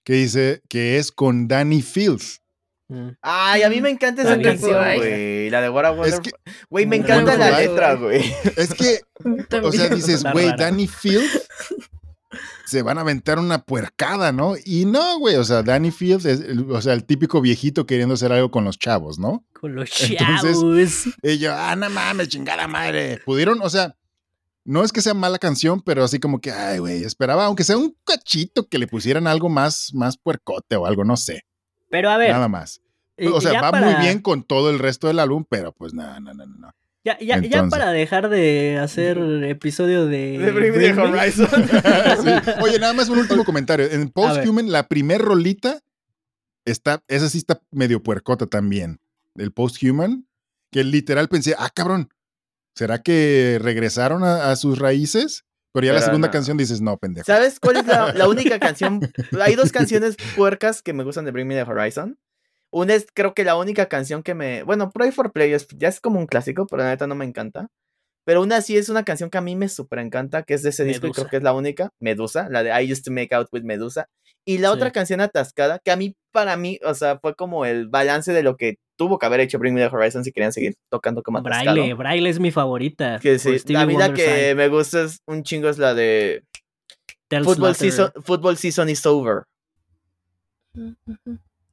que 0.05 0.15
dice 0.15 0.63
que 0.69 0.99
es 0.99 1.11
con 1.11 1.49
Danny 1.49 1.83
Fields. 1.83 2.43
Mm. 2.89 3.09
Ay, 3.23 3.63
a 3.63 3.71
mí 3.71 3.81
me 3.81 3.91
encanta 3.91 4.23
esa 4.23 4.41
canción, 4.41 4.75
güey. 4.97 5.49
La 5.51 5.61
de 5.61 5.71
What 5.71 5.87
a 5.87 6.21
Güey, 6.69 6.87
me 6.87 6.97
encanta 6.97 7.37
la 7.37 7.59
letra, 7.59 7.95
güey. 7.95 8.23
Es 8.57 8.75
que, 8.75 9.01
o 9.63 9.73
sea, 9.73 9.89
dices, 9.89 10.25
güey, 10.33 10.55
Danny 10.57 10.87
Fields 10.87 11.49
se 12.67 12.83
van 12.83 12.99
a 12.99 13.03
aventar 13.03 13.39
una 13.39 13.63
puercada, 13.63 14.33
¿no? 14.33 14.55
Y 14.65 14.85
no, 14.85 15.19
güey, 15.19 15.37
o 15.37 15.45
sea, 15.45 15.63
Danny 15.63 15.91
Fields 15.91 16.25
es, 16.25 16.43
o 16.69 16.81
sea, 16.83 16.93
el 16.93 17.05
típico 17.05 17.41
viejito 17.41 17.87
queriendo 17.87 18.15
hacer 18.15 18.33
algo 18.33 18.51
con 18.51 18.65
los 18.65 18.79
chavos, 18.79 19.19
¿no? 19.19 19.45
Con 19.53 19.75
los 19.75 19.91
chavos. 19.91 21.07
y 21.23 21.39
yo, 21.39 21.55
ah, 21.55 21.77
no 21.77 21.89
mames, 21.91 22.29
chingada 22.29 22.67
madre. 22.67 23.21
Pudieron, 23.25 23.61
o 23.63 23.71
sea, 23.71 23.97
no 24.65 24.83
es 24.83 24.93
que 24.93 25.03
sea 25.03 25.15
mala 25.15 25.39
canción, 25.39 25.81
pero 25.83 26.05
así 26.05 26.19
como 26.19 26.41
que, 26.41 26.51
ay, 26.51 26.79
güey, 26.79 27.05
esperaba, 27.05 27.47
aunque 27.47 27.65
sea 27.65 27.77
un 27.77 27.97
cachito, 28.05 28.69
que 28.69 28.79
le 28.79 28.87
pusieran 28.87 29.27
algo 29.27 29.49
más, 29.49 29.91
más 29.95 30.17
puercote 30.17 30.77
o 30.77 30.87
algo, 30.87 31.05
no 31.05 31.17
sé. 31.17 31.45
Pero 31.95 32.11
a 32.11 32.19
ver. 32.19 32.33
Nada 32.33 32.49
más. 32.49 32.81
O 33.33 33.41
sea, 33.41 33.63
va 33.63 33.81
muy 33.81 33.95
bien 34.03 34.21
con 34.21 34.43
todo 34.43 34.69
el 34.69 34.81
resto 34.81 35.07
del 35.07 35.21
álbum, 35.21 35.45
pero 35.49 35.71
pues 35.71 35.95
no, 35.95 36.19
no, 36.19 36.35
no, 36.35 36.45
no. 36.45 36.75
Ya, 37.05 37.17
ya, 37.21 37.41
ya 37.41 37.69
para 37.69 37.93
dejar 37.93 38.31
de 38.31 38.81
hacer 38.83 39.17
episodio 39.45 40.07
de. 40.07 40.39
De 40.39 40.51
Bring 40.51 40.99
Horizon. 40.99 41.47
Oye, 42.63 42.81
nada 42.81 42.95
más 42.95 43.09
un 43.11 43.19
último 43.19 43.45
comentario. 43.45 43.87
En 43.89 44.09
Posthuman, 44.09 44.73
la 44.73 44.89
primer 44.89 45.23
rolita 45.23 45.83
está, 46.65 47.01
esa 47.07 47.31
sí 47.31 47.39
está 47.39 47.61
medio 47.71 48.03
puercota 48.03 48.49
también. 48.49 48.99
El 49.37 49.53
Posthuman, 49.53 50.27
que 50.73 50.83
literal 50.83 51.29
pensé, 51.29 51.55
ah, 51.57 51.71
cabrón, 51.73 52.09
¿será 52.75 53.03
que 53.03 53.61
regresaron 53.63 54.25
a, 54.25 54.57
sus 54.57 54.81
raíces? 54.81 55.45
Pero 55.75 55.89
ya 55.89 55.93
la 55.93 56.03
segunda 56.03 56.31
canción 56.31 56.57
dices, 56.57 56.81
no, 56.81 56.97
pendejo. 56.99 57.27
¿Sabes 57.27 57.59
cuál 57.59 57.79
es 57.79 57.87
la, 57.87 58.13
la 58.15 58.29
única 58.29 58.61
canción? 58.61 59.01
Hay 59.41 59.57
dos 59.57 59.73
canciones 59.73 60.17
puercas 60.37 60.83
que 60.83 60.93
me 60.93 61.03
gustan 61.03 61.25
de 61.25 61.33
Bring 61.33 61.49
Me 61.49 61.57
the 61.57 61.69
Horizon. 61.69 62.17
Una 62.71 62.95
es, 62.95 63.09
creo 63.13 63.35
que 63.35 63.43
la 63.43 63.57
única 63.57 63.87
canción 63.87 64.23
que 64.23 64.35
me. 64.35 64.63
Bueno, 64.63 64.93
Pray 64.93 65.11
for 65.11 65.33
Players 65.33 65.67
ya 65.77 65.89
es 65.89 66.01
como 66.01 66.21
un 66.21 66.27
clásico, 66.27 66.67
pero 66.69 66.85
la 66.85 66.91
neta 66.91 67.09
no 67.09 67.17
me 67.17 67.25
encanta. 67.25 67.73
Pero 68.25 68.41
una 68.41 68.61
sí 68.63 68.77
es 68.77 68.89
una 68.89 69.03
canción 69.03 69.31
que 69.31 69.39
a 69.39 69.41
mí 69.41 69.57
me 69.57 69.69
súper 69.69 69.99
encanta, 69.99 70.45
que 70.45 70.55
es 70.55 70.63
de 70.63 70.71
ese 70.71 70.85
disco 70.85 71.09
y 71.09 71.11
creo 71.11 71.27
que 71.27 71.39
es 71.39 71.43
la 71.43 71.53
única, 71.53 71.91
Medusa, 71.99 72.49
la 72.49 72.63
de 72.63 72.71
I 72.71 72.91
Used 72.91 73.03
to 73.03 73.11
Make 73.11 73.35
Out 73.35 73.49
with 73.53 73.65
Medusa. 73.65 74.09
Y 74.47 74.59
la 74.59 74.71
otra 74.71 74.93
canción 74.93 75.21
atascada, 75.21 75.81
que 75.81 75.91
a 75.91 75.97
mí, 75.97 76.17
para 76.35 76.57
mí, 76.57 76.81
o 76.85 76.95
sea, 76.95 77.21
fue 77.21 77.37
como 77.37 77.65
el 77.65 77.87
balance 77.89 78.33
de 78.33 78.43
lo 78.43 78.57
que 78.57 78.79
tuvo 78.97 79.21
que 79.21 79.27
haber 79.27 79.39
hecho 79.39 79.61
Bring 79.61 79.73
Me 79.73 79.81
the 79.81 79.95
Horizon 79.95 80.25
si 80.25 80.33
querían 80.33 80.53
seguir 80.53 80.75
tocando 80.91 81.23
como 81.23 81.39
atascado. 81.39 81.77
Braille, 81.77 81.95
Braille 81.95 82.29
es 82.29 82.41
mi 82.41 82.51
favorita. 82.51 83.21
Que 83.21 83.39
sí, 83.39 83.57
la 83.69 83.87
vida 83.87 84.13
que 84.13 84.55
me 84.57 84.69
gusta 84.69 85.05
es 85.05 85.23
un 85.27 85.45
chingo 85.45 85.69
es 85.69 85.79
la 85.79 85.95
de 85.95 86.43
Football 87.31 87.77
season, 87.77 88.13
Football 88.25 88.57
Season 88.57 88.89
is 88.89 89.07
Over. 89.07 89.45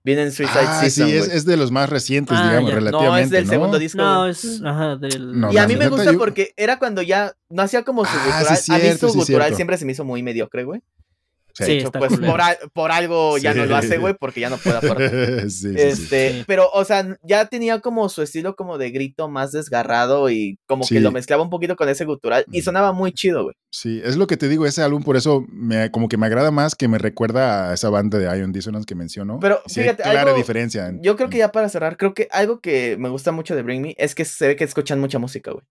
Viene 0.04 0.24
en 0.24 0.32
Suicide 0.32 0.60
ah, 0.60 0.82
Season. 0.82 1.10
Sí, 1.10 1.16
es, 1.16 1.46
de 1.46 1.58
los 1.58 1.72
más 1.72 1.90
recientes, 1.90 2.38
ah, 2.40 2.50
digamos, 2.50 2.72
relativamente. 2.72 3.10
No, 3.10 3.18
es 3.18 3.30
del 3.32 3.48
segundo 3.48 3.80
disco. 3.80 3.98
No, 3.98 4.28
es 4.28 4.62
ajá, 4.64 4.96
del. 4.96 5.44
y 5.52 5.58
a 5.58 5.68
mí 5.68 5.76
me 5.76 5.90
gusta 5.90 6.14
porque 6.14 6.54
era 6.56 6.78
cuando 6.78 7.02
ya 7.02 7.34
no 7.50 7.64
hacía 7.64 7.84
como 7.84 8.06
su 8.06 8.12
ah, 8.14 8.44
gutural. 8.44 8.60
a 8.70 8.84
mí 8.84 8.98
su 8.98 9.14
gutural 9.14 9.56
siempre 9.56 9.78
se 9.78 9.86
me 9.86 9.94
hizo 9.94 10.06
muy 10.06 10.22
mediocre, 10.22 10.64
güey. 10.66 10.82
Sí, 11.54 11.84
pues 11.92 12.14
por, 12.74 12.92
algo 12.92 13.38
ya 13.38 13.54
no 13.54 13.66
lo 13.66 13.76
hace, 13.76 13.98
güey, 13.98 14.14
porque 14.14 14.40
ya 14.40 14.50
no 14.50 14.58
puede 14.58 14.78
aportar. 14.78 15.14
este, 15.14 16.44
pero, 16.48 16.70
o 16.74 16.84
sea, 16.86 17.18
ya 17.24 17.46
tenía 17.46 17.80
como 17.80 18.10
su 18.10 18.22
estilo 18.22 18.56
como 18.56 18.78
de 18.78 18.92
grito 18.92 19.30
más 19.30 19.52
desgarrado 19.52 20.30
y 20.30 20.58
como 20.68 20.86
que 20.88 21.00
lo 21.00 21.12
mezclaba 21.12 21.44
un 21.44 21.50
poquito 21.50 21.76
con 21.76 21.90
ese 21.90 22.06
gutural 22.06 22.46
y 22.52 22.62
sonaba 22.62 22.92
muy 22.94 23.12
chido, 23.12 23.44
güey. 23.44 23.56
Sí, 23.72 24.02
es 24.04 24.18
lo 24.18 24.28
que 24.28 24.38
te 24.38 24.50
digo, 24.50 24.66
ese 24.66 24.82
álbum 24.82 25.02
por 25.02 25.16
eso 25.16 25.46
me, 25.50 25.92
como 25.92 26.10
que 26.10 26.18
me 26.18 26.26
agrada 26.26 26.52
más 26.52 26.76
que 26.76 26.88
me 26.88 26.98
recuerda 26.98 27.70
a 27.70 27.74
esa 27.74 27.90
banda 27.90 28.18
de 28.18 28.26
Ion 28.38 28.52
Dissonance 28.52 28.86
que 28.86 28.96
mencionó. 28.96 29.40
Pero 29.40 29.62
fíjate, 29.68 30.04
hay 30.04 30.12
clara 30.12 30.34
diferencia. 30.34 30.94
yo 31.02 31.16
creo 31.16 31.30
que 31.30 31.38
ya 31.38 31.52
para 31.52 31.70
cerrar, 31.70 31.98
creo 31.98 32.14
que 32.14 32.28
algo 32.32 32.60
que 32.60 32.98
me 32.98 33.10
gusta 33.10 33.32
mucho 33.32 33.56
de 33.56 33.64
Bring 33.64 33.82
Me 33.82 33.96
es 33.98 34.16
que 34.16 34.26
se 34.26 34.48
ve 34.48 34.56
que 34.56 34.64
escuchan 34.64 35.00
mucha 35.00 35.20
música, 35.20 35.52
güey. 35.52 35.64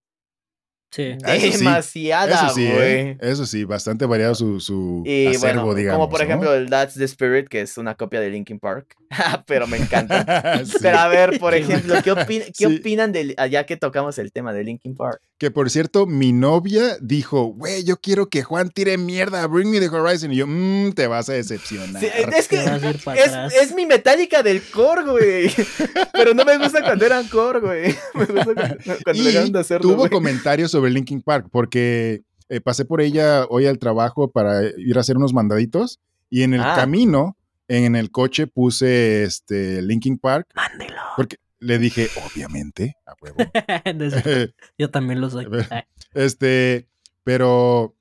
Sí. 0.91 1.15
Demasiada, 1.23 2.51
güey. 2.51 2.67
¿eh? 2.67 3.17
Eso, 3.21 3.45
sí, 3.45 3.63
bastante 3.63 4.05
variado 4.05 4.35
su, 4.35 4.59
su 4.59 5.03
acervo, 5.29 5.73
digamos. 5.73 5.99
Como 5.99 6.09
por 6.09 6.21
ejemplo 6.21 6.53
el 6.53 6.69
That's 6.69 6.95
the 6.95 7.05
Spirit, 7.05 7.47
que 7.47 7.61
es 7.61 7.77
una 7.77 7.95
copia 7.95 8.19
de 8.19 8.29
Linkin 8.29 8.59
Park. 8.59 8.97
Pero 9.47 9.67
me 9.67 9.77
encanta. 9.77 10.61
Pero 10.81 10.97
a 10.97 11.07
ver, 11.07 11.39
por 11.39 11.53
ejemplo, 11.53 11.95
¿qué, 12.03 12.51
¿qué 12.57 12.67
opinan 12.67 13.13
de 13.13 13.35
ya 13.49 13.65
que 13.65 13.77
tocamos 13.77 14.17
el 14.17 14.33
tema 14.33 14.51
de 14.51 14.65
Linkin 14.65 14.95
Park? 14.95 15.21
Que 15.37 15.49
por 15.49 15.69
cierto, 15.69 16.05
mi 16.05 16.33
novia 16.33 16.97
dijo, 17.01 17.45
güey, 17.45 17.83
yo 17.83 17.97
quiero 17.97 18.29
que 18.29 18.43
Juan 18.43 18.69
tire 18.69 18.97
mierda, 18.97 19.47
bring 19.47 19.71
me 19.71 19.79
the 19.79 19.87
horizon. 19.87 20.31
Y 20.33 20.35
yo, 20.35 20.45
mmm, 20.45 20.91
te 20.91 21.07
vas 21.07 21.29
a 21.29 21.33
decepcionar. 21.33 22.03
es 22.03 22.47
que 22.47 22.57
es, 22.57 23.53
es, 23.59 23.73
mi 23.73 23.85
metálica 23.85 24.43
del 24.43 24.61
core, 24.61 25.03
güey. 25.03 25.51
Pero 26.13 26.33
no 26.33 26.43
me 26.43 26.57
gusta 26.57 26.81
cuando 26.83 27.05
eran 27.05 27.27
core, 27.29 27.59
güey. 27.59 27.95
Me 28.13 28.25
gusta 28.25 28.53
cuando, 29.03 29.23
le 29.23 29.49
de 29.49 29.59
hacerlo. 29.59 29.95
Tuvo 29.95 30.09
comentarios 30.09 30.69
sobre 30.69 30.80
sobre 30.81 30.91
Linkin 30.91 31.21
Park 31.21 31.47
porque 31.51 32.23
eh, 32.49 32.59
pasé 32.59 32.85
por 32.85 33.01
ella 33.01 33.45
hoy 33.49 33.67
al 33.67 33.77
trabajo 33.77 34.31
para 34.31 34.63
ir 34.77 34.97
a 34.97 35.01
hacer 35.01 35.15
unos 35.15 35.31
mandaditos 35.31 35.99
y 36.29 36.41
en 36.41 36.55
el 36.55 36.61
ah. 36.61 36.73
camino, 36.75 37.37
en 37.67 37.95
el 37.95 38.09
coche, 38.09 38.47
puse 38.47 39.23
este 39.23 39.81
Linkin 39.83 40.17
Park. 40.17 40.47
Mándelo. 40.55 41.01
Porque 41.15 41.37
le 41.59 41.77
dije, 41.77 42.07
obviamente, 42.25 42.95
a 43.05 43.13
huevo. 43.21 43.37
Yo 44.79 44.89
también 44.89 45.21
lo 45.21 45.29
soy. 45.29 45.45
este, 46.15 46.87
pero 47.23 47.95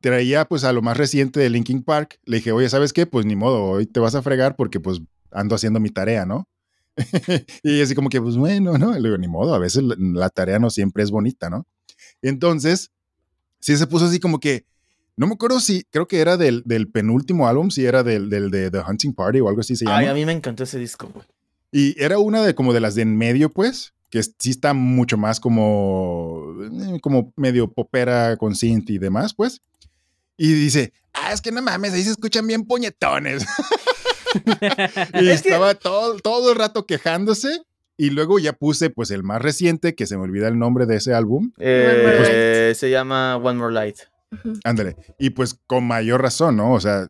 traía 0.00 0.44
pues 0.44 0.64
a 0.64 0.72
lo 0.72 0.82
más 0.82 0.98
reciente 0.98 1.40
de 1.40 1.48
Linkin 1.48 1.82
Park. 1.82 2.20
Le 2.24 2.36
dije, 2.36 2.52
oye, 2.52 2.68
¿sabes 2.68 2.92
qué? 2.92 3.06
Pues 3.06 3.24
ni 3.24 3.36
modo, 3.36 3.64
hoy 3.64 3.86
te 3.86 4.00
vas 4.00 4.14
a 4.14 4.22
fregar 4.22 4.54
porque 4.54 4.80
pues 4.80 5.00
ando 5.30 5.54
haciendo 5.54 5.80
mi 5.80 5.88
tarea, 5.88 6.26
¿no? 6.26 6.46
y 7.62 7.80
así 7.80 7.94
como 7.94 8.08
que, 8.08 8.20
pues 8.20 8.36
bueno, 8.36 8.78
¿no? 8.78 8.92
Le 8.92 9.08
digo, 9.08 9.18
ni 9.18 9.28
modo, 9.28 9.54
a 9.54 9.58
veces 9.58 9.82
la, 9.82 10.30
tarea 10.30 10.58
no 10.58 10.70
siempre 10.70 11.02
es 11.02 11.10
bonita, 11.10 11.50
¿no? 11.50 11.66
Entonces, 12.22 12.90
sí 13.60 13.76
se 13.76 13.86
puso 13.86 14.06
así 14.06 14.20
como 14.20 14.40
que, 14.40 14.64
no 15.16 15.26
me 15.26 15.34
acuerdo 15.34 15.60
si, 15.60 15.84
creo 15.90 16.06
que 16.06 16.20
era 16.20 16.36
del, 16.36 16.62
del 16.66 16.88
penúltimo 16.88 17.48
álbum, 17.48 17.70
si 17.70 17.86
era 17.86 18.02
del, 18.02 18.28
del, 18.28 18.50
de 18.50 18.70
The 18.70 18.80
Hunting 18.86 19.14
Party 19.14 19.40
o 19.40 19.48
algo 19.48 19.60
así 19.60 19.76
se 19.76 19.84
llama. 19.84 19.98
Ay, 19.98 20.06
a 20.06 20.14
mí 20.14 20.26
me 20.26 20.32
encantó 20.32 20.64
ese 20.64 20.78
disco, 20.78 21.08
güey. 21.12 21.24
Y 21.72 22.02
era 22.02 22.18
una 22.18 22.42
de 22.42 22.54
como 22.54 22.72
de 22.72 22.80
las 22.80 22.94
de 22.94 23.02
en 23.02 23.16
medio, 23.16 23.52
pues, 23.52 23.94
que 24.10 24.22
sí 24.22 24.50
está 24.50 24.72
mucho 24.72 25.16
más 25.16 25.40
como, 25.40 26.54
eh, 26.62 27.00
como 27.00 27.32
medio 27.36 27.70
popera 27.70 28.36
con 28.36 28.54
synth 28.54 28.90
y 28.90 28.98
demás, 28.98 29.34
pues. 29.34 29.62
Y 30.36 30.52
dice, 30.52 30.92
ah, 31.12 31.32
es 31.32 31.40
que 31.40 31.50
no 31.50 31.62
mames, 31.62 31.92
ahí 31.92 32.02
se 32.02 32.10
escuchan 32.10 32.46
bien 32.46 32.64
puñetones. 32.64 33.44
y 35.20 35.28
estaba 35.28 35.74
todo, 35.74 36.18
todo 36.18 36.52
el 36.52 36.58
rato 36.58 36.86
quejándose 36.86 37.62
y 37.96 38.10
luego 38.10 38.38
ya 38.38 38.52
puse 38.52 38.90
pues 38.90 39.10
el 39.10 39.22
más 39.22 39.40
reciente, 39.40 39.94
que 39.94 40.06
se 40.06 40.16
me 40.16 40.24
olvida 40.24 40.48
el 40.48 40.58
nombre 40.58 40.86
de 40.86 40.96
ese 40.96 41.14
álbum. 41.14 41.52
Eh, 41.58 42.72
se 42.76 42.90
llama 42.90 43.36
One 43.36 43.58
More 43.58 43.72
Light. 43.72 43.96
Ándale. 44.64 44.96
Y 45.18 45.30
pues 45.30 45.58
con 45.66 45.86
mayor 45.86 46.20
razón, 46.20 46.56
¿no? 46.56 46.72
O 46.72 46.80
sea, 46.80 47.08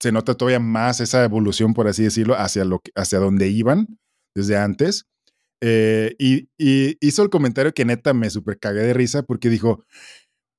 se 0.00 0.12
nota 0.12 0.34
todavía 0.34 0.60
más 0.60 1.00
esa 1.00 1.24
evolución, 1.24 1.74
por 1.74 1.88
así 1.88 2.04
decirlo, 2.04 2.34
hacia, 2.36 2.64
lo 2.64 2.80
hacia 2.94 3.18
donde 3.18 3.48
iban 3.48 3.98
desde 4.34 4.56
antes. 4.56 5.06
Eh, 5.60 6.14
y, 6.18 6.48
hizo 6.56 7.22
el 7.22 7.30
comentario 7.30 7.74
que 7.74 7.84
neta 7.84 8.14
me 8.14 8.30
super 8.30 8.58
cagué 8.58 8.82
de 8.82 8.94
risa 8.94 9.24
porque 9.24 9.50
dijo, 9.50 9.84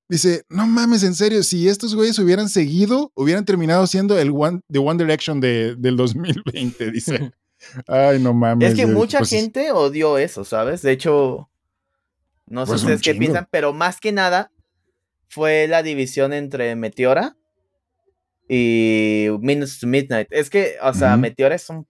dice, 0.09 0.43
no 0.49 0.67
mames, 0.67 1.03
en 1.03 1.15
serio, 1.15 1.41
si 1.43 1.69
estos 1.69 1.95
güeyes 1.95 2.19
hubieran 2.19 2.49
seguido, 2.49 3.11
hubieran 3.15 3.45
terminado 3.45 3.87
siendo 3.87 4.19
el 4.19 4.31
One, 4.31 4.59
The 4.69 4.79
One 4.79 5.01
Direction 5.01 5.39
de, 5.39 5.75
del 5.77 5.95
2020, 5.95 6.91
dice. 6.91 7.31
Ay, 7.87 8.19
no 8.19 8.33
mames. 8.33 8.69
Es 8.69 8.75
que 8.75 8.87
mucha 8.87 9.19
pues 9.19 9.29
gente 9.29 9.71
odió 9.71 10.17
eso, 10.17 10.45
¿sabes? 10.45 10.81
De 10.81 10.91
hecho, 10.91 11.49
no 12.47 12.65
sé 12.65 12.71
pues 12.71 12.81
ustedes 12.81 13.01
qué 13.01 13.15
piensan, 13.15 13.47
pero 13.51 13.73
más 13.73 13.99
que 13.99 14.11
nada 14.11 14.51
fue 15.27 15.67
la 15.67 15.83
división 15.83 16.33
entre 16.33 16.75
Meteora 16.75 17.37
y 18.47 19.27
Minutes 19.41 19.79
to 19.79 19.87
Midnight. 19.87 20.27
Es 20.31 20.49
que, 20.49 20.75
o 20.81 20.93
sea, 20.93 21.15
Meteora 21.17 21.55
es 21.55 21.69
un 21.69 21.87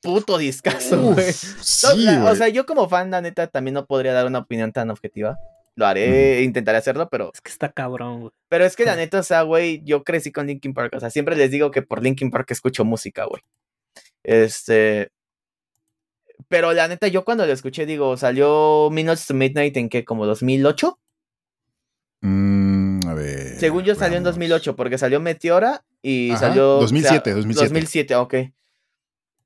puto 0.00 0.38
discazo, 0.38 1.00
güey. 1.02 1.28
o 1.28 2.34
sea, 2.34 2.48
yo 2.48 2.64
como 2.64 2.88
fan, 2.88 3.10
la 3.10 3.20
neta, 3.20 3.48
también 3.48 3.74
no 3.74 3.86
podría 3.86 4.12
dar 4.12 4.26
una 4.26 4.38
opinión 4.38 4.72
tan 4.72 4.90
objetiva. 4.90 5.38
Lo 5.74 5.86
haré, 5.86 6.42
intentaré 6.42 6.78
hacerlo, 6.78 7.08
pero. 7.10 7.30
Es 7.34 7.42
que 7.42 7.50
está 7.50 7.70
cabrón, 7.70 8.20
güey. 8.20 8.32
Pero 8.48 8.64
es 8.64 8.76
que 8.76 8.86
la 8.86 8.96
neta, 8.96 9.20
o 9.20 9.22
sea, 9.22 9.42
güey, 9.42 9.82
yo 9.84 10.04
crecí 10.04 10.32
con 10.32 10.46
Linkin 10.46 10.72
Park. 10.72 10.94
O 10.96 11.00
sea, 11.00 11.10
siempre 11.10 11.36
les 11.36 11.50
digo 11.50 11.70
que 11.70 11.82
por 11.82 12.02
Linkin 12.02 12.30
Park 12.30 12.50
escucho 12.50 12.84
música, 12.84 13.26
güey. 13.26 13.42
Este. 14.26 15.12
Pero 16.48 16.72
la 16.72 16.88
neta, 16.88 17.06
yo 17.06 17.24
cuando 17.24 17.46
lo 17.46 17.52
escuché, 17.52 17.86
digo, 17.86 18.16
salió 18.16 18.88
Minutes 18.90 19.26
to 19.26 19.34
Midnight 19.34 19.76
en 19.76 19.88
que, 19.88 20.04
como 20.04 20.26
2008. 20.26 20.98
Mm, 22.22 23.06
a 23.06 23.14
ver. 23.14 23.58
Según 23.58 23.84
yo 23.84 23.94
salió 23.94 24.18
en 24.18 24.24
2008, 24.24 24.74
porque 24.74 24.98
salió 24.98 25.20
Meteora 25.20 25.84
y 26.02 26.32
salió. 26.36 26.80
2007, 26.80 27.34
2007. 27.34 27.68
2007, 27.68 28.14
ok. 28.16 28.34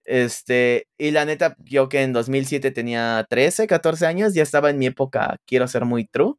Este, 0.04 0.88
y 0.96 1.10
la 1.10 1.26
neta, 1.26 1.56
yo 1.58 1.90
que 1.90 2.02
en 2.02 2.14
2007 2.14 2.70
tenía 2.70 3.26
13, 3.28 3.66
14 3.66 4.06
años, 4.06 4.34
ya 4.34 4.42
estaba 4.42 4.70
en 4.70 4.78
mi 4.78 4.86
época, 4.86 5.36
quiero 5.46 5.68
ser 5.68 5.84
muy 5.84 6.06
true 6.06 6.36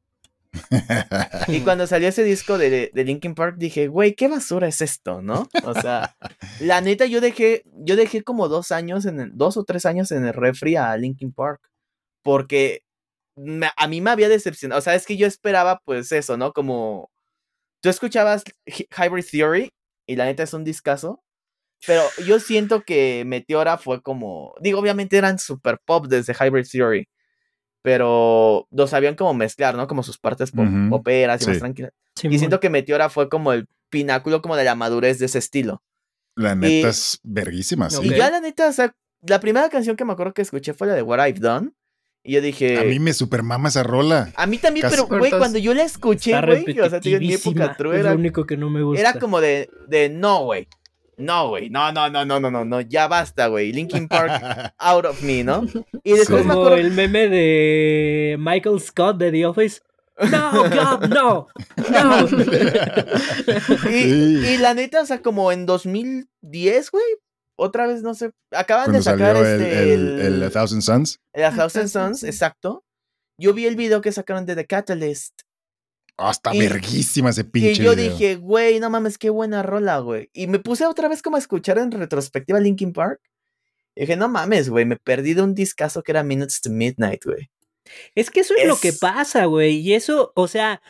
y 1.48 1.62
cuando 1.62 1.88
salió 1.88 2.10
ese 2.10 2.24
disco 2.24 2.58
de, 2.58 2.92
de 2.94 3.04
Linkin 3.04 3.36
Park 3.36 3.56
dije, 3.58 3.88
güey, 3.88 4.16
qué 4.16 4.28
basura 4.28 4.68
es 4.68 4.82
esto, 4.82 5.22
¿no? 5.22 5.50
O 5.64 5.74
sea, 5.74 6.18
la 6.60 6.82
neta 6.82 7.06
yo 7.06 7.22
dejé, 7.22 7.64
yo 7.74 7.96
dejé 7.96 8.24
como 8.24 8.50
dos 8.50 8.72
años, 8.72 9.06
en 9.06 9.20
el, 9.20 9.32
dos 9.34 9.58
o 9.58 9.64
tres 9.64 9.86
años 9.86 10.12
en 10.12 10.26
el 10.26 10.34
refri 10.34 10.76
a 10.76 10.96
Linkin 10.98 11.32
Park, 11.34 11.62
porque 12.24 12.84
a 13.78 13.88
mí 13.88 14.02
me 14.02 14.12
había 14.12 14.30
decepcionado, 14.30 14.80
o 14.80 14.82
sea, 14.82 14.96
es 14.96 15.06
que 15.06 15.18
yo 15.18 15.26
esperaba 15.26 15.82
pues 15.86 16.12
eso, 16.12 16.38
¿no? 16.38 16.52
Como 16.54 17.10
tú 17.82 17.90
escuchabas 17.90 18.44
Hybrid 18.66 19.26
Theory 19.30 19.70
y 20.08 20.16
la 20.16 20.26
neta 20.26 20.44
es 20.44 20.54
un 20.54 20.64
discazo, 20.64 21.24
pero 21.88 22.04
yo 22.26 22.40
siento 22.40 22.84
que 22.84 23.24
Meteora 23.26 23.78
fue 23.78 24.02
como, 24.02 24.54
digo, 24.62 24.80
obviamente 24.80 25.18
eran 25.18 25.40
super 25.40 25.80
pop 25.86 26.08
desde 26.08 26.34
Hybrid 26.34 26.68
Theory 26.70 27.08
pero 27.82 28.68
lo 28.72 28.88
sabían 28.88 29.16
como 29.16 29.34
mezclar, 29.34 29.76
¿no? 29.76 29.88
Como 29.88 30.04
sus 30.04 30.18
partes 30.18 30.52
poperas 30.90 31.42
y 31.42 31.48
más 31.48 31.60
tranquilas. 31.60 31.92
y 32.22 32.38
siento 32.40 32.60
que 32.60 32.70
Meteora 32.70 33.10
fue 33.10 33.30
como 33.30 33.54
el 33.54 33.68
pináculo 33.90 34.42
como 34.42 34.56
de 34.56 34.64
la 34.64 34.76
madurez 34.76 35.20
de 35.20 35.26
ese 35.26 35.40
estilo. 35.40 35.84
La 36.36 36.56
neta 36.56 36.90
es 36.90 37.20
verguísima, 37.24 37.90
sí. 37.90 38.00
Y 38.04 38.10
ya 38.16 38.32
la 38.32 38.40
neta, 38.40 38.70
o 38.70 38.72
sea, 38.72 38.96
la 39.22 39.40
primera 39.40 39.70
canción 39.70 39.96
que 39.96 40.06
me 40.06 40.14
acuerdo 40.14 40.34
que 40.34 40.42
escuché 40.42 40.74
fue 40.74 40.88
la 40.88 40.94
de 40.94 41.02
What 41.02 41.28
I've 41.28 41.40
Done. 41.40 41.72
Y 42.24 42.34
yo 42.34 42.42
dije. 42.42 42.78
A 42.78 42.84
mí 42.84 43.00
me 43.00 43.14
supermama 43.14 43.70
esa 43.70 43.84
rola. 43.84 44.32
A 44.36 44.46
mí 44.46 44.60
también, 44.60 44.86
pero, 44.90 45.08
güey, 45.08 45.32
cuando 45.32 45.58
yo 45.58 45.74
la 45.74 45.84
escuché, 45.84 46.40
güey, 46.40 46.80
o 46.80 46.90
sea, 46.90 47.00
en 47.04 47.20
mi 47.20 47.34
época 47.34 47.76
true, 47.76 48.00
era. 48.00 48.12
lo 48.12 48.20
único 48.20 48.46
que 48.46 48.58
no 48.58 48.70
me 48.70 48.84
gusta. 48.84 49.02
Era 49.02 49.20
como 49.20 49.42
de, 49.42 49.70
de 49.88 50.10
no, 50.10 50.44
güey. 50.44 50.68
No, 51.18 51.50
güey, 51.50 51.70
no, 51.70 51.92
no, 51.92 52.10
no, 52.10 52.26
no, 52.26 52.40
no, 52.40 52.50
no, 52.50 52.66
no, 52.66 52.82
ya 52.82 53.08
basta, 53.08 53.48
güey. 53.48 53.72
Linkin 53.72 54.08
Park, 54.08 54.32
out 54.80 55.06
of 55.06 55.22
me, 55.22 55.44
¿no? 55.44 55.66
Y 56.04 56.14
después 56.14 56.46
me 56.46 56.54
acuerdo... 56.54 56.78
el 56.78 56.92
meme 56.92 57.30
de 57.30 58.38
Michael 58.40 58.80
Scott 58.80 59.18
de 59.18 59.32
The 59.32 59.46
Office. 59.46 59.82
No, 60.30 60.52
God, 60.52 61.08
no, 61.08 61.48
no. 61.90 62.28
y, 63.90 64.58
la 64.58 64.74
neta, 64.74 65.02
o 65.02 65.06
sea, 65.06 65.22
como 65.22 65.52
en 65.52 65.66
2010, 65.66 66.92
güey, 66.92 67.04
otra 67.56 67.88
vez, 67.88 68.04
no 68.04 68.14
sé, 68.14 68.32
acaban 68.52 68.92
de 68.92 69.02
sacar 69.02 69.36
este, 69.36 69.94
el, 69.94 70.20
el, 70.20 70.44
el, 70.44 70.52
Thousand 70.52 70.82
Suns. 70.82 71.20
El 71.34 71.46
A 71.46 71.56
Thousand 71.56 71.88
Suns, 71.88 72.24
exacto. 72.24 72.84
Yo 73.40 73.54
vi 73.54 73.66
el 73.66 73.76
video 73.76 74.02
que 74.02 74.12
sacaron 74.12 74.46
de 74.46 74.56
The 74.56 74.68
Catalyst 74.68 75.42
hasta 76.18 76.52
verguísima 76.52 77.32
ese 77.32 77.44
pinche. 77.44 77.82
Y 77.82 77.86
yo 77.86 77.96
dije, 77.96 78.36
güey, 78.36 78.80
no 78.80 78.90
mames, 78.90 79.18
qué 79.18 79.30
buena 79.30 79.64
rola, 79.64 80.00
güey. 80.00 80.30
Y 80.34 80.48
me 80.48 80.60
puse 80.60 80.86
otra 80.86 81.08
vez 81.08 81.22
como 81.22 81.36
a 81.36 81.40
escuchar 81.40 81.78
en 81.78 81.92
retrospectiva 81.92 82.60
Linkin 82.60 82.94
Park. 82.94 83.20
Y 83.96 84.02
dije, 84.02 84.16
no 84.16 84.30
mames, 84.30 84.70
güey, 84.70 84.86
me 84.86 84.98
perdí 84.98 85.34
de 85.34 85.42
un 85.42 85.54
discazo 85.54 86.04
que 86.04 86.12
era 86.12 86.24
Minutes 86.24 86.62
to 86.62 86.70
Midnight, 86.70 87.26
güey. 87.26 87.50
Es 88.16 88.30
que 88.30 88.42
eso 88.42 88.54
es, 88.56 88.68
lo 88.68 88.78
que 88.78 88.94
pasa, 88.94 89.46
güey. 89.46 89.78
Y 89.78 89.94
eso, 89.94 90.32
o 90.36 90.48
sea, 90.48 90.82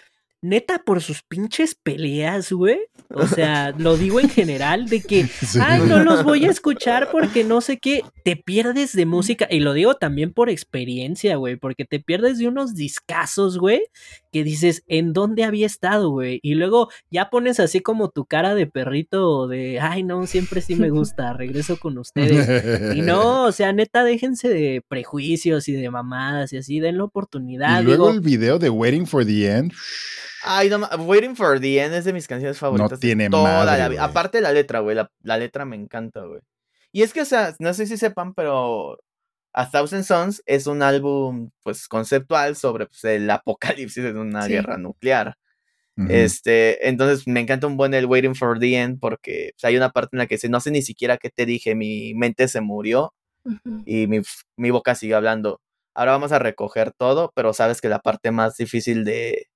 neta, 0.41 0.81
por 0.83 1.01
sus 1.01 1.21
pinches 1.21 1.75
peleas, 1.75 2.51
güey. 2.51 2.79
O 3.09 3.27
sea, 3.27 3.71
lo 3.77 3.95
digo 3.95 4.19
en 4.19 4.29
general, 4.29 4.87
de 4.87 5.01
que, 5.01 5.27
ay, 5.61 5.81
no 5.87 6.03
los 6.03 6.23
voy 6.23 6.45
a 6.45 6.49
escuchar 6.49 7.09
porque 7.11 7.43
no 7.43 7.61
sé 7.61 7.77
qué, 7.77 8.03
te 8.23 8.35
pierdes 8.35 8.93
de 8.93 9.05
música. 9.05 9.47
Y 9.49 9.59
lo 9.59 9.73
digo 9.73 9.95
también 9.95 10.33
por 10.33 10.49
experiencia, 10.49 11.35
güey, 11.35 11.55
porque 11.55 11.85
te 11.85 11.99
pierdes 11.99 12.39
de 12.39 12.47
unos 12.47 12.75
discazos, 12.75 13.57
güey, 13.57 13.81
que 14.31 14.43
dices, 14.43 14.83
¿en 14.87 15.13
dónde 15.13 15.43
había 15.43 15.65
estado, 15.65 16.09
güey? 16.09 16.39
Y 16.41 16.55
luego 16.55 16.89
ya 17.11 17.29
pones 17.29 17.59
así 17.59 17.81
como 17.81 18.09
tu 18.09 18.25
cara 18.25 18.55
de 18.55 18.65
perrito 18.65 19.47
de, 19.47 19.79
ay, 19.79 20.03
no, 20.03 20.25
siempre 20.25 20.61
sí 20.61 20.75
me 20.75 20.89
gusta, 20.89 21.33
regreso 21.33 21.77
con 21.77 21.97
ustedes. 21.97 22.95
Y 22.95 23.01
no, 23.01 23.43
o 23.43 23.51
sea, 23.51 23.73
neta, 23.73 24.03
déjense 24.03 24.49
de 24.49 24.83
prejuicios 24.87 25.67
y 25.67 25.73
de 25.73 25.89
mamadas 25.91 26.51
y 26.53 26.57
así, 26.57 26.79
den 26.79 26.97
la 26.97 27.03
oportunidad. 27.03 27.81
Y 27.81 27.85
luego 27.85 28.09
el 28.09 28.21
video 28.21 28.57
de 28.57 28.69
Waiting 28.69 29.05
for 29.05 29.25
the 29.25 29.47
End. 29.47 29.73
Ay, 30.43 30.69
no, 30.69 30.79
Waiting 30.99 31.35
for 31.35 31.59
the 31.59 31.81
End 31.81 31.93
es 31.93 32.05
de 32.05 32.13
mis 32.13 32.27
canciones 32.27 32.57
favoritas. 32.57 32.91
No 32.91 32.97
tiene 32.97 33.29
toda 33.29 34.03
Aparte 34.03 34.41
la 34.41 34.51
letra, 34.51 34.79
güey. 34.79 34.95
La, 34.95 35.37
letra 35.37 35.65
me 35.65 35.75
encanta, 35.75 36.21
güey. 36.21 36.41
Y 36.91 37.03
es 37.03 37.13
que, 37.13 37.21
o 37.21 37.25
sea, 37.25 37.55
no 37.59 37.73
sé 37.73 37.85
si 37.85 37.97
sepan, 37.97 38.33
pero 38.33 38.99
A 39.53 39.69
Thousand 39.69 40.03
Sons 40.03 40.41
es 40.45 40.67
un 40.67 40.81
álbum 40.81 41.51
pues 41.63 41.87
conceptual 41.87 42.55
sobre 42.55 42.87
pues, 42.87 43.03
el 43.05 43.29
apocalipsis 43.29 44.03
de 44.03 44.13
una 44.13 44.47
guerra 44.47 44.77
nuclear. 44.77 45.37
Este, 46.09 46.87
entonces 46.87 47.27
me 47.27 47.41
encanta 47.41 47.67
un 47.67 47.77
buen 47.77 47.93
el 47.93 48.07
Waiting 48.07 48.33
for 48.33 48.57
the 48.57 48.75
End 48.75 48.99
porque 48.99 49.51
pues, 49.53 49.65
hay 49.65 49.77
una 49.77 49.91
parte 49.91 50.15
en 50.15 50.19
la 50.19 50.25
que 50.25 50.35
dice, 50.35 50.49
no 50.49 50.59
sé 50.59 50.71
ni 50.71 50.81
siquiera 50.81 51.17
qué 51.17 51.29
te 51.29 51.45
dije, 51.45 51.75
mi 51.75 52.15
mente 52.15 52.47
se 52.47 52.59
murió 52.59 53.13
y 53.85 54.07
mi, 54.07 54.21
mi, 54.57 54.71
boca 54.71 54.95
sigue 54.95 55.13
hablando. 55.13 55.61
Ahora 55.93 56.13
vamos 56.13 56.31
a 56.31 56.39
recoger 56.39 56.91
todo, 56.91 57.31
pero 57.35 57.53
sabes 57.53 57.81
que 57.81 57.89
la 57.89 57.99
parte 57.99 58.31
más 58.31 58.57
difícil 58.57 59.03
de, 59.03 59.50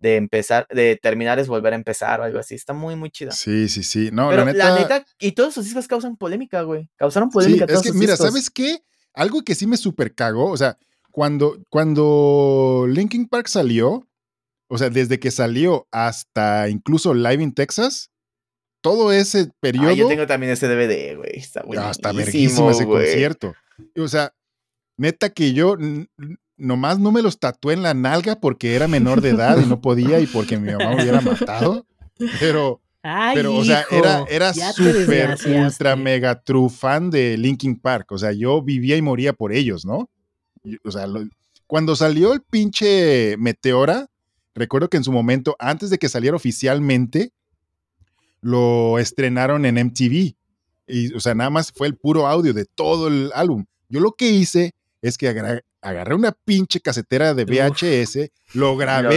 de 0.00 0.16
empezar, 0.16 0.66
de 0.70 0.98
terminar 1.00 1.38
es 1.38 1.46
volver 1.46 1.74
a 1.74 1.76
empezar 1.76 2.20
o 2.20 2.24
algo 2.24 2.38
así. 2.38 2.54
Está 2.54 2.72
muy, 2.72 2.96
muy 2.96 3.10
chida. 3.10 3.30
Sí, 3.30 3.68
sí, 3.68 3.82
sí. 3.82 4.10
No, 4.12 4.30
Pero 4.30 4.44
la 4.52 4.78
neta... 4.78 5.04
y 5.20 5.32
todos 5.32 5.54
sus 5.54 5.64
discos 5.64 5.86
causan 5.86 6.16
polémica, 6.16 6.62
güey. 6.62 6.88
Causaron 6.96 7.30
polémica. 7.30 7.66
Sí, 7.68 7.74
es 7.74 7.82
que, 7.82 7.92
mira, 7.92 8.16
¿sabes 8.16 8.50
qué? 8.50 8.82
Algo 9.12 9.42
que 9.42 9.54
sí 9.54 9.66
me 9.66 9.76
super 9.76 10.14
cagó, 10.14 10.50
o 10.50 10.56
sea, 10.56 10.78
cuando, 11.10 11.58
cuando 11.68 12.86
Linkin 12.88 13.28
Park 13.28 13.48
salió, 13.48 14.08
o 14.68 14.78
sea, 14.78 14.88
desde 14.88 15.18
que 15.18 15.30
salió 15.30 15.86
hasta 15.90 16.68
incluso 16.68 17.12
Live 17.12 17.42
in 17.42 17.52
Texas, 17.52 18.10
todo 18.80 19.12
ese 19.12 19.50
periodo. 19.60 19.88
Ah, 19.88 19.94
yo 19.94 20.08
tengo 20.08 20.26
también 20.26 20.52
ese 20.52 20.68
DVD, 20.68 21.16
güey. 21.16 21.32
Está 21.36 21.62
buenísimo. 21.62 21.88
Ah, 21.88 21.90
está 21.90 22.12
verguísimo 22.12 22.70
ese 22.70 22.86
concierto. 22.86 23.54
O 23.96 24.08
sea, 24.08 24.32
neta 24.96 25.30
que 25.30 25.52
yo 25.52 25.76
nomás 26.60 26.98
no 26.98 27.10
me 27.10 27.22
los 27.22 27.38
tatué 27.38 27.74
en 27.74 27.82
la 27.82 27.94
nalga 27.94 28.38
porque 28.38 28.74
era 28.76 28.86
menor 28.86 29.20
de 29.20 29.30
edad 29.30 29.58
y 29.58 29.66
no 29.66 29.80
podía 29.80 30.20
y 30.20 30.26
porque 30.26 30.58
mi 30.58 30.70
mamá 30.70 30.94
me 30.94 31.02
hubiera 31.02 31.20
matado. 31.20 31.86
Pero, 32.38 32.82
pero 33.34 33.56
o 33.56 33.64
sea, 33.64 33.84
era, 33.90 34.24
era 34.28 34.52
súper, 34.52 35.38
ultra, 35.46 35.96
mega 35.96 36.40
true 36.42 36.68
fan 36.68 37.10
de 37.10 37.38
Linkin 37.38 37.80
Park. 37.80 38.12
O 38.12 38.18
sea, 38.18 38.32
yo 38.32 38.62
vivía 38.62 38.96
y 38.96 39.02
moría 39.02 39.32
por 39.32 39.52
ellos, 39.52 39.84
¿no? 39.86 40.10
O 40.84 40.90
sea, 40.90 41.06
cuando 41.66 41.96
salió 41.96 42.34
el 42.34 42.42
pinche 42.42 43.36
Meteora, 43.38 44.06
recuerdo 44.54 44.90
que 44.90 44.98
en 44.98 45.04
su 45.04 45.12
momento, 45.12 45.56
antes 45.58 45.88
de 45.88 45.98
que 45.98 46.10
saliera 46.10 46.36
oficialmente, 46.36 47.32
lo 48.42 48.98
estrenaron 48.98 49.64
en 49.64 49.86
MTV. 49.86 50.34
Y, 50.86 51.14
o 51.14 51.20
sea, 51.20 51.34
nada 51.34 51.50
más 51.50 51.72
fue 51.72 51.86
el 51.86 51.96
puro 51.96 52.26
audio 52.26 52.52
de 52.52 52.66
todo 52.66 53.08
el 53.08 53.30
álbum. 53.34 53.64
Yo 53.88 54.00
lo 54.00 54.12
que 54.12 54.28
hice 54.30 54.74
es 55.02 55.16
que 55.16 55.28
agarré 55.80 56.14
una 56.14 56.32
pinche 56.32 56.80
casetera 56.80 57.34
de 57.34 57.44
VHS, 57.44 58.30
lo 58.54 58.76
grabé. 58.76 59.16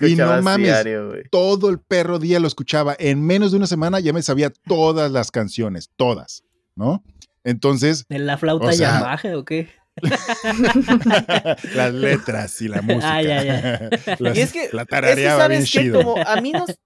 Y, 0.00 0.16
no 0.16 0.42
mames, 0.42 0.84
todo 1.30 1.70
el 1.70 1.78
perro 1.78 2.18
día 2.18 2.40
lo 2.40 2.46
escuchaba. 2.46 2.94
En 2.98 3.24
menos 3.24 3.52
de 3.52 3.56
una 3.56 3.66
semana 3.66 4.00
ya 4.00 4.12
me 4.12 4.22
sabía 4.22 4.50
todas 4.66 5.10
las 5.10 5.30
canciones, 5.30 5.90
todas, 5.96 6.44
¿no? 6.74 7.02
Entonces. 7.44 8.04
¿En 8.08 8.26
la 8.26 8.36
flauta 8.36 8.72
Yamaha 8.72 9.36
o 9.36 9.44
qué? 9.44 9.68
las 11.74 11.92
letras 11.92 12.60
y 12.62 12.68
la 12.68 12.82
música. 12.82 13.14
Ah, 13.14 13.22
ya, 13.22 13.42
ya. 13.42 13.90
y 14.34 14.40
es 14.40 14.52
que, 14.52 14.70
la 14.72 14.84
tarareaba 14.84 15.48
bien 15.48 15.64
chido. 15.64 16.16
a 16.26 16.40
mí 16.40 16.52
nos... 16.52 16.78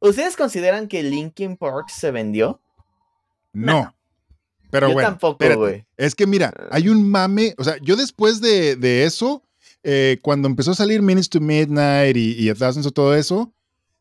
¿Ustedes 0.00 0.36
consideran 0.36 0.88
que 0.88 1.02
Linkin 1.02 1.56
Park 1.56 1.90
se 1.90 2.10
vendió? 2.10 2.62
No. 3.52 3.94
Pero 4.70 4.88
yo 4.88 4.94
bueno, 4.94 5.08
tampoco, 5.10 5.56
güey. 5.56 5.84
Es 5.96 6.14
que 6.14 6.26
mira, 6.26 6.52
ah. 6.56 6.68
hay 6.72 6.88
un 6.88 7.08
mame, 7.08 7.54
o 7.58 7.64
sea, 7.64 7.76
yo 7.82 7.96
después 7.96 8.40
de, 8.40 8.76
de 8.76 9.04
eso, 9.04 9.42
eh, 9.82 10.18
cuando 10.22 10.48
empezó 10.48 10.72
a 10.72 10.74
salir 10.74 11.02
Minutes 11.02 11.28
to 11.30 11.40
Midnight 11.40 12.16
y, 12.16 12.34
y 12.42 12.50
o 12.50 12.90
todo 12.90 13.14
eso, 13.14 13.52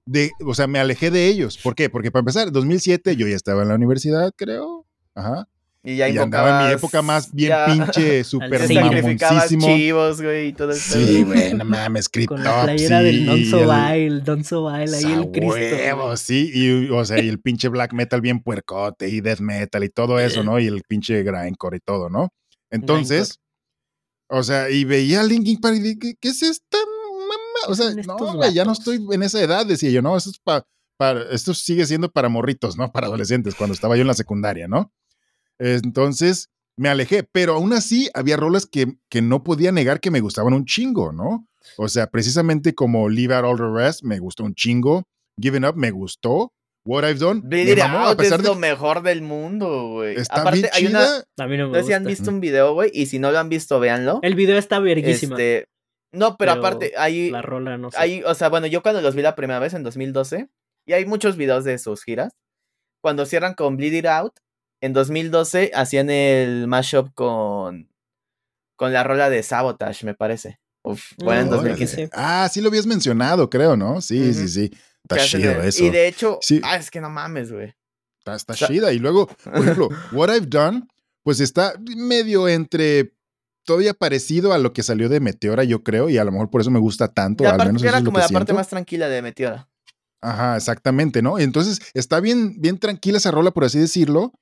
de, 0.05 0.32
o 0.45 0.53
sea, 0.53 0.67
me 0.67 0.80
alejé 0.80 1.11
de 1.11 1.28
ellos. 1.28 1.57
¿Por 1.57 1.76
qué? 1.76 1.89
Porque 1.89 2.11
para 2.11 2.22
empezar, 2.22 2.47
en 2.47 2.53
2007 2.53 3.15
yo 3.15 3.28
ya 3.28 3.36
estaba 3.36 3.61
en 3.61 3.70
la 3.70 3.76
universidad, 3.76 4.34
creo. 4.36 4.86
Ajá. 5.13 5.47
Y 5.82 5.96
ya 5.96 6.10
y 6.10 6.18
andaba 6.18 6.62
en 6.62 6.68
mi 6.68 6.74
época 6.74 7.02
más 7.02 7.34
bien 7.34 7.54
pinche, 7.66 8.24
súper 8.26 8.68
mamoncísimo. 8.74 9.66
chivos, 9.66 10.22
güey, 10.22 10.48
y 10.50 10.54
todo 10.54 10.72
eso. 10.72 11.00
Sí, 11.00 11.24
güey, 11.24 11.54
no 11.54 11.64
mames. 11.64 12.10
Con 12.28 12.44
la 12.44 12.64
playera 12.64 13.02
del 13.02 13.26
Don 13.26 13.46
Sobile, 13.46 14.20
Don 14.20 14.44
Sobile, 14.44 14.98
ahí 14.98 15.14
el 15.14 15.32
Cristo. 15.32 15.56
Huevo, 15.56 16.18
sí, 16.18 16.52
y, 16.54 16.90
o 16.90 17.06
sea, 17.06 17.24
y 17.24 17.30
el 17.30 17.40
pinche 17.40 17.70
black 17.70 17.94
metal 17.94 18.20
bien 18.20 18.42
puercote, 18.42 19.08
y 19.08 19.22
death 19.22 19.40
metal, 19.40 19.84
y 19.86 19.90
todo 19.90 20.20
eso, 20.20 20.44
¿no? 20.44 20.60
Y 20.60 20.68
el 20.68 20.82
pinche 20.86 21.24
grindcore 21.24 21.78
y 21.78 21.80
todo, 21.82 22.10
¿no? 22.10 22.34
Entonces, 22.70 23.40
o 24.28 24.44
sea, 24.44 24.70
y 24.70 24.84
veía 24.84 25.22
a 25.22 25.24
Linkin 25.24 25.62
Park 25.62 25.78
y 25.78 25.80
dije, 25.80 26.18
¿qué 26.20 26.30
es 26.30 26.44
esta 26.44 26.78
mamá? 26.78 27.70
O 27.70 27.76
sea, 27.76 27.92
no, 28.06 28.18
güey, 28.36 28.54
ya 28.54 28.66
no 28.66 28.74
estoy 28.74 29.04
en 29.12 29.24
esa 29.24 29.42
edad, 29.42 29.66
decía 29.66 29.90
yo, 29.92 30.02
no, 30.02 30.18
esto 30.18 30.30
es 30.32 30.40
para, 30.40 30.66
para, 30.98 31.22
esto 31.32 31.54
sigue 31.54 31.86
siendo 31.86 32.12
para 32.12 32.28
morritos, 32.28 32.78
¿no? 32.78 32.92
Para 32.92 33.08
adolescentes, 33.08 33.56
cuando 33.56 33.74
estaba 33.74 33.96
yo 33.96 34.02
en 34.02 34.08
la 34.08 34.14
secundaria, 34.14 34.68
¿no? 34.68 34.92
Entonces 35.60 36.49
me 36.78 36.89
alejé, 36.89 37.24
pero 37.24 37.55
aún 37.55 37.74
así 37.74 38.10
había 38.14 38.38
rolas 38.38 38.66
que, 38.66 38.95
que 39.10 39.22
no 39.22 39.43
podía 39.43 39.72
negar 39.72 39.99
que 39.99 40.12
me 40.12 40.22
gustaban 40.22 40.53
un 40.53 40.66
chingo, 40.66 41.12
¿no? 41.12 41.47
O 41.78 41.89
sea, 41.89 42.07
precisamente 42.07 42.74
como 42.74 43.10
Leave 43.10 43.36
Out 43.36 43.45
All 43.45 43.57
the 43.57 43.70
Rest 43.72 44.03
me 44.03 44.20
gustó 44.20 44.45
un 44.45 44.55
chingo, 44.55 45.03
Giving 45.39 45.66
Up 45.66 45.76
me 45.76 45.91
gustó, 45.91 46.53
What 46.86 47.03
I've 47.03 47.20
Done. 47.20 47.41
me 47.43 47.82
a 47.82 48.16
pesar 48.16 48.39
es 48.39 48.45
lo 48.45 48.55
mejor 48.55 49.03
del 49.03 49.22
mundo, 49.22 49.89
güey. 49.89 50.16
Está 50.16 50.41
Aparte, 50.41 50.62
bien 50.62 50.72
hay 50.74 50.86
una. 50.88 51.68
no, 51.68 51.74
sé 51.76 51.84
si 51.84 51.93
han 51.93 52.05
visto 52.05 52.32
un 52.32 52.39
video, 52.39 52.74
güey, 52.74 52.89
y 52.93 53.05
si 53.07 53.20
no 53.20 53.32
lo 53.32 53.39
han 53.39 53.49
visto, 53.49 53.80
véanlo. 53.80 54.20
El 54.24 54.36
video 54.36 54.57
está 54.57 54.80
verguísimo. 54.80 55.38
Este, 55.38 55.68
no, 56.12 56.38
pero, 56.38 56.53
aparte, 56.53 56.93
hay. 56.97 57.30
La 57.30 57.41
rola, 57.41 57.78
no 57.78 57.91
sé. 57.91 57.97
Hay, 57.99 58.24
o 58.24 58.34
sea, 58.34 58.49
bueno, 58.49 58.68
yo 58.68 58.82
cuando 58.82 59.01
los 59.01 59.14
vi 59.16 59.22
la 59.22 59.36
primera 59.36 59.60
vez 59.60 59.74
en 59.74 59.84
2012, 59.84 60.49
y 60.88 60.93
hay 60.93 61.05
muchos 61.05 61.38
videos 61.38 61.64
de 61.64 61.78
sus 61.78 62.03
giras, 62.03 62.34
cuando 63.01 63.26
cierran 63.26 63.53
con 63.53 63.78
Bleed 63.78 63.93
It 63.93 64.05
Out, 64.05 64.34
en 64.82 64.94
2012 64.94 65.72
hacían 65.74 66.10
el 66.10 66.68
mashup 66.68 67.14
con, 67.14 67.90
con 68.76 68.94
la 68.94 69.04
rola 69.04 69.30
de 69.30 69.44
Sabotage, 69.44 70.06
me 70.06 70.14
parece. 70.14 70.60
Uf, 70.84 71.12
bueno, 71.18 71.42
en 71.42 71.50
2015. 71.50 72.10
Ah, 72.14 72.50
sí 72.52 72.62
lo 72.62 72.70
habías 72.70 72.86
mencionado, 72.86 73.50
creo, 73.50 73.76
¿no? 73.76 74.02
Sí, 74.02 74.34
sí, 74.34 74.48
sí. 74.48 74.72
Está 75.04 75.26
chido 75.26 75.52
eso. 75.62 75.84
Y 75.84 75.90
de 75.90 76.08
hecho, 76.08 76.40
ah, 76.64 76.78
es 76.78 76.90
que 76.90 77.02
no 77.02 77.10
mames, 77.10 77.52
güey. 77.52 77.76
Está, 78.20 78.36
está 78.36 78.54
chida. 78.54 78.94
Y 78.94 79.00
luego, 79.00 79.28
por 79.28 79.58
ejemplo, 79.58 79.90
What 80.12 80.30
I've 80.34 80.48
Done, 80.48 80.88
pues 81.24 81.40
está 81.40 81.74
medio 81.96 82.48
entre 82.48 83.14
todavía 83.66 83.94
parecido 83.94 84.54
a 84.54 84.58
lo 84.58 84.74
que 84.74 84.84
salió 84.84 85.10
de 85.10 85.20
Meteora, 85.20 85.64
yo 85.64 85.84
creo, 85.84 86.10
y 86.10 86.18
a 86.18 86.24
lo 86.24 86.32
mejor 86.32 86.50
por 86.50 86.62
eso 86.62 86.72
me 86.72 86.80
gusta 86.80 87.08
tanto. 87.10 87.48
al 87.48 87.58
menos 87.58 87.84
era 87.84 88.04
como 88.04 88.18
la 88.18 88.28
parte 88.28 88.54
más 88.54 88.68
tranquila 88.68 89.08
de 89.10 89.22
Meteora. 89.22 89.70
Ajá, 90.22 90.58
exactamente, 90.58 91.22
¿no? 91.22 91.40
Entonces 91.40 91.80
está 91.94 92.20
bien, 92.20 92.60
bien 92.60 92.78
tranquila 92.78 93.18
esa 93.18 93.32
rola, 93.32 93.52
por 93.52 93.64
así 93.64 93.80
decirlo. 93.80 94.34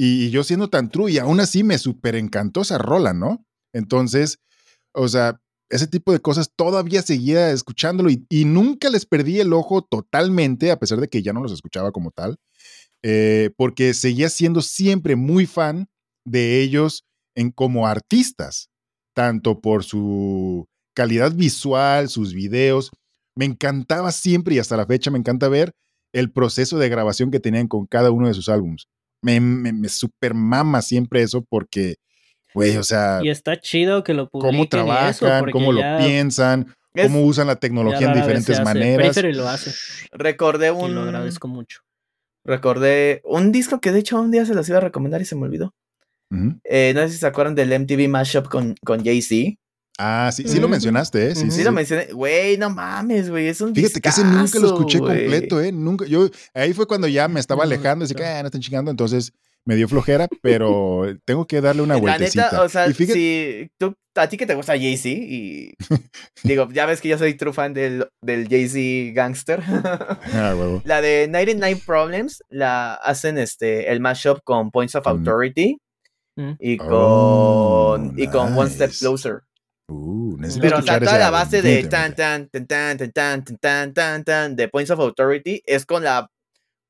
Y, 0.00 0.30
yo 0.30 0.44
siendo 0.44 0.70
tan 0.70 0.90
true, 0.90 1.10
y 1.10 1.18
aún 1.18 1.40
así 1.40 1.64
me 1.64 1.76
súper 1.76 2.14
encantó 2.14 2.60
esa 2.60 2.78
rola, 2.78 3.12
¿no? 3.14 3.44
Entonces, 3.72 4.38
o 4.94 5.08
sea, 5.08 5.40
ese 5.70 5.88
tipo 5.88 6.12
de 6.12 6.20
cosas 6.20 6.52
todavía 6.54 7.02
seguía 7.02 7.50
escuchándolo 7.50 8.08
y, 8.08 8.44
nunca 8.44 8.90
les 8.90 9.06
perdí 9.06 9.40
el 9.40 9.52
ojo 9.52 9.82
totalmente, 9.82 10.70
a 10.70 10.78
pesar 10.78 11.00
de 11.00 11.08
que 11.08 11.20
ya 11.20 11.32
no 11.32 11.42
los 11.42 11.50
escuchaba 11.50 11.90
como 11.90 12.12
tal, 12.12 12.36
eh, 13.02 13.50
porque 13.56 13.92
seguía 13.92 14.28
siendo 14.28 14.62
siempre 14.62 15.16
muy 15.16 15.46
fan 15.46 15.88
de 16.24 16.62
ellos 16.62 17.04
en, 17.34 17.50
como 17.50 17.88
artistas, 17.88 18.70
tanto 19.16 19.60
por 19.60 19.82
su 19.82 20.68
calidad 20.94 21.32
visual, 21.34 22.08
sus 22.08 22.34
videos. 22.34 22.92
Me 23.34 23.46
encantaba 23.46 24.12
siempre 24.12 24.54
y 24.54 24.58
hasta 24.60 24.76
la 24.76 24.86
fecha 24.86 25.10
me 25.10 25.18
encanta 25.18 25.48
ver 25.48 25.72
el 26.12 26.30
proceso 26.30 26.78
de 26.78 26.88
grabación 26.88 27.32
que 27.32 27.40
tenían 27.40 27.66
con 27.66 27.86
cada 27.86 28.12
uno 28.12 28.28
de 28.28 28.34
sus 28.34 28.48
álbumes 28.48 28.86
me, 29.22 29.40
me, 29.40 29.88
super 29.88 30.34
mama 30.34 30.82
siempre 30.82 31.22
eso 31.22 31.44
porque, 31.48 31.96
güey, 32.54 32.76
o 32.76 32.82
sea. 32.82 33.20
Y 33.22 33.30
está 33.30 33.60
chido 33.60 34.04
que 34.04 34.14
lo 34.14 34.28
publiquen. 34.28 34.56
Cómo 34.56 34.68
trabajan, 34.68 35.50
cómo 35.50 35.72
lo 35.72 35.82
piensan, 35.98 36.74
cómo 36.94 37.22
usan 37.22 37.46
la 37.46 37.56
tecnología 37.56 38.08
en 38.08 38.14
diferentes 38.14 38.62
maneras. 38.62 39.16
Y 39.16 39.32
lo 39.32 39.48
hace. 39.48 39.72
Recordé 40.12 40.70
un. 40.70 40.90
Y 40.90 40.94
lo 40.94 41.02
agradezco 41.02 41.48
mucho. 41.48 41.80
Recordé 42.44 43.20
un 43.24 43.52
disco 43.52 43.80
que 43.80 43.92
de 43.92 43.98
hecho 43.98 44.20
un 44.20 44.30
día 44.30 44.46
se 44.46 44.54
los 44.54 44.68
iba 44.68 44.78
a 44.78 44.82
recomendar 44.82 45.20
y 45.20 45.24
se 45.24 45.36
me 45.36 45.42
olvidó. 45.42 45.74
Eh, 46.64 46.92
no 46.94 47.00
sé 47.02 47.10
si 47.10 47.18
se 47.18 47.26
acuerdan 47.26 47.54
del 47.54 47.78
MTV 47.78 48.08
Mashup 48.08 48.48
con, 48.48 48.74
con 48.84 49.02
Jay-Z. 49.02 49.58
Ah, 50.00 50.30
sí, 50.32 50.44
sí 50.46 50.60
lo 50.60 50.68
mencionaste, 50.68 51.30
¿eh? 51.30 51.34
Sí, 51.34 51.50
sí, 51.50 51.64
lo 51.64 51.72
mencioné. 51.72 52.06
Güey, 52.12 52.56
no 52.56 52.70
mames, 52.70 53.28
güey, 53.28 53.48
es 53.48 53.60
un 53.60 53.74
Fíjate 53.74 54.00
que 54.00 54.08
ese 54.08 54.22
nunca 54.22 54.60
lo 54.60 54.68
escuché 54.68 55.00
completo, 55.00 55.60
¿eh? 55.60 55.72
Nunca, 55.72 56.06
yo, 56.06 56.28
ahí 56.54 56.72
fue 56.72 56.86
cuando 56.86 57.08
ya 57.08 57.26
me 57.26 57.40
estaba 57.40 57.64
alejando, 57.64 58.04
así 58.04 58.14
que, 58.14 58.24
ah, 58.24 58.40
no 58.42 58.46
están 58.46 58.60
chingando, 58.60 58.92
entonces 58.92 59.32
me 59.64 59.74
dio 59.74 59.88
flojera, 59.88 60.28
pero 60.40 61.02
tengo 61.24 61.48
que 61.48 61.60
darle 61.60 61.82
una 61.82 61.96
vueltecita. 61.96 62.44
La 62.44 62.50
neta, 62.52 62.62
o 62.62 62.68
sea, 62.68 62.92
si 62.92 63.68
tú, 63.76 63.92
a 64.14 64.28
ti 64.28 64.36
que 64.36 64.46
te 64.46 64.54
gusta 64.54 64.78
Jay-Z, 64.78 65.08
y 65.08 65.74
digo, 66.44 66.68
ya 66.70 66.86
ves 66.86 67.00
que 67.00 67.08
yo 67.08 67.18
soy 67.18 67.34
true 67.34 67.52
fan 67.52 67.74
del, 67.74 68.06
del 68.22 68.48
Jay-Z 68.48 69.12
Gangster. 69.14 69.60
ah, 69.66 70.54
huevo. 70.56 70.80
La 70.86 71.00
de 71.00 71.26
99 71.28 71.82
Problems 71.84 72.42
la 72.48 72.94
hacen 72.94 73.36
este, 73.36 73.90
el 73.90 73.98
mashup 73.98 74.42
con 74.44 74.70
Points 74.70 74.94
of 74.94 75.08
Authority. 75.08 75.78
Mm. 76.36 76.52
Y 76.60 76.78
oh, 76.82 77.96
con, 77.98 78.14
y 78.16 78.28
con 78.28 78.56
One 78.56 78.70
Step 78.70 78.92
Closer. 78.96 79.42
Uh, 79.90 80.36
Pero 80.60 80.82
toda 80.82 81.18
la 81.18 81.30
base 81.30 81.62
de 81.62 81.84
tan 81.84 82.14
tan 82.14 82.48
tan 82.48 82.66
tan 82.66 82.98
tan 82.98 83.12
tan 83.12 83.58
tan 83.58 83.94
tan 83.94 84.24
tan 84.24 84.56
de 84.56 84.68
Points 84.68 84.90
of 84.90 85.00
Authority 85.00 85.62
es 85.64 85.86
con 85.86 86.04
la 86.04 86.30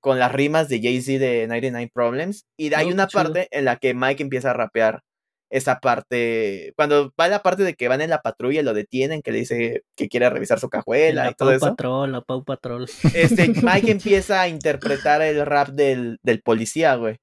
con 0.01 0.19
las 0.19 0.33
rimas 0.33 0.69
de 0.69 0.81
Jay-Z 0.81 1.19
de 1.19 1.47
99 1.47 1.91
Problems 1.93 2.47
y 2.57 2.73
hay 2.75 2.91
una 2.91 3.07
parte 3.07 3.49
en 3.51 3.65
la 3.65 3.77
que 3.77 3.95
Mike 3.95 4.23
empieza 4.23 4.51
a 4.51 4.55
rapear 4.55 5.03
esa 5.51 5.81
parte, 5.81 6.73
cuando 6.77 7.13
va 7.19 7.29
la 7.29 7.43
parte 7.43 7.63
de 7.63 7.75
que 7.75 7.89
van 7.89 8.01
en 8.01 8.11
la 8.11 8.21
patrulla, 8.21 8.63
lo 8.63 8.75
detienen, 8.75 9.23
que 9.23 9.33
le 9.33 9.39
dice 9.39 9.83
que 9.97 10.09
quiere 10.09 10.29
revisar 10.29 10.61
su 10.61 10.69
cajuela 10.69 11.25
la 11.25 11.31
y 11.31 11.35
todo 11.35 11.49
Pau 11.49 11.57
eso. 11.57 11.67
Patrol, 11.67 12.13
la 12.13 12.21
Pau 12.21 12.45
Patrol. 12.45 12.87
Este, 13.15 13.49
Mike 13.49 13.91
empieza 13.91 14.43
a 14.43 14.49
interpretar 14.49 15.23
el 15.23 15.45
rap 15.47 15.69
del, 15.69 16.19
del 16.23 16.43
policía, 16.43 16.97
güey. 16.97 17.17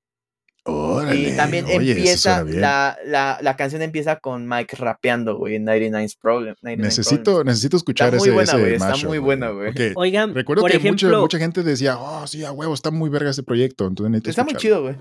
Órale, 0.68 1.16
Y 1.16 1.36
también 1.36 1.66
oye, 1.66 1.92
empieza, 1.92 2.44
la, 2.44 2.98
la, 3.06 3.38
la 3.40 3.56
canción 3.56 3.84
empieza 3.84 4.16
con 4.16 4.48
Mike 4.48 4.76
rapeando, 4.78 5.38
güey, 5.38 5.56
en 5.56 5.66
99's 5.66 6.18
Problem. 6.20 6.56
99 6.62 6.84
Necesito, 6.84 7.24
Problems. 7.24 7.46
necesito 7.46 7.78
escuchar 7.78 8.08
Está 8.08 8.18
muy 8.18 8.28
ese, 8.30 8.34
buena, 8.34 8.52
ese 8.52 8.60
güey, 8.62 8.74
está 8.74 8.90
mashup, 8.90 9.08
muy 9.08 9.18
buena, 9.20 9.50
güey. 9.50 9.74
Oigan, 9.96 10.34
recuerdo 10.34 10.62
por 10.62 10.72
que 10.72 10.78
ejemplo, 10.78 11.08
mucha, 11.08 11.20
mucha 11.20 11.38
gente 11.38 11.62
decía, 11.62 11.98
oh, 12.00 12.26
sí, 12.26 12.44
a 12.44 12.52
huevo, 12.52 12.74
está 12.74 12.90
muy 12.90 13.12
verga 13.12 13.30
ese 13.30 13.44
proyecto. 13.44 13.86
Entonces 13.86 14.10
necesito 14.12 14.30
Está 14.32 14.44
muy 14.44 14.56
chido, 14.56 14.82
güey. 14.82 14.96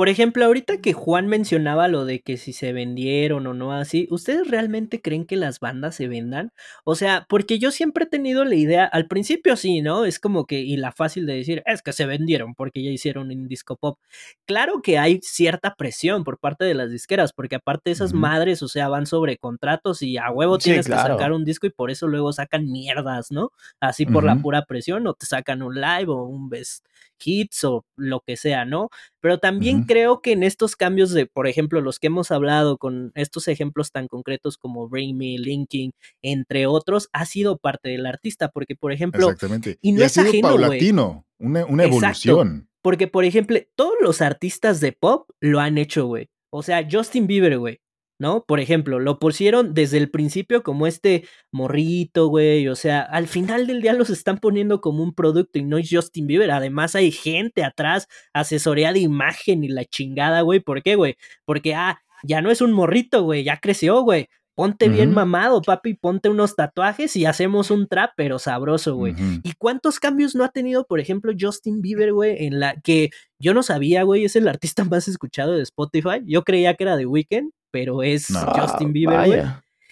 Por 0.00 0.08
ejemplo, 0.08 0.46
ahorita 0.46 0.80
que 0.80 0.94
Juan 0.94 1.26
mencionaba 1.26 1.86
lo 1.86 2.06
de 2.06 2.22
que 2.22 2.38
si 2.38 2.54
se 2.54 2.72
vendieron 2.72 3.46
o 3.46 3.52
no 3.52 3.74
así, 3.74 4.08
¿ustedes 4.10 4.48
realmente 4.48 5.02
creen 5.02 5.26
que 5.26 5.36
las 5.36 5.60
bandas 5.60 5.94
se 5.94 6.08
vendan? 6.08 6.54
O 6.84 6.94
sea, 6.94 7.26
porque 7.28 7.58
yo 7.58 7.70
siempre 7.70 8.04
he 8.04 8.08
tenido 8.08 8.46
la 8.46 8.54
idea, 8.54 8.86
al 8.86 9.08
principio 9.08 9.56
sí, 9.56 9.82
¿no? 9.82 10.06
Es 10.06 10.18
como 10.18 10.46
que, 10.46 10.60
y 10.60 10.78
la 10.78 10.92
fácil 10.92 11.26
de 11.26 11.34
decir, 11.34 11.62
es 11.66 11.82
que 11.82 11.92
se 11.92 12.06
vendieron 12.06 12.54
porque 12.54 12.82
ya 12.82 12.88
hicieron 12.88 13.30
un 13.30 13.46
disco 13.46 13.76
pop. 13.76 13.98
Claro 14.46 14.80
que 14.80 14.98
hay 14.98 15.20
cierta 15.22 15.74
presión 15.74 16.24
por 16.24 16.38
parte 16.38 16.64
de 16.64 16.72
las 16.72 16.90
disqueras, 16.90 17.34
porque 17.34 17.56
aparte 17.56 17.90
esas 17.90 18.14
madres, 18.14 18.62
o 18.62 18.68
sea, 18.68 18.88
van 18.88 19.04
sobre 19.04 19.36
contratos 19.36 20.00
y 20.00 20.16
a 20.16 20.30
huevo 20.30 20.58
Sí, 20.58 20.70
tienes 20.70 20.86
que 20.86 20.94
sacar 20.94 21.32
un 21.32 21.44
disco 21.44 21.66
y 21.66 21.70
por 21.70 21.90
eso 21.90 22.08
luego 22.08 22.32
sacan 22.32 22.64
mierdas, 22.72 23.30
¿no? 23.30 23.52
Así 23.80 24.06
por 24.06 24.24
la 24.24 24.36
pura 24.36 24.64
presión, 24.64 25.06
o 25.06 25.12
te 25.12 25.26
sacan 25.26 25.60
un 25.60 25.74
live 25.74 26.06
o 26.08 26.24
un 26.24 26.48
best 26.48 26.86
hits 27.24 27.64
o 27.64 27.84
lo 27.96 28.20
que 28.20 28.36
sea, 28.36 28.64
¿no? 28.64 28.88
Pero 29.20 29.38
también 29.38 29.84
creo 29.84 30.20
que 30.22 30.32
en 30.32 30.42
estos 30.42 30.76
cambios 30.76 31.10
de, 31.10 31.26
por 31.26 31.46
ejemplo, 31.46 31.80
los 31.80 31.98
que 31.98 32.06
hemos 32.08 32.30
hablado 32.30 32.78
con 32.78 33.12
estos 33.14 33.48
ejemplos 33.48 33.92
tan 33.92 34.08
concretos 34.08 34.56
como 34.56 34.88
Bring 34.88 35.16
Me, 35.16 35.38
Linking, 35.38 35.92
entre 36.22 36.66
otros, 36.66 37.08
ha 37.12 37.26
sido 37.26 37.58
parte 37.58 37.90
del 37.90 38.06
artista, 38.06 38.48
porque, 38.48 38.76
por 38.76 38.92
ejemplo, 38.92 39.26
Exactamente. 39.26 39.78
y 39.80 39.92
no 39.92 40.02
ha 40.02 40.06
es 40.06 40.12
sido 40.12 40.28
ajeno, 40.28 40.48
paulatino, 40.48 41.26
una, 41.38 41.64
una 41.66 41.84
Exacto. 41.84 42.30
evolución. 42.30 42.68
porque, 42.82 43.06
por 43.08 43.24
ejemplo, 43.24 43.58
todos 43.76 43.94
los 44.00 44.20
artistas 44.22 44.80
de 44.80 44.92
pop 44.92 45.28
lo 45.40 45.60
han 45.60 45.78
hecho, 45.78 46.06
güey. 46.06 46.28
O 46.50 46.62
sea, 46.62 46.86
Justin 46.90 47.26
Bieber, 47.26 47.58
güey. 47.58 47.80
¿No? 48.20 48.44
Por 48.44 48.60
ejemplo, 48.60 48.98
lo 48.98 49.18
pusieron 49.18 49.72
desde 49.72 49.96
el 49.96 50.10
principio 50.10 50.62
como 50.62 50.86
este 50.86 51.26
morrito, 51.50 52.26
güey. 52.26 52.68
O 52.68 52.76
sea, 52.76 53.00
al 53.00 53.28
final 53.28 53.66
del 53.66 53.80
día 53.80 53.94
los 53.94 54.10
están 54.10 54.36
poniendo 54.36 54.82
como 54.82 55.02
un 55.02 55.14
producto 55.14 55.58
y 55.58 55.64
no 55.64 55.78
es 55.78 55.88
Justin 55.90 56.26
Bieber. 56.26 56.50
Además, 56.50 56.94
hay 56.94 57.12
gente 57.12 57.64
atrás, 57.64 58.08
asesoría 58.34 58.92
de 58.92 59.00
imagen 59.00 59.64
y 59.64 59.68
la 59.68 59.86
chingada, 59.86 60.42
güey. 60.42 60.60
¿Por 60.60 60.82
qué, 60.82 60.96
güey? 60.96 61.16
Porque, 61.46 61.74
ah, 61.74 62.02
ya 62.22 62.42
no 62.42 62.50
es 62.50 62.60
un 62.60 62.72
morrito, 62.72 63.22
güey. 63.22 63.42
Ya 63.42 63.56
creció, 63.56 64.02
güey. 64.02 64.28
Ponte 64.54 64.90
bien 64.90 65.14
mamado, 65.14 65.62
papi. 65.62 65.94
Ponte 65.94 66.28
unos 66.28 66.54
tatuajes 66.54 67.16
y 67.16 67.24
hacemos 67.24 67.70
un 67.70 67.88
trap, 67.88 68.10
pero 68.14 68.38
sabroso, 68.38 68.94
güey. 68.94 69.14
¿Y 69.42 69.54
cuántos 69.54 69.98
cambios 69.98 70.34
no 70.34 70.44
ha 70.44 70.50
tenido, 70.50 70.86
por 70.86 71.00
ejemplo, 71.00 71.32
Justin 71.40 71.80
Bieber, 71.80 72.12
güey? 72.12 72.44
En 72.44 72.60
la 72.60 72.78
que 72.82 73.08
yo 73.38 73.54
no 73.54 73.62
sabía, 73.62 74.02
güey, 74.02 74.26
es 74.26 74.36
el 74.36 74.46
artista 74.46 74.84
más 74.90 75.08
escuchado 75.08 75.52
de 75.52 75.62
Spotify. 75.62 76.20
Yo 76.26 76.42
creía 76.44 76.74
que 76.74 76.84
era 76.84 76.98
The 76.98 77.06
Weeknd, 77.06 77.52
pero 77.70 78.02
es 78.02 78.30
No. 78.30 78.40
Justin 78.40 78.92
Bieber, 78.92 79.26
güey. 79.26 79.42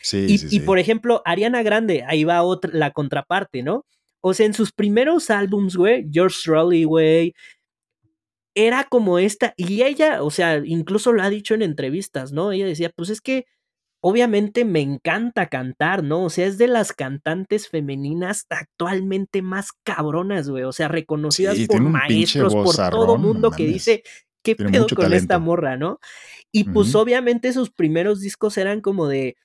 Sí, 0.03 0.27
Y, 0.29 0.39
sí, 0.39 0.47
y 0.47 0.51
sí. 0.51 0.61
por 0.61 0.79
ejemplo, 0.79 1.23
Ariana 1.25 1.63
Grande, 1.63 2.05
ahí 2.07 2.25
va 2.25 2.43
otra, 2.43 2.71
la 2.73 2.93
contraparte, 2.93 3.63
¿no? 3.63 3.85
O 4.21 4.35
sea, 4.35 4.47
en 4.47 4.55
sus 4.55 4.73
primeros 4.73 5.31
álbums, 5.31 5.77
güey, 5.77 6.07
George 6.13 6.37
Trolley, 6.45 6.85
güey, 6.85 7.35
era 8.55 8.85
como 8.85 9.19
esta, 9.19 9.55
y 9.57 9.83
ella, 9.83 10.23
o 10.23 10.31
sea, 10.31 10.61
incluso 10.65 11.13
lo 11.13 11.23
ha 11.23 11.31
dicho 11.31 11.55
en 11.55 11.63
entrevistas, 11.63 12.33
¿no? 12.33 12.51
Ella 12.53 12.67
decía, 12.67 12.91
pues 12.95 13.11
es 13.11 13.21
que 13.21 13.45
obviamente 14.01 14.65
me 14.65 14.81
encanta 14.81 15.47
cantar, 15.49 16.03
¿no? 16.03 16.25
O 16.25 16.31
sea, 16.31 16.47
es 16.47 16.59
de 16.59 16.69
las 16.69 16.93
cantantes 16.93 17.69
femeninas 17.69 18.47
actualmente 18.51 19.43
más 19.43 19.71
cabronas, 19.85 20.49
güey, 20.49 20.65
o 20.65 20.73
sea, 20.73 20.89
reconocidas 20.89 21.57
Sí, 21.57 21.67
por 21.67 21.81
maestros, 21.81 22.55
por 22.55 22.75
todo 22.91 23.19
mundo 23.19 23.51
que 23.51 23.67
dice, 23.67 24.03
¿qué 24.43 24.55
Tiene 24.55 24.73
pedo 24.73 24.87
con 24.95 25.13
esta 25.13 25.39
morra, 25.39 25.77
no? 25.77 25.99
Y 26.53 26.65
pues 26.65 26.95
obviamente 26.95 27.53
sus 27.53 27.71
primeros 27.71 28.21
discos 28.21 28.57
eran 28.57 28.81
como 28.81 29.07
de 29.07 29.37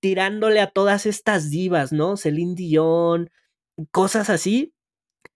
tirándole 0.00 0.60
a 0.60 0.70
todas 0.70 1.06
estas 1.06 1.50
divas, 1.50 1.92
¿no? 1.92 2.16
Celine 2.16 2.54
Dion, 2.54 3.30
cosas 3.90 4.30
así, 4.30 4.74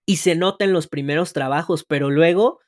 y 0.05 0.17
se 0.17 0.35
nota 0.35 0.65
en 0.65 0.73
los 0.73 0.87
primeros 0.87 1.33
trabajos, 1.33 1.85
pero 1.85 2.09
luego 2.09 2.59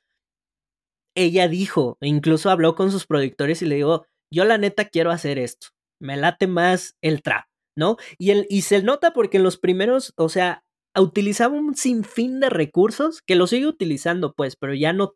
ella 1.15 1.47
dijo, 1.47 1.97
e 2.01 2.07
incluso 2.07 2.49
habló 2.49 2.75
con 2.75 2.91
sus 2.91 3.05
productores 3.05 3.61
y 3.61 3.65
le 3.65 3.75
dijo, 3.75 4.05
yo 4.31 4.45
la 4.45 4.57
neta 4.57 4.85
quiero 4.85 5.11
hacer 5.11 5.39
esto, 5.39 5.67
me 5.99 6.17
late 6.17 6.47
más 6.47 6.97
el 7.01 7.21
trap, 7.21 7.45
¿no? 7.75 7.97
Y, 8.17 8.31
el, 8.31 8.45
y 8.49 8.63
se 8.63 8.81
nota 8.83 9.11
porque 9.13 9.37
en 9.37 9.43
los 9.43 9.57
primeros, 9.57 10.13
o 10.17 10.29
sea, 10.29 10.63
utilizaba 10.97 11.55
un 11.55 11.75
sinfín 11.75 12.39
de 12.39 12.49
recursos 12.49 13.21
que 13.21 13.35
lo 13.35 13.47
sigue 13.47 13.67
utilizando, 13.67 14.33
pues, 14.33 14.55
pero 14.55 14.73
ya 14.73 14.93
no, 14.93 15.15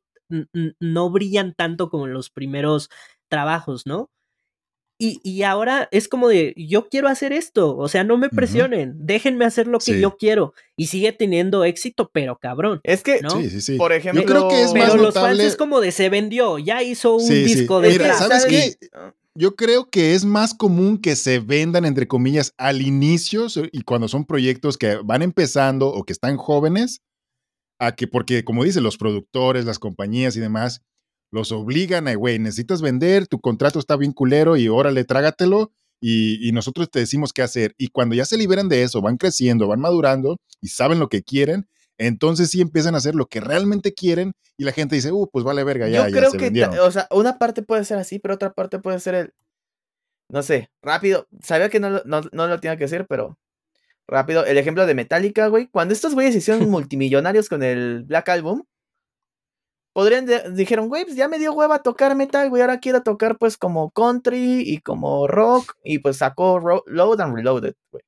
no 0.80 1.10
brillan 1.10 1.54
tanto 1.56 1.90
como 1.90 2.06
en 2.08 2.14
los 2.14 2.30
primeros 2.30 2.90
trabajos, 3.30 3.86
¿no? 3.86 4.10
Y, 5.02 5.22
y, 5.24 5.44
ahora 5.44 5.88
es 5.92 6.10
como 6.10 6.28
de, 6.28 6.54
yo 6.58 6.90
quiero 6.90 7.08
hacer 7.08 7.32
esto, 7.32 7.78
o 7.78 7.88
sea, 7.88 8.04
no 8.04 8.18
me 8.18 8.28
presionen, 8.30 8.90
uh 8.90 8.94
-huh. 8.96 8.98
déjenme 9.00 9.46
hacer 9.46 9.66
lo 9.66 9.80
que 9.80 9.94
Sí. 9.94 10.02
yo 10.02 10.18
quiero. 10.18 10.54
Y 10.76 10.88
sigue 10.88 11.14
teniendo 11.14 11.64
éxito, 11.64 12.10
pero 12.14 12.38
cabrón. 12.38 12.82
Es 12.84 13.02
que, 13.02 13.22
¿no? 13.22 13.30
Sí, 13.30 13.50
sí, 13.50 13.62
sí. 13.62 13.78
por 13.78 13.94
ejemplo, 13.94 14.22
Yo 14.24 14.28
creo 14.28 14.50
que 14.50 14.62
es 14.62 14.74
pero 14.74 14.86
más 14.88 14.96
los 14.96 15.04
notable... 15.16 15.38
fans 15.38 15.54
es 15.54 15.56
como 15.56 15.80
de 15.80 15.94
se 15.94 16.10
vendió, 16.10 16.60
ya 16.60 16.84
hizo 16.84 17.16
un 17.16 17.22
Sí, 17.22 17.48
sí. 17.48 17.56
disco 17.60 17.80
de 17.80 17.92
Mira. 17.92 18.14
¿sabes 18.14 18.46
qué? 18.46 18.76
Yo 19.36 19.56
creo 19.56 19.90
que 19.90 20.16
es 20.16 20.26
más 20.26 20.54
común 20.54 20.98
que 20.98 21.16
se 21.16 21.40
vendan, 21.40 21.86
entre 21.86 22.10
comillas, 22.10 22.54
al 22.58 22.82
inicio 22.82 23.48
y 23.72 23.84
cuando 23.84 24.10
son 24.10 24.26
proyectos 24.26 24.78
que 24.78 24.98
van 25.02 25.22
empezando 25.22 25.88
o 25.88 26.04
que 26.04 26.12
están 26.12 26.36
jóvenes, 26.36 27.00
a 27.80 27.94
que, 27.94 28.08
porque 28.08 28.44
como 28.44 28.64
dicen 28.64 28.84
los 28.84 28.98
productores, 28.98 29.66
las 29.66 29.80
compañías 29.80 30.36
y 30.36 30.40
demás, 30.40 30.82
los 31.32 31.52
obligan 31.52 32.08
a, 32.08 32.16
güey, 32.16 32.40
necesitas 32.40 32.82
vender, 32.82 33.28
tu 33.28 33.40
contrato 33.40 33.80
está 33.80 33.96
bien 33.96 34.12
culero 34.12 34.58
y 34.58 34.68
órale, 34.68 35.04
trágatelo 35.06 35.72
y, 36.02 36.48
y, 36.48 36.52
nosotros 36.52 36.90
te 36.90 37.00
decimos 37.00 37.34
qué 37.34 37.42
hacer. 37.42 37.76
Y 37.78 37.90
cuando 37.90 38.16
ya 38.16 38.26
se 38.26 38.38
liberan 38.38 38.70
de 38.70 38.84
eso, 38.84 39.02
van 39.02 39.18
creciendo, 39.18 39.68
van 39.68 39.82
madurando 39.82 40.38
y 40.62 40.70
saben 40.70 41.00
lo 41.00 41.10
que 41.10 41.24
quieren, 41.24 41.68
entonces 41.98 42.50
sí 42.50 42.62
empiezan 42.62 42.96
a 42.96 43.00
hacer 43.00 43.14
lo 43.14 43.28
que 43.28 43.42
realmente 43.42 43.94
quieren 43.94 44.32
y 44.58 44.64
la 44.64 44.72
gente 44.72 44.96
dice, 44.96 45.12
uh, 45.12 45.30
pues 45.32 45.44
vale 45.44 45.64
verga, 45.64 45.88
ya, 45.88 46.08
Yo 46.08 46.14
ya 46.14 46.18
creo 46.18 46.32
se 46.32 46.38
que, 46.38 46.46
vendieron. 46.46 46.80
o 46.80 46.92
sea, 46.92 47.08
una 47.12 47.38
parte 47.38 47.62
puede 47.62 47.84
ser 47.84 47.98
así, 47.98 48.20
pero 48.20 48.36
otra 48.36 48.54
parte 48.54 48.80
puede 48.80 49.00
ser 49.00 49.16
el, 49.16 49.34
no 50.30 50.42
sé, 50.42 50.70
rápido. 50.82 51.28
Sabía 51.44 51.70
que 51.70 51.80
no, 51.80 52.02
no, 52.06 52.22
no 52.32 52.48
lo 52.48 52.60
tenía 52.60 52.78
que 52.78 52.86
decir, 52.86 53.06
pero 53.08 53.38
rápido. 54.10 54.46
El 54.46 54.58
ejemplo 54.58 54.86
de 54.86 54.96
Metallica, 54.96 55.48
güey. 55.48 55.68
Cuando 55.68 55.94
estos 55.94 56.14
güeyes 56.14 56.34
se 56.34 56.40
hicieron 56.40 56.70
multimillonarios 56.70 57.50
con 57.50 57.64
el 57.64 58.04
Black 58.04 58.30
Album, 58.30 58.64
podrían, 59.94 60.26
de, 60.26 60.52
dijeron, 60.52 60.88
güey, 60.88 61.06
pues 61.06 61.16
ya 61.16 61.28
me 61.28 61.40
dio 61.40 61.54
hueva 61.54 61.80
tocar 61.80 62.16
metal, 62.16 62.50
güey, 62.50 62.62
ahora 62.62 62.80
quiero 62.80 63.04
tocar 63.04 63.38
pues 63.38 63.58
como 63.58 63.92
country 63.92 64.64
y 64.66 64.80
como 64.80 65.28
rock, 65.28 65.74
y 65.84 66.00
pues 66.00 66.18
sacó 66.18 66.60
Ro 66.60 66.84
Load 66.88 67.22
and 67.22 67.36
Reloaded, 67.36 67.74
güey. 67.92 68.04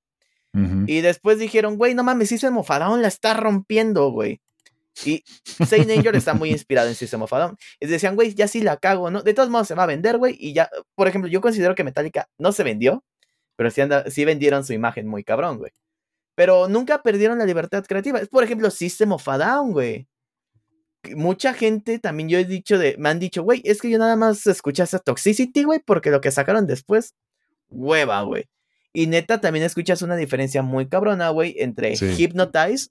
Uh 0.54 0.60
-huh. 0.60 0.86
Y 0.88 1.02
después 1.02 1.40
dijeron, 1.40 1.78
güey, 1.78 1.96
no 1.96 2.04
mames, 2.04 2.30
System 2.30 2.58
of 2.58 2.70
la 2.70 3.08
está 3.08 3.34
rompiendo, 3.34 4.12
güey. 4.12 4.42
Y 5.06 5.24
Saint 5.66 5.90
Anger 5.90 6.16
está 6.16 6.34
muy 6.34 6.52
inspirado 6.52 6.90
en 6.90 6.96
System 6.96 7.22
of 7.22 7.34
a 7.34 7.40
Down. 7.40 7.58
Y 7.80 7.88
decían, 7.88 8.16
güey, 8.16 8.34
ya 8.34 8.48
sí 8.48 8.62
la 8.62 8.78
cago, 8.78 9.10
¿no? 9.10 9.22
De 9.24 9.34
todos 9.34 9.50
modos 9.50 9.68
se 9.68 9.76
va 9.76 9.84
a 9.84 9.88
vender, 9.88 10.18
güey. 10.18 10.36
Y 10.40 10.54
ya, 10.54 10.70
por 10.96 11.08
ejemplo, 11.08 11.30
yo 11.30 11.42
considero 11.42 11.76
que 11.76 11.84
Metallica 11.84 12.28
no 12.38 12.52
se 12.52 12.64
vendió, 12.64 13.04
pero 13.56 13.72
sí, 13.72 13.82
anda, 13.82 14.10
sí 14.10 14.26
vendieron 14.26 14.64
su 14.64 14.74
imagen 14.74 15.08
muy 15.08 15.24
cabrón, 15.24 15.58
güey. 15.58 15.72
Pero 16.42 16.68
nunca 16.68 17.04
perdieron 17.04 17.38
la 17.38 17.46
libertad 17.46 17.86
creativa. 17.88 18.18
Es, 18.18 18.28
por 18.28 18.44
ejemplo, 18.44 18.72
System 18.72 19.12
of 19.12 19.30
a 19.30 19.38
Down, 19.38 19.74
güey 19.74 20.08
mucha 21.16 21.54
gente 21.54 22.00
también 22.00 22.30
yo 22.30 22.38
he 22.38 22.46
dicho 22.46 22.78
de, 22.78 22.96
me 22.98 23.10
han 23.10 23.20
dicho, 23.20 23.44
güey, 23.44 23.62
es 23.66 23.82
que 23.82 23.90
yo 23.90 23.98
nada 23.98 24.16
más 24.16 24.46
escuché 24.48 24.84
esa 24.84 25.00
Toxicity, 25.00 25.64
güey, 25.64 25.80
porque 25.80 26.12
lo 26.12 26.22
que 26.22 26.32
sacaron 26.32 26.68
después, 26.68 27.16
hueva, 27.70 28.22
güey. 28.22 28.46
Y 28.94 29.08
neta, 29.08 29.40
también 29.40 29.66
escuchas 29.66 30.02
una 30.02 30.16
diferencia 30.16 30.62
muy 30.62 30.88
cabrona, 30.88 31.30
güey, 31.30 31.56
entre 31.58 31.96
Sí. 31.96 32.14
Hypnotize 32.18 32.90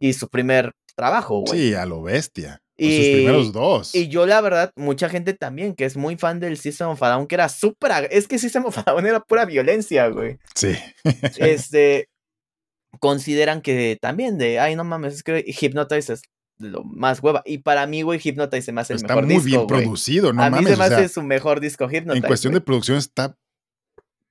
y 0.00 0.14
su 0.14 0.28
primer 0.28 0.72
trabajo, 0.96 1.44
güey. 1.46 1.60
Sí, 1.60 1.74
a 1.74 1.86
lo 1.86 2.02
bestia. 2.02 2.60
Y, 2.76 2.96
sus 2.96 3.06
primeros 3.14 3.52
dos. 3.52 3.94
Y 3.94 4.08
yo, 4.08 4.26
la 4.26 4.40
verdad, 4.40 4.72
mucha 4.74 5.08
gente 5.08 5.32
también 5.34 5.74
que 5.74 5.84
es 5.84 5.96
muy 5.96 6.16
fan 6.16 6.40
del 6.40 6.56
System 6.56 6.88
of 6.88 7.02
a 7.02 7.10
Down, 7.10 7.26
que 7.28 7.36
era 7.36 7.48
súper. 7.48 8.08
Es 8.10 8.26
que 8.26 8.38
System 8.38 8.64
of 8.64 8.78
a 8.78 8.82
Down 8.82 9.06
era 9.06 9.20
pura 9.20 9.44
violencia, 9.44 10.08
güey. 10.08 10.38
Sí. 10.54 10.74
este. 11.36 12.08
Consideran 13.00 13.60
que 13.62 13.98
también 14.00 14.38
de. 14.38 14.58
Ay, 14.60 14.76
no 14.76 14.84
mames, 14.84 15.14
es 15.14 15.22
que 15.22 15.44
Hypnotize 15.46 16.12
es 16.14 16.22
lo 16.58 16.84
más 16.84 17.20
hueva. 17.22 17.42
Y 17.44 17.58
para 17.58 17.86
mí, 17.86 18.02
güey, 18.02 18.20
Hypnotize 18.22 18.62
se 18.62 18.72
me 18.72 18.80
hace 18.80 18.92
el 18.94 18.98
está 18.98 19.08
mejor 19.14 19.24
muy 19.26 19.34
disco, 19.34 19.46
bien 19.46 19.66
güey. 19.66 19.82
producido, 19.82 20.32
no 20.32 20.42
a 20.42 20.50
mames. 20.50 20.60
mí 20.66 20.70
se 20.72 20.76
me 20.78 20.84
o 20.84 20.88
sea, 20.88 20.96
hace 20.98 21.08
su 21.08 21.22
mejor 21.22 21.60
disco 21.60 21.88
Hypnotize. 21.88 22.16
En 22.18 22.22
cuestión 22.28 22.52
güey. 22.52 22.60
de 22.60 22.64
producción 22.64 22.96
está 22.98 23.36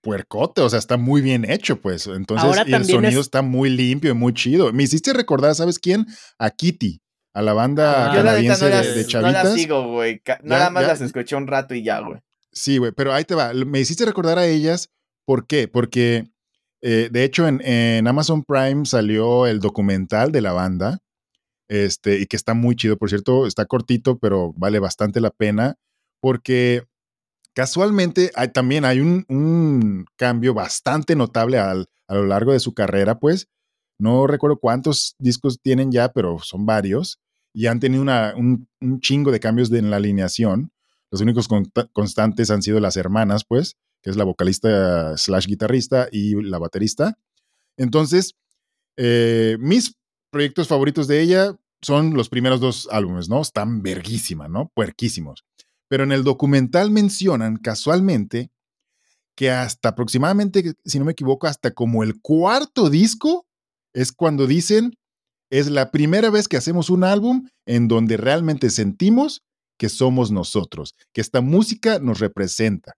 puercote, 0.01 0.61
o 0.61 0.69
sea, 0.69 0.79
está 0.79 0.97
muy 0.97 1.21
bien 1.21 1.49
hecho, 1.49 1.79
pues. 1.81 2.07
Entonces, 2.07 2.45
Ahora 2.45 2.63
y 2.67 2.73
el 2.73 2.85
sonido 2.85 3.19
es- 3.21 3.27
está 3.27 3.41
muy 3.41 3.69
limpio 3.69 4.11
y 4.11 4.13
muy 4.13 4.33
chido. 4.33 4.71
Me 4.73 4.83
hiciste 4.83 5.13
recordar, 5.13 5.55
¿sabes 5.55 5.79
quién? 5.79 6.05
A 6.37 6.49
Kitty, 6.49 7.01
a 7.33 7.41
la 7.41 7.53
banda 7.53 8.11
Ah, 8.11 8.15
Yo 8.15 8.23
la 8.23 8.33
neta 8.39 8.55
canadiense 8.57 8.61
no 8.63 8.69
de, 8.69 8.75
las, 8.75 8.95
de 8.95 9.01
no 9.03 9.07
chavitas. 9.07 9.43
las 9.45 9.53
sigo, 9.53 9.87
güey. 9.93 10.21
Nada 10.43 10.69
más 10.69 10.83
ya. 10.83 10.87
las 10.89 11.01
escuché 11.01 11.35
un 11.37 11.47
rato 11.47 11.73
y 11.73 11.83
ya, 11.83 11.99
güey. 11.99 12.19
Sí, 12.51 12.77
güey, 12.77 12.91
pero 12.91 13.13
ahí 13.13 13.23
te 13.23 13.33
va. 13.35 13.53
Me 13.53 13.79
hiciste 13.79 14.05
recordar 14.05 14.37
a 14.39 14.45
ellas. 14.45 14.89
¿Por 15.25 15.47
qué? 15.47 15.69
Porque, 15.69 16.25
eh, 16.85 17.07
de 17.09 17.23
hecho, 17.23 17.47
en, 17.47 18.07
Amazon 18.07 18.43
Prime 18.43 18.85
salió 18.85 19.47
el 19.47 19.61
documental 19.61 20.33
de 20.33 20.41
la 20.41 20.51
banda. 20.51 20.99
Este, 21.69 22.19
y 22.19 22.25
que 22.27 22.35
está 22.35 22.53
muy 22.53 22.75
chido, 22.75 22.97
por 22.97 23.09
cierto, 23.09 23.47
está 23.47 23.65
cortito, 23.65 24.19
pero 24.19 24.53
vale 24.57 24.79
bastante 24.79 25.21
la 25.21 25.31
pena. 25.31 25.75
Porque 26.21 26.83
casualmente 27.55 28.31
hay, 28.35 28.49
también 28.49 28.83
hay 28.83 28.99
un, 28.99 30.05
cambio 30.17 30.53
bastante 30.53 31.15
notable 31.15 31.57
al, 31.57 31.87
a 32.07 32.15
lo 32.15 32.25
largo 32.25 32.51
de 32.51 32.59
su 32.59 32.73
carrera, 32.73 33.17
pues. 33.17 33.47
No 33.97 34.27
recuerdo 34.27 34.57
cuántos 34.59 35.15
discos 35.19 35.61
tienen 35.61 35.89
ya, 35.89 36.11
pero 36.11 36.39
son 36.39 36.65
varios. 36.65 37.19
Y 37.53 37.67
han 37.67 37.79
tenido 37.79 38.03
un, 38.35 38.67
chingo 38.99 39.31
de 39.31 39.39
cambios 39.39 39.71
en 39.71 39.89
la 39.89 39.97
alineación. 39.97 40.71
Los 41.11 41.21
únicos 41.21 41.47
constantes 41.93 42.49
han 42.49 42.61
sido 42.61 42.81
las 42.81 42.97
hermanas, 42.97 43.45
pues, 43.47 43.77
que 44.03 44.09
es 44.09 44.17
la 44.17 44.25
vocalista 44.25 45.17
slash 45.17 45.47
guitarrista 45.47 46.07
y 46.11 46.35
la 46.43 46.59
baterista. 46.59 47.17
Entonces, 47.77 48.35
eh, 48.97 49.57
mis 49.59 49.95
proyectos 50.29 50.67
favoritos 50.67 51.07
de 51.07 51.21
ella 51.21 51.55
son 51.81 52.13
los 52.13 52.29
primeros 52.29 52.59
dos 52.59 52.87
álbumes, 52.91 53.29
¿no? 53.29 53.41
Están 53.41 53.81
verguísimas, 53.81 54.49
¿no? 54.49 54.71
Puerquísimos. 54.75 55.45
Pero 55.89 56.03
en 56.03 56.11
el 56.11 56.23
documental 56.23 56.91
mencionan 56.91 57.57
casualmente 57.57 58.51
que 59.35 59.51
hasta 59.51 59.89
aproximadamente, 59.89 60.73
si 60.85 60.99
no 60.99 61.05
me 61.05 61.13
equivoco, 61.13 61.47
hasta 61.47 61.71
como 61.71 62.03
el 62.03 62.21
cuarto 62.21 62.89
disco 62.89 63.47
es 63.93 64.11
cuando 64.11 64.47
dicen, 64.47 64.93
es 65.49 65.69
la 65.69 65.91
primera 65.91 66.29
vez 66.29 66.47
que 66.47 66.57
hacemos 66.57 66.89
un 66.89 67.03
álbum 67.03 67.47
en 67.65 67.87
donde 67.87 68.17
realmente 68.17 68.69
sentimos 68.69 69.43
que 69.77 69.89
somos 69.89 70.31
nosotros, 70.31 70.95
que 71.13 71.21
esta 71.21 71.41
música 71.41 71.99
nos 71.99 72.19
representa. 72.19 72.93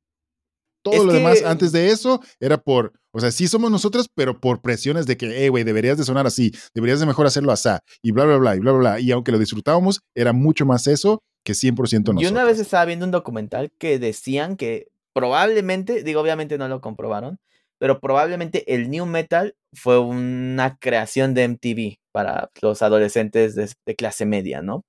Todo 0.91 1.03
lo 1.03 1.13
demás 1.13 1.43
antes 1.43 1.71
de 1.71 1.89
eso 1.89 2.21
era 2.39 2.59
por, 2.59 2.93
o 3.11 3.19
sea, 3.19 3.31
sí 3.31 3.47
somos 3.47 3.71
nosotros, 3.71 4.07
pero 4.13 4.39
por 4.39 4.61
presiones 4.61 5.07
de 5.07 5.17
que, 5.17 5.33
hey, 5.35 5.49
güey, 5.49 5.63
deberías 5.63 5.97
de 5.97 6.03
sonar 6.03 6.27
así, 6.27 6.51
deberías 6.75 6.99
de 6.99 7.07
mejor 7.07 7.25
hacerlo 7.25 7.51
así, 7.51 7.69
y 8.03 8.11
bla, 8.11 8.25
bla, 8.25 8.37
bla, 8.37 8.55
y 8.55 8.59
bla, 8.59 8.71
bla, 8.71 8.79
bla. 8.79 8.99
Y 8.99 9.11
aunque 9.11 9.31
lo 9.31 9.39
disfrutábamos, 9.39 10.01
era 10.13 10.31
mucho 10.31 10.65
más 10.67 10.85
eso 10.85 11.23
que 11.43 11.53
100% 11.53 11.73
nosotros. 11.73 12.21
Yo 12.21 12.29
una 12.29 12.43
vez 12.43 12.59
estaba 12.59 12.85
viendo 12.85 13.03
un 13.03 13.11
documental 13.11 13.71
que 13.79 13.97
decían 13.97 14.57
que 14.57 14.87
probablemente, 15.13 16.03
digo, 16.03 16.21
obviamente 16.21 16.59
no 16.59 16.67
lo 16.67 16.81
comprobaron, 16.81 17.39
pero 17.79 17.99
probablemente 17.99 18.75
el 18.75 18.91
new 18.91 19.07
metal 19.07 19.55
fue 19.73 19.99
una 19.99 20.77
creación 20.77 21.33
de 21.33 21.47
MTV 21.47 21.95
para 22.11 22.51
los 22.61 22.83
adolescentes 22.83 23.55
de 23.55 23.95
clase 23.95 24.25
media, 24.25 24.61
¿no? 24.61 24.83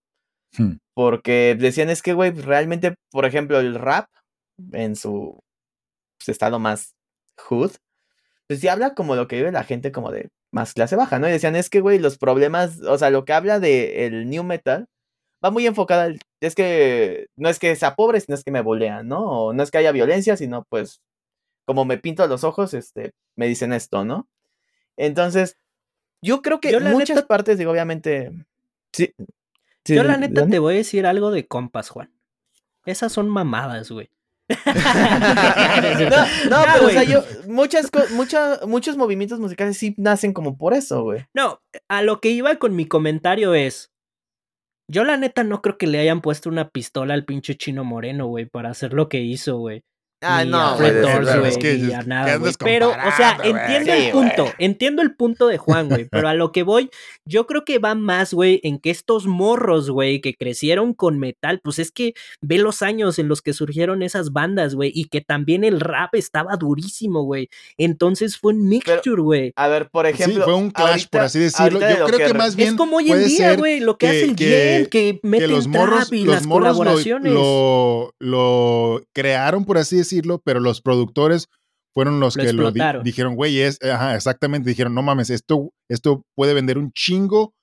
Hmm. 0.59 0.77
Porque 0.95 1.57
decían 1.59 1.91
es 1.91 2.03
que, 2.03 2.13
güey, 2.13 2.33
realmente, 2.33 2.97
por 3.11 3.25
ejemplo, 3.25 3.59
el 3.61 3.75
rap 3.75 4.09
en 4.73 4.97
su 4.97 5.39
pues, 6.19 6.29
estado 6.29 6.59
más 6.59 6.95
hood, 7.39 7.73
pues 8.47 8.61
sí 8.61 8.69
habla 8.69 8.95
como 8.95 9.17
lo 9.17 9.29
que 9.29 9.37
vive 9.37 9.53
la 9.53 9.65
gente 9.65 9.93
como 9.93 10.11
de 10.11 10.31
más 10.53 10.75
clase 10.75 10.97
baja, 10.97 11.19
¿no? 11.19 11.29
Y 11.29 11.33
decían 11.33 11.57
es 11.57 11.71
que, 11.71 11.81
güey, 11.81 11.99
los 11.99 12.19
problemas, 12.19 12.81
o 12.83 12.97
sea, 12.99 13.11
lo 13.11 13.25
que 13.25 13.33
habla 13.33 13.61
de 13.61 14.07
el 14.07 14.29
new 14.29 14.45
metal 14.45 14.87
va 15.45 15.51
muy 15.51 15.67
enfocada, 15.67 16.13
es 16.41 16.55
que 16.55 17.27
no 17.37 17.49
es 17.49 17.59
que 17.59 17.77
sea 17.77 17.95
pobre, 17.95 18.21
sino 18.21 18.35
es 18.35 18.45
que 18.45 18.51
me 18.51 18.63
bolean, 18.63 19.09
¿no? 19.09 19.25
O 19.25 19.53
no 19.53 19.63
es 19.63 19.71
que 19.71 19.79
haya 19.79 19.93
violencia, 19.93 20.37
sino 20.37 20.65
pues 20.69 21.01
como 21.67 21.85
me 21.85 21.99
pinto 21.99 22.27
los 22.27 22.45
ojos, 22.45 22.75
este, 22.75 23.13
me 23.35 23.47
dicen 23.47 23.73
esto, 23.73 24.05
¿no? 24.05 24.29
Entonces, 24.97 25.57
yo 26.23 26.41
creo 26.41 26.61
que 26.61 26.71
en 26.71 26.91
muchas 26.91 27.23
partes, 27.25 27.59
digo, 27.59 27.73
obviamente, 27.73 28.33
sí, 28.93 29.13
yo 29.85 30.05
la 30.05 30.17
neta 30.17 30.47
te 30.47 30.59
voy 30.59 30.75
a 30.75 30.79
decir 30.79 31.07
algo 31.07 31.31
de 31.31 31.47
compas, 31.47 31.91
Juan. 31.91 32.13
Esas 32.87 33.13
son 33.13 33.29
mamadas, 33.29 33.91
güey. 33.91 34.11
no, 36.51 36.63
pero 36.73 36.87
o 36.87 36.91
sea, 36.91 37.03
yo, 37.03 37.25
muchas, 37.49 37.91
muchos 38.67 38.97
movimientos 38.97 39.41
musicales 39.41 39.77
sí 39.77 39.95
nacen 39.99 40.33
como 40.33 40.57
por 40.57 40.73
eso, 40.73 41.03
güey. 41.03 41.25
No, 41.35 41.61
a 41.89 42.03
lo 42.03 42.21
que 42.21 42.31
iba 42.31 42.55
con 42.57 42.77
mi 42.77 42.87
comentario 42.87 43.55
es, 43.55 43.93
yo 44.89 45.05
la 45.05 45.17
neta 45.17 45.43
no 45.43 45.63
creo 45.63 45.79
que 45.79 45.89
le 45.89 45.99
hayan 45.99 46.21
puesto 46.21 46.49
una 46.49 46.69
pistola 46.69 47.15
al 47.15 47.25
pinche 47.25 47.57
chino 47.57 47.85
moreno, 47.85 48.27
güey, 48.27 48.47
para 48.47 48.71
hacer 48.71 48.93
lo 48.93 49.09
que 49.09 49.21
hizo, 49.21 49.59
güey. 49.59 49.83
Ah, 50.23 50.47
no, 50.47 50.77
güey. 50.77 50.93
Pero, 52.59 52.89
o 52.89 53.17
sea, 53.17 53.37
entiendo 53.45 53.93
el 53.93 54.11
punto, 54.11 54.53
entiendo 54.59 55.03
el 55.03 55.15
punto 55.15 55.47
de 55.47 55.59
Juan, 55.59 55.91
güey, 55.91 56.09
pero 56.11 56.29
a 56.29 56.35
lo 56.35 56.53
que 56.53 56.63
voy, 56.63 56.89
yo 57.27 57.47
creo 57.47 57.67
que 57.67 57.79
va 57.79 57.95
más, 57.95 58.33
güey, 58.33 58.61
en 58.63 58.79
que 58.79 58.91
estos 58.91 59.27
morros, 59.27 59.91
güey, 59.91 60.23
que 60.23 60.35
crecieron 60.35 60.95
con 60.95 61.19
metal, 61.19 61.61
pues 61.63 61.79
es 61.79 61.91
que 61.91 62.15
ve 62.41 62.57
los 62.57 62.81
años 62.81 63.19
en 63.19 63.29
los 63.29 63.43
que 63.43 63.53
surgieron 63.53 64.03
esas 64.03 64.33
bandas, 64.33 64.75
güey, 64.75 64.91
y 64.95 65.05
que 65.07 65.21
también 65.21 65.65
el 65.65 65.81
rap 65.81 66.15
estaba 66.15 66.57
durísimo, 66.57 67.23
güey. 67.23 67.51
Entonces 67.77 68.39
fue 68.39 68.55
un 68.55 68.67
mixture, 68.69 69.21
güey. 69.21 69.53
A 69.55 69.69
ver, 69.69 69.91
por 69.91 70.07
ejemplo. 70.07 70.37
Sí, 70.37 70.41
fue 70.43 70.55
un 70.55 70.71
clash, 70.71 71.07
por 71.11 71.21
así 71.21 71.41
decirlo. 71.41 71.79
Yo 71.79 72.07
creo 72.07 72.29
que, 72.29 72.35
más 72.35 72.57
bien. 72.57 72.71
Es 72.71 72.75
como 72.75 72.97
hoy 72.97 73.13
en 73.13 73.27
día, 73.27 73.55
güey, 73.55 73.81
lo 73.81 73.99
que, 73.99 74.09
hace 74.09 74.25
el 74.25 74.37
que, 74.37 74.89
que 74.91 75.21
mete 75.23 75.47
los 75.47 75.67
morros, 75.67 76.11
y 76.11 76.25
las 76.25 76.47
colaboraciones. 76.47 77.35
Lo, 77.35 78.15
lo 78.19 79.05
crearon, 79.13 79.67
por 79.67 79.77
así 79.77 79.97
decirlo 79.97 80.06
pero 80.45 80.61
los 80.61 80.81
productores 80.81 81.49
fueron 81.95 82.21
los 82.21 82.37
que 82.37 82.53
lo 82.53 82.71
dijeron, 83.03 83.37
güey, 83.37 83.61
es, 83.61 83.79
ajá, 83.83 84.15
exactamente, 84.15 84.69
dijeron, 84.69 84.95
no 84.95 85.03
mames, 85.03 85.31
esto, 85.31 85.73
esto 85.89 86.27
puede 86.35 86.53
vender 86.53 86.77
un 86.77 86.93
chingo 86.93 87.55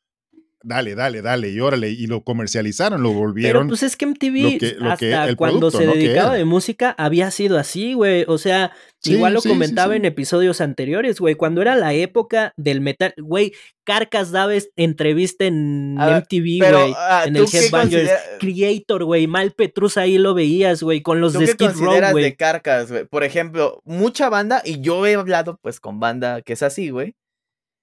dale, 0.63 0.95
dale, 0.95 1.21
dale, 1.21 1.49
y 1.49 1.59
órale, 1.59 1.91
y 1.91 2.07
lo 2.07 2.23
comercializaron, 2.23 3.03
lo 3.03 3.11
volvieron. 3.11 3.63
Pero 3.63 3.69
pues 3.69 3.83
es 3.83 3.95
que 3.95 4.05
MTV, 4.05 4.85
hasta 4.89 5.35
cuando 5.35 5.69
se 5.69 5.85
dedicaba 5.85 6.33
de 6.33 6.45
música, 6.45 6.95
había 6.97 7.29
sido 7.31 7.59
así, 7.59 7.93
güey. 7.93 8.25
O 8.27 8.37
sea, 8.37 8.71
igual 9.03 9.33
lo 9.33 9.41
comentaba 9.41 9.95
en 9.95 10.05
episodios 10.05 10.61
anteriores, 10.61 11.19
güey. 11.19 11.35
Cuando 11.35 11.61
era 11.61 11.75
la 11.75 11.93
época 11.93 12.53
del 12.55 12.81
metal, 12.81 13.13
güey, 13.17 13.51
Carcas 13.83 14.31
daba 14.31 14.53
entrevista 14.77 15.45
en 15.45 15.95
MTV, 15.95 16.59
güey, 16.59 16.93
ah, 16.97 17.23
en 17.27 17.35
el 17.35 17.45
Headbangers 17.51 18.11
Creator, 18.39 19.03
güey, 19.03 19.27
Mal 19.27 19.51
Petrus 19.51 19.97
ahí 19.97 20.17
lo 20.17 20.33
veías, 20.33 20.81
güey, 20.81 21.01
con 21.01 21.19
los 21.19 21.33
de 21.33 21.47
Skid 21.47 21.71
Row, 21.71 22.11
güey. 22.11 22.23
de 22.23 22.35
Carcas, 22.35 22.89
güey? 22.89 23.05
Por 23.05 23.25
ejemplo, 23.25 23.81
mucha 23.83 24.29
banda, 24.29 24.61
y 24.63 24.79
yo 24.79 25.05
he 25.05 25.15
hablado 25.15 25.59
pues 25.61 25.81
con 25.81 25.99
banda 25.99 26.41
que 26.41 26.53
es 26.53 26.63
así, 26.63 26.89
güey 26.89 27.15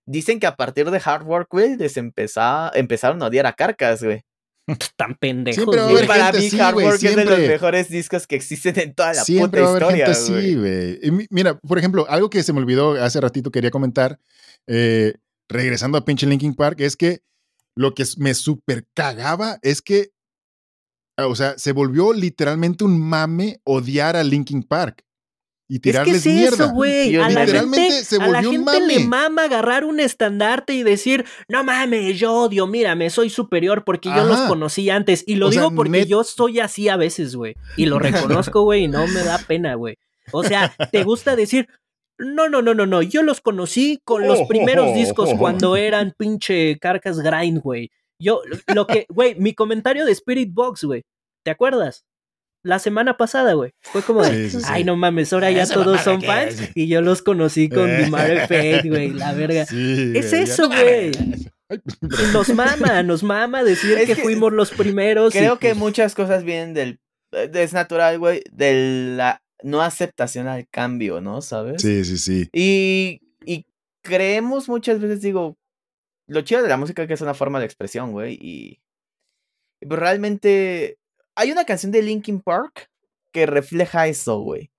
Dicen 0.07 0.41
que 0.41 0.47
a 0.47 0.57
partir 0.57 0.91
de 0.91 1.01
Hard 1.05 1.27
Work, 1.27 1.49
güey, 1.51 1.77
les 1.77 1.97
empezaron 1.97 3.23
a 3.23 3.27
odiar 3.27 3.47
a 3.47 3.53
Carcas, 3.53 4.03
güey. 4.03 4.23
Tan 4.97 5.15
pendejos. 5.15 5.65
para 6.07 6.33
mí, 6.33 6.51
Hard 6.59 6.77
Work 6.77 7.03
es 7.03 7.17
de 7.17 7.25
los 7.25 7.39
mejores 7.39 7.89
discos 7.89 8.27
que 8.27 8.37
existen 8.37 8.79
en 8.79 8.95
toda 8.95 9.13
la 9.13 9.25
siempre 9.25 9.63
puta 9.63 9.73
historia. 9.73 10.07
Gente 10.07 10.11
así, 10.11 10.55
güey. 10.55 11.29
Mira, 11.31 11.59
por 11.59 11.79
ejemplo, 11.79 12.07
algo 12.09 12.31
que 12.31 12.43
se 12.43 12.53
me 12.53 12.61
olvidó 12.61 12.93
hace 12.93 13.21
ratito 13.21 13.51
quería 13.51 13.71
comentar, 13.71 14.19
eh, 14.67 15.15
regresando 15.49 15.99
a 15.99 16.05
pinche 16.05 16.27
Linkin 16.27 16.55
Park, 16.55 16.81
es 16.81 16.97
que 16.97 17.23
lo 17.77 17.95
que 17.95 18.05
me 18.19 18.35
super 18.35 18.87
cagaba 18.95 19.59
es 19.63 19.83
que, 19.83 20.11
o 21.17 21.35
sea, 21.35 21.59
se 21.59 21.73
volvió 21.73 22.13
literalmente 22.13 22.85
un 22.85 23.01
mame 23.01 23.61
odiar 23.65 24.17
a 24.17 24.25
Linkin 24.25 24.63
Park 24.63 25.05
y 25.73 25.79
tirarles 25.79 26.17
es 26.17 26.23
que 26.25 26.31
es 26.31 26.35
mierda. 26.35 26.65
Eso, 26.65 26.73
güey. 26.73 27.15
A 27.15 27.31
la 27.31 27.47
gente, 27.47 27.93
se 28.05 28.17
a 28.17 28.27
la 28.27 28.43
gente 28.43 28.81
le 28.89 28.99
mama 29.05 29.45
agarrar 29.45 29.85
un 29.85 30.01
estandarte 30.01 30.73
y 30.75 30.83
decir, 30.83 31.25
no 31.49 31.63
mames, 31.63 32.19
yo 32.19 32.35
odio, 32.35 32.67
mírame, 32.67 33.09
soy 33.09 33.31
superior 33.31 33.85
porque 33.85 34.09
yo 34.09 34.25
los 34.25 34.41
conocí 34.41 34.91
antes. 34.91 35.23
Y 35.29 35.37
lo 35.37 35.49
digo 35.49 35.73
porque 35.73 36.07
yo 36.07 36.25
soy 36.25 36.59
así 36.59 36.89
a 36.89 36.97
veces, 36.97 37.37
güey. 37.37 37.55
Y 37.77 37.87
lo 37.87 37.99
reconozco, 38.01 38.65
güey, 38.65 38.85
y 38.85 38.89
no 38.89 39.07
me 39.07 39.23
da 39.23 39.39
pena, 39.39 39.75
güey. 39.77 39.97
O 40.33 40.43
sea, 40.43 40.75
te 40.91 41.05
gusta 41.05 41.37
decir, 41.37 41.69
no, 42.19 42.49
no, 42.49 42.63
no, 42.63 42.75
no, 42.75 42.85
no. 42.85 43.01
Yo 43.01 43.23
los 43.23 43.41
conocí 43.41 44.01
con 44.03 44.27
los 44.27 44.41
primeros 44.49 44.93
discos 44.93 45.31
cuando 45.39 45.77
eran 45.77 46.15
pinche 46.19 46.81
carcas 46.81 47.21
grind, 47.21 47.63
güey. 47.63 47.93
Yo, 48.19 48.43
lo 48.75 48.89
que, 48.89 49.07
güey, 49.09 49.37
mi 49.37 49.55
comentario 49.55 50.05
de 50.05 50.11
Spirit 50.11 50.53
Box, 50.53 50.83
güey. 50.83 51.05
¿Te 51.45 51.53
acuerdas? 51.53 52.05
La 52.63 52.79
semana 52.79 53.17
pasada, 53.17 53.55
güey. 53.55 53.73
Fue 53.81 54.03
como 54.03 54.23
de, 54.23 54.51
ay, 54.67 54.85
no 54.85 54.97
mames, 54.97 55.33
ahora 55.33 55.51
ya 55.51 55.67
todos 55.67 56.01
son 56.03 56.23
fans 56.23 56.71
y 56.75 56.89
yo 56.89 57.01
los 57.01 57.23
conocí 57.23 57.69
con 57.69 57.87
mi 57.97 58.11
Fate, 58.11 58.89
güey, 58.89 59.11
la 59.11 59.33
verga. 59.33 59.63
es 59.63 60.33
eso, 60.33 60.69
güey. 60.69 61.13
Nos 62.33 62.53
mama, 62.53 63.01
nos 63.05 63.23
mama 63.23 63.63
decir 63.63 63.97
que, 64.05 64.17
fuimos 64.17 64.53
los 64.53 64.73
primeros. 64.73 65.33
Creo 65.33 65.61
que 65.61 65.69
pues 65.69 65.79
muchas 65.79 66.17
cosas 66.17 66.43
vienen 66.43 66.75
del, 66.75 66.99
es 67.31 67.73
natural, 67.73 68.19
güey, 68.19 68.43
de 68.51 69.15
la 69.17 69.41
no 69.63 69.81
aceptación 69.81 70.49
al 70.49 70.67
cambio, 70.69 71.21
¿no? 71.21 71.43
¿Sabes? 71.43 71.81
Sí, 71.81 72.05
sí, 72.05 72.19
sí. 72.19 72.49
Y, 72.53 73.21
y 73.45 73.67
creemos 74.03 74.69
muchas 74.69 75.01
veces, 75.01 75.21
digo, 75.23 75.57
lo 76.27 76.41
chido 76.41 76.63
de 76.63 76.69
la 76.69 76.77
música 76.77 77.07
que 77.07 77.15
es 77.15 77.21
una 77.21 77.35
forma 77.35 77.61
de 77.61 77.67
expresión, 77.67 78.11
güey, 78.11 78.35
y, 78.41 78.81
y 79.81 79.87
pues 79.87 80.01
realmente 80.01 80.99
hay 81.41 81.51
una 81.51 81.65
canción 81.65 81.91
de 81.91 82.03
Linkin 82.03 82.43
Park 82.43 82.91
que 83.33 83.47
refleja 83.47 84.07
eso, 84.07 84.41
güey. 84.41 84.71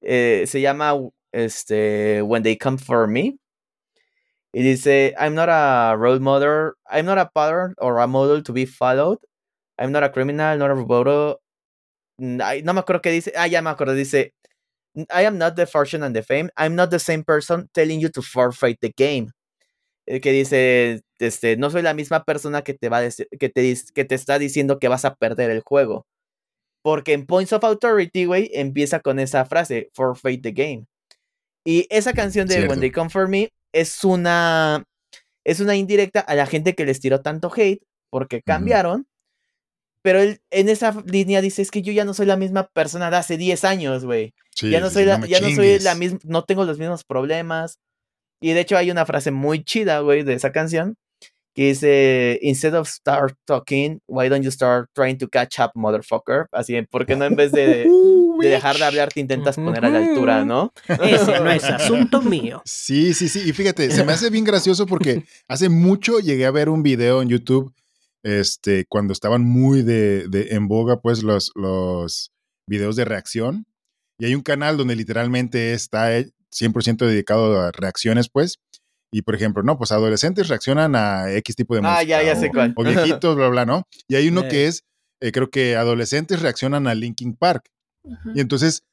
Eh, 0.00 0.44
se 0.46 0.60
llama 0.60 0.94
este, 1.32 2.22
When 2.22 2.44
They 2.44 2.56
Come 2.56 2.78
For 2.78 3.08
Me. 3.08 3.36
Y 4.52 4.62
dice, 4.62 5.14
I'm 5.18 5.34
not 5.34 5.48
a 5.50 5.96
role 5.98 6.20
model, 6.20 6.72
I'm 6.88 7.04
not 7.04 7.18
a 7.18 7.28
pattern 7.28 7.74
or 7.78 7.98
a 7.98 8.06
model 8.06 8.42
to 8.44 8.52
be 8.52 8.64
followed. 8.64 9.18
I'm 9.76 9.90
not 9.92 10.04
a 10.04 10.10
criminal, 10.10 10.56
not 10.56 10.70
a 10.70 10.74
robot, 10.74 11.40
no 12.18 12.72
me 12.72 12.80
acuerdo 12.80 13.02
qué 13.02 13.10
dice, 13.10 13.32
ah, 13.36 13.46
ya 13.46 13.60
me 13.62 13.70
acuerdo, 13.70 13.94
dice, 13.94 14.32
I 15.10 15.22
am 15.22 15.36
not 15.38 15.56
the 15.56 15.66
fortune 15.66 16.02
and 16.02 16.14
the 16.14 16.22
fame, 16.22 16.50
I'm 16.56 16.74
not 16.74 16.90
the 16.90 16.98
same 16.98 17.24
person 17.24 17.68
telling 17.74 18.00
you 18.00 18.08
to 18.10 18.22
forfeit 18.22 18.80
the 18.80 18.90
game. 18.90 19.32
Eh, 20.06 20.20
que 20.20 20.32
dice, 20.32 21.02
este, 21.18 21.56
no 21.56 21.70
soy 21.70 21.82
la 21.82 21.94
misma 21.94 22.24
persona 22.24 22.62
que 22.62 22.74
te 22.74 22.88
va 22.88 22.98
a 22.98 23.02
decir, 23.02 23.28
que 23.38 23.48
te, 23.48 23.76
que 23.94 24.04
te 24.04 24.14
está 24.14 24.38
diciendo 24.38 24.78
que 24.78 24.88
vas 24.88 25.04
a 25.04 25.14
perder 25.14 25.50
el 25.50 25.60
juego. 25.60 26.06
Porque 26.82 27.12
en 27.12 27.26
Points 27.26 27.52
of 27.52 27.64
Authority, 27.64 28.24
güey, 28.24 28.50
empieza 28.54 29.00
con 29.00 29.18
esa 29.18 29.44
frase, 29.44 29.90
forfeit 29.94 30.42
the 30.42 30.52
game. 30.52 30.86
Y 31.64 31.86
esa 31.90 32.12
canción 32.12 32.48
de 32.48 32.66
When 32.66 32.80
They 32.80 32.90
Come 32.90 33.10
For 33.10 33.28
Me 33.28 33.50
es 33.72 34.04
una, 34.04 34.84
es 35.44 35.60
una 35.60 35.76
indirecta 35.76 36.20
a 36.20 36.34
la 36.34 36.46
gente 36.46 36.74
que 36.74 36.86
les 36.86 37.00
tiró 37.00 37.20
tanto 37.20 37.52
hate 37.54 37.82
porque 38.10 38.42
cambiaron. 38.42 39.06
Pero 40.00 40.20
él 40.20 40.40
en 40.50 40.68
esa 40.68 41.02
línea 41.04 41.42
dice, 41.42 41.60
es 41.60 41.70
que 41.70 41.82
yo 41.82 41.92
ya 41.92 42.04
no 42.04 42.14
soy 42.14 42.26
la 42.26 42.36
misma 42.36 42.68
persona 42.68 43.10
de 43.10 43.16
hace 43.16 43.36
10 43.36 43.64
años, 43.64 44.04
güey. 44.04 44.32
ya 44.62 44.80
no 44.80 44.88
soy, 44.90 45.04
la, 45.04 45.26
ya 45.26 45.40
no 45.40 45.50
soy 45.50 45.78
la 45.80 45.94
misma, 45.94 46.20
no 46.24 46.44
tengo 46.44 46.64
los 46.64 46.78
mismos 46.78 47.04
problemas. 47.04 47.78
Y 48.40 48.52
de 48.52 48.60
hecho 48.60 48.76
hay 48.76 48.90
una 48.90 49.04
frase 49.04 49.30
muy 49.30 49.64
chida, 49.64 50.00
güey, 50.00 50.22
de 50.22 50.34
esa 50.34 50.52
canción, 50.52 50.96
que 51.58 51.70
dice, 51.70 52.38
instead 52.40 52.74
of 52.74 52.86
start 52.86 53.34
talking, 53.44 54.00
why 54.06 54.28
don't 54.28 54.44
you 54.44 54.50
start 54.52 54.88
trying 54.94 55.18
to 55.18 55.26
catch 55.26 55.58
up, 55.58 55.72
motherfucker? 55.74 56.46
Así, 56.52 56.80
¿por 56.82 57.04
qué 57.04 57.16
no 57.16 57.24
en 57.24 57.34
vez 57.34 57.50
de, 57.50 57.84
dejar 58.40 58.76
de 58.76 58.84
hablar 58.84 59.08
te 59.08 59.18
intentas 59.18 59.56
poner 59.56 59.84
a 59.84 59.90
la 59.90 59.98
altura, 59.98 60.44
no? 60.44 60.72
Ese 60.86 61.40
no 61.40 61.50
es 61.50 61.64
asunto 61.64 62.22
mío. 62.22 62.62
Sí, 62.64 63.12
sí, 63.12 63.28
sí. 63.28 63.40
Y 63.44 63.52
fíjate, 63.52 63.90
se 63.90 64.04
me 64.04 64.12
hace 64.12 64.30
bien 64.30 64.44
gracioso 64.44 64.86
porque 64.86 65.24
hace 65.48 65.68
mucho 65.68 66.20
llegué 66.20 66.46
a 66.46 66.52
ver 66.52 66.68
un 66.68 66.84
video 66.84 67.22
en 67.22 67.28
YouTube, 67.28 67.74
este, 68.22 68.84
cuando 68.88 69.12
estaban 69.12 69.42
muy 69.42 69.82
de, 69.82 70.28
de 70.28 70.50
en 70.50 70.68
boga, 70.68 71.00
pues, 71.00 71.24
los, 71.24 71.50
los 71.56 72.30
videos 72.68 72.94
de 72.94 73.04
reacción. 73.04 73.66
Y 74.20 74.26
hay 74.26 74.36
un 74.36 74.42
canal 74.42 74.76
donde 74.76 74.94
literalmente 74.94 75.72
está 75.72 76.20
100% 76.52 76.98
dedicado 76.98 77.60
a 77.60 77.72
reacciones, 77.72 78.28
pues. 78.28 78.60
Y 79.12 79.22
por 79.22 79.34
ejemplo, 79.34 79.62
no, 79.62 79.78
pues 79.78 79.92
adolescentes 79.92 80.48
reaccionan 80.48 80.94
a 80.94 81.32
X 81.32 81.56
tipo 81.56 81.74
de 81.74 81.80
música. 81.80 81.98
Ah, 81.98 82.02
ya, 82.02 82.22
ya 82.22 82.36
sé 82.36 82.50
cuál. 82.50 82.74
O 82.76 82.84
viejitos, 82.84 83.36
bla, 83.36 83.48
bla, 83.48 83.64
¿no? 83.64 83.84
Y 84.06 84.16
hay 84.16 84.28
uno 84.28 84.46
que 84.48 84.66
es, 84.66 84.84
eh, 85.20 85.32
creo 85.32 85.50
que 85.50 85.76
adolescentes 85.76 86.42
reaccionan 86.42 86.86
a 86.86 86.94
Linkin 86.94 87.34
Park. 87.34 87.70
Y 88.34 88.40
entonces 88.40 88.84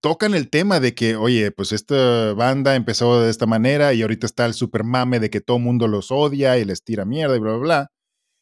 tocan 0.00 0.34
el 0.34 0.48
tema 0.48 0.80
de 0.80 0.94
que, 0.94 1.16
oye, 1.16 1.50
pues 1.50 1.72
esta 1.72 2.32
banda 2.32 2.74
empezó 2.74 3.22
de 3.22 3.30
esta 3.30 3.46
manera 3.46 3.92
y 3.92 4.02
ahorita 4.02 4.26
está 4.26 4.46
el 4.46 4.54
super 4.54 4.82
mame 4.82 5.20
de 5.20 5.30
que 5.30 5.40
todo 5.40 5.58
mundo 5.58 5.88
los 5.88 6.10
odia 6.10 6.58
y 6.58 6.64
les 6.64 6.82
tira 6.82 7.04
mierda 7.04 7.36
y 7.36 7.38
bla, 7.38 7.52
bla, 7.52 7.60
bla. 7.60 7.86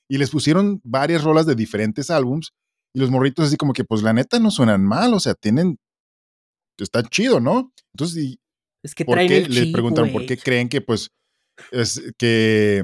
Y 0.08 0.18
les 0.18 0.30
pusieron 0.30 0.80
varias 0.84 1.24
rolas 1.24 1.46
de 1.46 1.54
diferentes 1.54 2.10
álbums 2.10 2.52
y 2.94 3.00
los 3.00 3.10
morritos 3.10 3.46
así 3.46 3.56
como 3.56 3.72
que, 3.72 3.84
pues 3.84 4.02
la 4.02 4.12
neta 4.12 4.38
no 4.38 4.50
suenan 4.50 4.84
mal, 4.84 5.12
o 5.12 5.20
sea, 5.20 5.34
tienen, 5.34 5.78
está 6.78 7.02
chido, 7.02 7.40
¿no? 7.40 7.72
Entonces, 7.92 8.36
es 8.82 8.94
que 8.94 9.04
¿por 9.04 9.18
qué? 9.18 9.46
les 9.48 9.72
preguntaron 9.72 10.12
por 10.12 10.26
qué 10.26 10.36
creen 10.36 10.68
que, 10.68 10.80
pues, 10.80 11.10
es 11.72 12.00
que, 12.18 12.82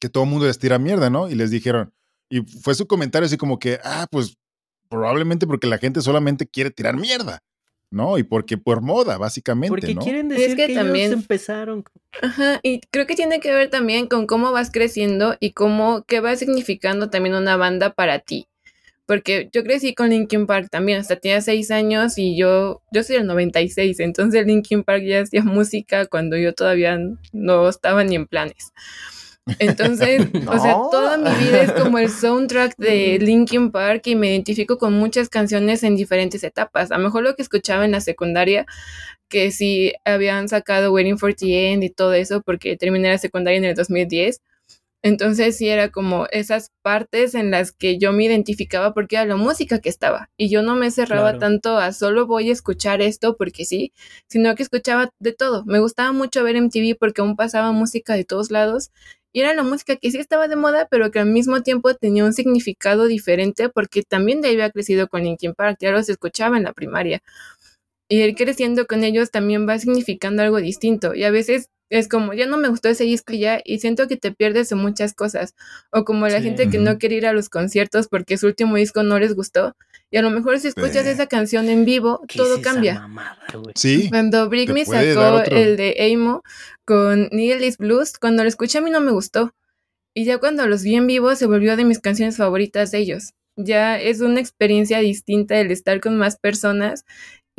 que 0.00 0.08
todo 0.08 0.24
el 0.24 0.30
mundo 0.30 0.46
les 0.46 0.58
tira 0.58 0.78
mierda, 0.78 1.10
¿no? 1.10 1.28
Y 1.28 1.34
les 1.34 1.50
dijeron, 1.50 1.92
y 2.30 2.40
fue 2.40 2.74
su 2.74 2.86
comentario 2.86 3.26
así 3.26 3.36
como 3.36 3.58
que, 3.58 3.78
ah, 3.84 4.06
pues 4.10 4.36
probablemente 4.88 5.46
porque 5.46 5.66
la 5.66 5.78
gente 5.78 6.00
solamente 6.00 6.46
quiere 6.46 6.70
tirar 6.70 6.96
mierda. 6.96 7.40
¿no? 7.92 8.18
Y 8.18 8.22
porque 8.22 8.56
por 8.56 8.82
moda, 8.82 9.18
básicamente, 9.18 9.70
porque 9.70 9.94
¿no? 9.94 10.00
quieren 10.00 10.28
decir 10.28 10.54
que, 10.54 10.72
también 10.72 11.12
empezaron. 11.12 11.82
Ajá, 12.22 12.60
y 12.62 12.80
creo 12.92 13.04
que 13.04 13.16
tiene 13.16 13.40
que 13.40 13.52
ver 13.52 13.68
también 13.68 14.06
con 14.06 14.28
cómo 14.28 14.52
vas 14.52 14.70
creciendo 14.70 15.36
y 15.40 15.54
cómo, 15.54 16.04
qué 16.06 16.20
va 16.20 16.36
significando 16.36 17.10
también 17.10 17.34
una 17.34 17.56
banda 17.56 17.92
para 17.92 18.20
ti 18.20 18.46
porque 19.10 19.50
yo 19.52 19.64
crecí 19.64 19.92
con 19.92 20.10
Linkin 20.10 20.46
Park 20.46 20.68
también, 20.70 21.00
hasta 21.00 21.16
tenía 21.16 21.40
seis 21.40 21.72
años 21.72 22.16
y 22.16 22.36
yo, 22.36 22.80
yo 22.92 23.02
soy 23.02 23.16
del 23.16 23.26
96, 23.26 23.98
entonces 23.98 24.46
Linkin 24.46 24.84
Park 24.84 25.02
ya 25.02 25.22
hacía 25.22 25.42
música 25.42 26.06
cuando 26.06 26.36
yo 26.36 26.54
todavía 26.54 26.96
no 27.32 27.68
estaba 27.68 28.04
ni 28.04 28.14
en 28.14 28.28
planes. 28.28 28.72
Entonces, 29.58 30.28
o 30.46 30.58
sea, 30.60 30.74
toda 30.92 31.16
mi 31.16 31.44
vida 31.44 31.60
es 31.60 31.72
como 31.72 31.98
el 31.98 32.08
soundtrack 32.08 32.76
de 32.76 33.18
Linkin 33.20 33.72
Park 33.72 34.02
y 34.06 34.14
me 34.14 34.30
identifico 34.30 34.78
con 34.78 34.92
muchas 34.92 35.28
canciones 35.28 35.82
en 35.82 35.96
diferentes 35.96 36.44
etapas. 36.44 36.92
A 36.92 36.98
lo 36.98 37.02
mejor 37.02 37.24
lo 37.24 37.34
que 37.34 37.42
escuchaba 37.42 37.84
en 37.84 37.90
la 37.90 38.00
secundaria, 38.00 38.64
que 39.28 39.50
sí 39.50 39.92
habían 40.04 40.48
sacado 40.48 40.92
Waiting 40.92 41.18
for 41.18 41.34
the 41.34 41.72
End 41.72 41.82
y 41.82 41.90
todo 41.90 42.12
eso, 42.12 42.42
porque 42.42 42.76
terminé 42.76 43.08
la 43.08 43.18
secundaria 43.18 43.58
en 43.58 43.64
el 43.64 43.74
2010 43.74 44.40
entonces 45.02 45.56
sí 45.56 45.68
era 45.68 45.90
como 45.90 46.26
esas 46.30 46.72
partes 46.82 47.34
en 47.34 47.50
las 47.50 47.72
que 47.72 47.98
yo 47.98 48.12
me 48.12 48.24
identificaba 48.24 48.92
porque 48.92 49.16
era 49.16 49.24
la 49.24 49.36
música 49.36 49.80
que 49.80 49.88
estaba 49.88 50.30
y 50.36 50.50
yo 50.50 50.62
no 50.62 50.76
me 50.76 50.90
cerraba 50.90 51.38
tanto 51.38 51.78
a 51.78 51.92
solo 51.92 52.26
voy 52.26 52.50
a 52.50 52.52
escuchar 52.52 53.00
esto 53.00 53.36
porque 53.36 53.64
sí, 53.64 53.92
sino 54.28 54.54
que 54.54 54.62
escuchaba 54.62 55.10
de 55.18 55.32
todo. 55.32 55.64
Me 55.64 55.80
gustaba 55.80 56.12
mucho 56.12 56.44
ver 56.44 56.56
MTV 56.56 56.96
porque 56.98 57.22
aún 57.22 57.36
pasaba 57.36 57.72
música 57.72 58.14
de 58.14 58.24
todos 58.24 58.50
lados 58.50 58.90
y 59.32 59.40
era 59.40 59.54
la 59.54 59.62
música 59.62 59.96
que 59.96 60.10
sí 60.10 60.18
estaba 60.18 60.48
de 60.48 60.56
moda, 60.56 60.88
pero 60.90 61.10
que 61.10 61.20
al 61.20 61.26
mismo 61.26 61.62
tiempo 61.62 61.94
tenía 61.94 62.24
un 62.24 62.32
significado 62.32 63.06
diferente 63.06 63.68
porque 63.68 64.02
también 64.02 64.40
de 64.40 64.48
ahí 64.48 64.54
había 64.54 64.70
crecido 64.70 65.08
con 65.08 65.22
Linkin 65.22 65.54
Park, 65.54 65.78
ya 65.80 65.92
los 65.92 66.08
escuchaba 66.08 66.56
en 66.56 66.64
la 66.64 66.72
primaria. 66.72 67.22
Y 68.08 68.22
ir 68.22 68.34
creciendo 68.34 68.86
con 68.86 69.04
ellos 69.04 69.30
también 69.30 69.68
va 69.68 69.78
significando 69.78 70.42
algo 70.42 70.58
distinto 70.58 71.14
y 71.14 71.24
a 71.24 71.30
veces 71.30 71.68
es 71.90 72.08
como, 72.08 72.32
ya 72.32 72.46
no 72.46 72.56
me 72.56 72.68
gustó 72.68 72.88
ese 72.88 73.04
disco 73.04 73.32
ya 73.34 73.60
y 73.64 73.80
siento 73.80 74.06
que 74.06 74.16
te 74.16 74.30
pierdes 74.32 74.68
de 74.68 74.76
muchas 74.76 75.12
cosas. 75.12 75.54
O 75.90 76.04
como 76.04 76.28
la 76.28 76.40
gente 76.40 76.70
que 76.70 76.78
no 76.78 76.98
quiere 76.98 77.16
ir 77.16 77.26
a 77.26 77.32
los 77.32 77.48
conciertos 77.48 78.06
porque 78.08 78.38
su 78.38 78.46
último 78.46 78.76
disco 78.76 79.02
no 79.02 79.18
les 79.18 79.34
gustó. 79.34 79.76
Y 80.12 80.16
a 80.16 80.22
lo 80.22 80.30
mejor 80.30 80.58
si 80.60 80.68
escuchas 80.68 81.06
esa 81.06 81.26
canción 81.26 81.68
en 81.68 81.84
vivo, 81.84 82.20
todo 82.34 82.62
cambia. 82.62 83.08
sí. 83.74 84.08
Cuando 84.08 84.48
Brick 84.48 84.70
Me 84.70 84.84
sacó 84.84 85.42
el 85.50 85.76
de 85.76 86.12
Amo 86.12 86.42
con 86.84 87.28
Neil 87.32 87.74
Blues, 87.78 88.18
cuando 88.18 88.44
lo 88.44 88.48
escuché 88.48 88.78
a 88.78 88.82
mí 88.82 88.90
no 88.90 89.00
me 89.00 89.10
gustó. 89.10 89.52
Y 90.14 90.24
ya 90.24 90.38
cuando 90.38 90.66
los 90.66 90.82
vi 90.82 90.94
en 90.94 91.06
vivo 91.06 91.34
se 91.34 91.46
volvió 91.46 91.76
de 91.76 91.84
mis 91.84 91.98
canciones 91.98 92.36
favoritas 92.36 92.92
de 92.92 92.98
ellos. 92.98 93.34
Ya 93.56 94.00
es 94.00 94.20
una 94.20 94.40
experiencia 94.40 95.00
distinta 95.00 95.58
el 95.58 95.70
estar 95.70 96.00
con 96.00 96.16
más 96.16 96.38
personas 96.38 97.04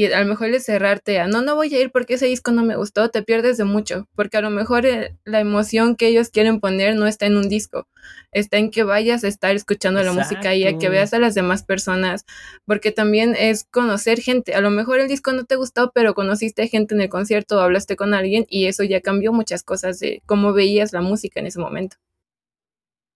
y 0.02 0.12
a 0.12 0.20
lo 0.20 0.26
mejor 0.26 0.47
el 0.47 0.60
cerrarte 0.60 1.20
a 1.20 1.28
no, 1.28 1.43
no 1.43 1.56
voy 1.56 1.74
a 1.76 1.80
ir 1.80 1.91
porque 1.91 2.16
ese 2.16 2.26
disco 2.26 2.52
no 2.52 2.64
me 2.64 2.76
gustó, 2.76 3.10
te 3.10 3.22
pierdes 3.22 3.58
de 3.58 3.66
mucho, 3.66 4.08
porque 4.16 4.38
a 4.38 4.41
lo 4.41 4.49
mejor 4.49 4.88
eh, 4.88 5.16
la 5.26 5.39
emoción 5.39 5.95
que 5.95 6.08
ellos 6.08 6.30
quieren 6.30 6.60
poner 6.60 6.95
no 6.95 7.06
está 7.06 7.28
en 7.28 7.38
un 7.38 7.47
disco, 7.47 7.88
está 8.32 8.58
en 8.58 8.72
que 8.72 8.84
vayas 8.84 9.24
a 9.24 9.28
estar 9.28 9.56
escuchando 9.56 10.02
la 10.02 10.12
música 10.12 10.56
y 10.56 10.66
a 10.66 10.76
que 10.80 10.89
veas 10.89 11.14
a 11.14 11.20
las 11.20 11.36
demás 11.36 11.62
personas, 11.62 12.26
porque 12.66 12.91
también 12.91 13.36
es 13.38 13.66
conocer 13.66 14.22
gente, 14.22 14.56
a 14.56 14.62
lo 14.62 14.72
mejor 14.72 14.99
el 14.99 15.08
disco 15.08 15.34
no 15.34 15.45
te 15.45 15.56
gustó, 15.56 15.91
pero 15.93 16.16
conociste 16.16 16.68
gente 16.68 16.95
en 16.95 17.02
el 17.02 17.10
concierto, 17.10 17.62
hablaste 17.62 17.95
con 17.95 18.16
alguien 18.16 18.47
y 18.49 18.66
eso 18.66 18.84
ya 18.84 19.02
cambió 19.02 19.32
muchas 19.32 19.62
cosas 19.62 19.99
de 19.99 20.24
cómo 20.26 20.52
veías 20.52 20.93
la 20.93 21.02
música 21.02 21.39
en 21.39 21.45
ese 21.45 21.60
momento. 21.60 21.97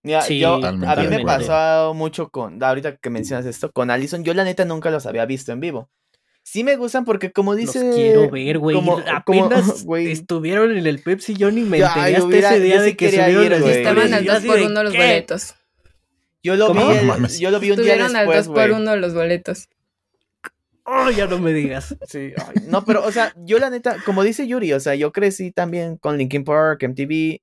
yo, 0.04 0.64
a 0.64 0.72
mí 0.72 1.08
me 1.08 1.26
pasó 1.26 1.96
mucho 1.96 2.30
con, 2.30 2.62
ahorita 2.62 2.98
que 2.98 3.10
mencionas 3.10 3.48
esto, 3.48 3.72
con 3.72 3.90
Allison, 3.90 4.24
yo 4.24 4.36
la 4.36 4.44
neta 4.44 4.66
nunca 4.66 4.92
los 4.92 5.08
había 5.08 5.26
visto 5.26 5.52
en 5.52 5.62
vivo. 5.62 5.90
Sí 6.46 6.64
me 6.64 6.76
gustan 6.76 7.06
porque 7.06 7.32
como 7.32 7.56
dice... 7.56 7.84
Los 7.84 7.96
quiero 7.96 8.30
ver, 8.30 8.60
güey. 8.60 8.78
Apenas 9.12 9.84
estuvieron 9.98 10.78
en 10.78 10.86
el 10.86 11.00
Pepsi, 11.00 11.34
yo 11.34 11.50
ni 11.50 11.62
me 11.62 11.80
enteré 11.80 12.18
hasta 12.18 12.38
ese 12.38 12.60
día 12.60 12.82
de 12.84 12.96
que 12.96 13.10
subieron 13.10 13.64
ir, 13.64 13.70
Estaban 13.72 14.14
al 14.14 14.24
2 14.24 14.46
por 14.46 14.60
1 14.62 14.84
los 14.84 14.94
boletos. 14.94 15.56
Yo 16.44 16.56
lo, 16.56 16.72
vi 16.72 17.40
yo 17.40 17.50
lo 17.50 17.60
vi 17.60 17.72
un 17.72 17.82
día 17.82 17.96
después, 17.96 18.12
Estuvieron 18.12 18.16
al 18.16 18.28
2 18.28 18.48
por 18.50 18.72
1 18.72 18.96
los 18.98 19.14
boletos. 19.16 19.70
Oh, 20.84 21.10
ya 21.10 21.26
no 21.26 21.40
me 21.40 21.52
digas. 21.52 21.98
Sí, 22.08 22.34
no, 22.68 22.86
pero, 22.86 23.04
o 23.04 23.12
sea, 23.12 23.34
yo 23.38 23.58
la 23.58 23.72
neta, 23.72 23.98
como 24.06 24.22
dice 24.22 24.48
Yuri, 24.48 24.72
o 24.74 24.80
sea, 24.80 24.94
yo 24.94 25.12
crecí 25.12 25.52
también 25.52 25.98
con 25.98 26.20
Linkin 26.20 26.44
Park, 26.44 26.84
MTV, 26.88 27.42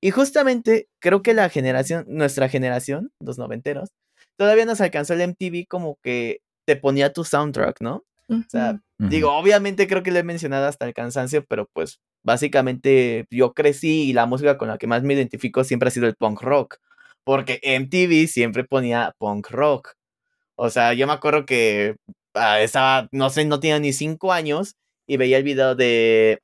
y 0.00 0.10
justamente 0.10 0.88
creo 0.98 1.22
que 1.22 1.34
la 1.34 1.48
generación, 1.50 2.04
nuestra 2.08 2.48
generación, 2.48 3.12
los 3.20 3.38
noventeros, 3.38 3.90
todavía 4.36 4.64
nos 4.64 4.80
alcanzó 4.80 5.14
el 5.14 5.28
MTV 5.28 5.68
como 5.68 6.00
que 6.02 6.40
te 6.64 6.74
ponía 6.74 7.12
tu 7.12 7.22
soundtrack, 7.24 7.80
¿no? 7.80 8.02
O 8.30 8.44
sea, 8.48 8.80
digo, 8.98 9.32
obviamente 9.32 9.88
creo 9.88 10.02
que 10.02 10.12
lo 10.12 10.18
he 10.18 10.22
mencionado 10.22 10.66
hasta 10.66 10.86
el 10.86 10.94
cansancio, 10.94 11.44
pero 11.46 11.68
pues 11.72 11.98
básicamente 12.22 13.26
yo 13.30 13.54
crecí 13.54 14.04
y 14.08 14.12
la 14.12 14.26
música 14.26 14.56
con 14.56 14.68
la 14.68 14.78
que 14.78 14.86
más 14.86 15.02
me 15.02 15.14
identifico 15.14 15.64
siempre 15.64 15.88
ha 15.88 15.90
sido 15.90 16.06
el 16.06 16.14
punk 16.14 16.40
rock, 16.42 16.76
porque 17.24 17.60
MTV 17.62 18.28
siempre 18.28 18.64
ponía 18.64 19.14
punk 19.18 19.50
rock. 19.50 19.94
O 20.56 20.70
sea, 20.70 20.94
yo 20.94 21.06
me 21.06 21.12
acuerdo 21.12 21.44
que 21.44 21.96
ah, 22.34 22.60
estaba, 22.60 23.08
no 23.12 23.30
sé, 23.30 23.44
no 23.46 23.58
tenía 23.60 23.80
ni 23.80 23.92
cinco 23.92 24.32
años 24.32 24.76
y 25.08 25.16
veía 25.16 25.38
el 25.38 25.44
video 25.44 25.74
de 25.74 26.40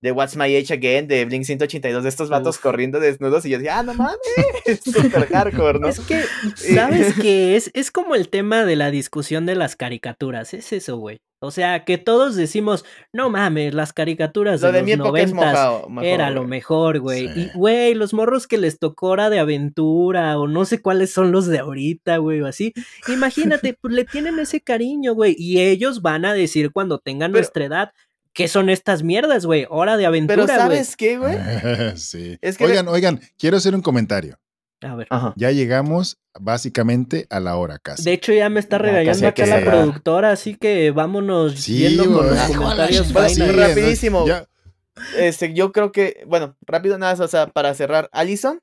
de 0.00 0.12
What's 0.12 0.36
My 0.36 0.54
Age 0.54 0.72
Again, 0.72 1.08
de 1.08 1.24
Blink 1.24 1.44
182, 1.44 2.02
de 2.02 2.08
estos 2.08 2.28
vatos 2.28 2.58
corriendo 2.58 3.00
desnudos, 3.00 3.44
y 3.44 3.50
yo 3.50 3.58
decía, 3.58 3.78
ah, 3.78 3.82
no 3.82 3.94
mames, 3.94 4.18
es 4.64 4.80
súper 4.80 5.26
hardcore, 5.26 5.80
¿no? 5.80 5.88
Es 5.88 6.00
que, 6.00 6.22
¿sabes 6.54 7.14
qué 7.20 7.56
es? 7.56 7.70
Es 7.74 7.90
como 7.90 8.14
el 8.14 8.28
tema 8.28 8.64
de 8.64 8.76
la 8.76 8.90
discusión 8.90 9.46
de 9.46 9.56
las 9.56 9.76
caricaturas, 9.76 10.54
es 10.54 10.72
eso, 10.72 10.96
güey. 10.96 11.20
O 11.40 11.52
sea, 11.52 11.84
que 11.84 11.98
todos 11.98 12.34
decimos, 12.34 12.84
no 13.12 13.30
mames, 13.30 13.72
las 13.72 13.92
caricaturas 13.92 14.60
de, 14.60 14.82
los 14.82 14.98
noventas 14.98 15.84
era 16.02 16.30
lo 16.30 16.44
mejor, 16.44 16.98
güey. 16.98 17.26
Y, 17.26 17.50
güey, 17.54 17.94
los 17.94 18.12
morros 18.12 18.48
que 18.48 18.58
les 18.58 18.80
tocó 18.80 19.10
hora 19.10 19.30
de 19.30 19.38
aventura 19.38 20.36
o 20.36 20.48
no 20.48 20.64
sé 20.64 20.82
cuáles 20.82 21.12
son 21.12 21.30
los 21.30 21.46
de 21.46 21.60
ahorita, 21.60 22.16
güey, 22.16 22.40
o 22.40 22.46
así. 22.48 22.72
Imagínate, 23.06 23.78
pues 23.80 23.94
le 23.94 24.04
tienen 24.04 24.40
ese 24.40 24.60
cariño, 24.60 25.14
güey. 25.14 25.36
Y 25.38 25.60
ellos 25.60 26.02
van 26.02 26.24
a 26.24 26.32
decir 26.32 26.72
cuando 26.72 26.98
tengan 26.98 27.30
nuestra 27.30 27.66
edad, 27.66 27.92
¿qué 28.38 28.46
son 28.46 28.68
estas 28.70 29.02
mierdas, 29.02 29.44
güey? 29.44 29.66
Hora 29.68 29.96
de 29.96 30.06
aventura, 30.06 30.46
Pero 30.46 30.46
¿sabes 30.46 30.96
qué, 30.96 31.18
güey? 31.18 31.36
sí. 31.96 32.38
oigan, 32.60 32.86
oigan, 32.86 33.20
quiero 33.36 33.56
hacer 33.56 33.74
un 33.74 33.82
comentario. 33.82 34.38
A 34.80 34.94
ver. 34.94 35.08
Ya 35.34 35.50
llegamos 35.50 36.18
básicamente 36.38 37.26
a 37.30 37.40
la 37.40 37.56
hora 37.56 37.80
casi. 37.80 38.04
De 38.04 38.12
hecho, 38.12 38.32
ya 38.32 38.48
me 38.48 38.60
está 38.60 38.78
regañando 38.78 39.26
acá 39.26 39.44
la 39.44 39.60
productora, 39.60 40.30
así 40.30 40.54
que 40.54 40.92
vámonos 40.92 41.66
viendo 41.66 42.04
con 42.04 42.28
los 42.28 42.38
comentarios. 42.56 43.12
rapidísimo. 43.12 44.24
Este, 45.16 45.52
yo 45.52 45.72
creo 45.72 45.90
que, 45.90 46.22
bueno, 46.28 46.56
rápido 46.64 46.96
nada, 46.96 47.24
o 47.24 47.28
sea, 47.28 47.48
para 47.48 47.74
cerrar, 47.74 48.08
Allison, 48.12 48.60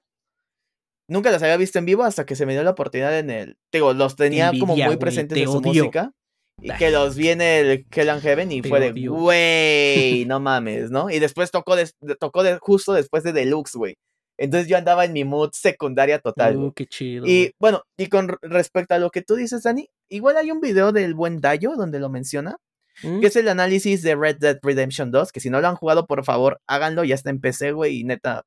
nunca 1.09 1.31
las 1.31 1.43
había 1.43 1.57
visto 1.57 1.79
en 1.79 1.85
vivo 1.85 2.03
hasta 2.03 2.25
que 2.25 2.37
se 2.37 2.45
me 2.45 2.53
dio 2.53 2.63
la 2.63 2.71
oportunidad 2.71 3.19
en 3.19 3.29
el, 3.29 3.57
digo, 3.73 3.93
los 3.93 4.15
tenía 4.15 4.53
como 4.57 4.77
muy 4.77 4.95
presentes 4.95 5.37
en 5.37 5.51
su 5.51 5.59
música. 5.59 6.13
Y 6.61 6.71
que 6.77 6.89
los 6.89 7.15
viene 7.15 7.59
el 7.59 7.85
Hell 7.91 8.21
Heaven 8.21 8.51
y 8.51 8.61
fue 8.61 8.79
de, 8.79 9.07
güey, 9.07 10.25
no 10.27 10.39
mames, 10.39 10.89
¿no? 10.89 11.09
Y 11.09 11.19
después 11.19 11.51
tocó, 11.51 11.75
tocó 12.19 12.43
justo 12.59 12.93
después 12.93 13.23
de 13.23 13.33
Deluxe, 13.33 13.75
güey. 13.75 13.95
Entonces 14.37 14.67
yo 14.67 14.77
andaba 14.77 15.05
en 15.05 15.13
mi 15.13 15.23
mood 15.23 15.51
secundaria 15.53 16.19
total. 16.19 16.57
Uh, 16.57 16.73
qué 16.73 16.85
chido. 16.85 17.25
Y 17.25 17.53
bueno, 17.59 17.83
y 17.97 18.07
con 18.07 18.37
respecto 18.41 18.95
a 18.95 18.99
lo 18.99 19.09
que 19.09 19.21
tú 19.21 19.35
dices, 19.35 19.63
Dani, 19.63 19.89
igual 20.09 20.37
hay 20.37 20.51
un 20.51 20.59
video 20.59 20.91
del 20.91 21.13
buen 21.13 21.39
Dayo 21.39 21.75
donde 21.75 21.99
lo 21.99 22.09
menciona, 22.09 22.57
¿Mm? 23.03 23.21
que 23.21 23.27
es 23.27 23.35
el 23.35 23.47
análisis 23.47 24.01
de 24.01 24.15
Red 24.15 24.37
Dead 24.39 24.57
Redemption 24.61 25.11
2, 25.11 25.31
que 25.31 25.39
si 25.39 25.49
no 25.49 25.61
lo 25.61 25.67
han 25.67 25.75
jugado, 25.75 26.05
por 26.05 26.23
favor, 26.25 26.59
háganlo, 26.67 27.03
ya 27.03 27.15
está 27.15 27.29
en 27.29 27.39
PC, 27.39 27.71
güey, 27.71 27.99
y 27.99 28.03
neta, 28.03 28.43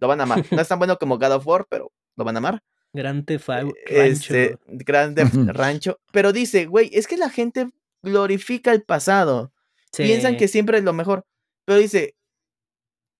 lo 0.00 0.08
van 0.08 0.20
a 0.20 0.22
amar. 0.22 0.44
No 0.50 0.62
es 0.62 0.68
tan 0.68 0.78
bueno 0.78 0.96
como 0.96 1.18
God 1.18 1.32
of 1.32 1.46
War, 1.46 1.66
pero 1.68 1.92
lo 2.16 2.24
van 2.24 2.36
a 2.36 2.38
amar. 2.38 2.60
Grande 2.92 3.38
Rancho. 3.38 3.74
Este, 3.86 4.58
grande 4.66 5.24
Rancho. 5.52 6.00
Pero 6.12 6.32
dice, 6.32 6.66
güey, 6.66 6.90
es 6.92 7.06
que 7.06 7.16
la 7.16 7.30
gente 7.30 7.68
glorifica 8.02 8.72
el 8.72 8.82
pasado. 8.82 9.52
Piensan 9.96 10.36
que 10.36 10.48
siempre 10.48 10.78
es 10.78 10.84
lo 10.84 10.92
mejor. 10.92 11.24
Pero 11.64 11.78
dice, 11.78 12.14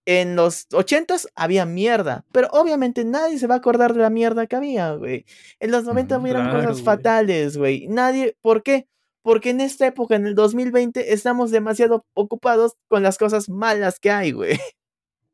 en 0.07 0.37
los 0.37 0.67
ochentas 0.73 1.29
había 1.35 1.67
mierda, 1.67 2.25
pero 2.33 2.49
obviamente 2.53 3.05
nadie 3.05 3.39
se 3.39 3.47
va 3.47 3.57
a 3.57 3.59
acordar 3.59 3.93
de 3.93 4.01
la 4.01 4.09
mierda 4.09 4.47
que 4.47 4.57
había, 4.57 4.95
güey. 4.95 5.27
En 5.61 5.71
los 5.71 5.85
90 5.85 6.19
hubieron 6.19 6.51
cosas 6.51 6.83
fatales, 6.83 7.59
güey. 7.59 7.89
Nadie, 7.89 8.35
¿por 8.41 8.63
qué? 8.63 8.89
Porque 9.21 9.51
en 9.51 9.61
esta 9.61 9.87
época, 9.87 10.17
en 10.17 10.27
el 10.27 10.35
2020, 10.35 11.13
estamos 11.13 11.51
demasiado 11.51 12.07
ocupados 12.15 12.73
con 12.89 13.03
las 13.03 13.19
cosas 13.19 13.51
malas 13.51 14.01
que 14.01 14.11
hay, 14.11 14.33
güey. 14.33 14.59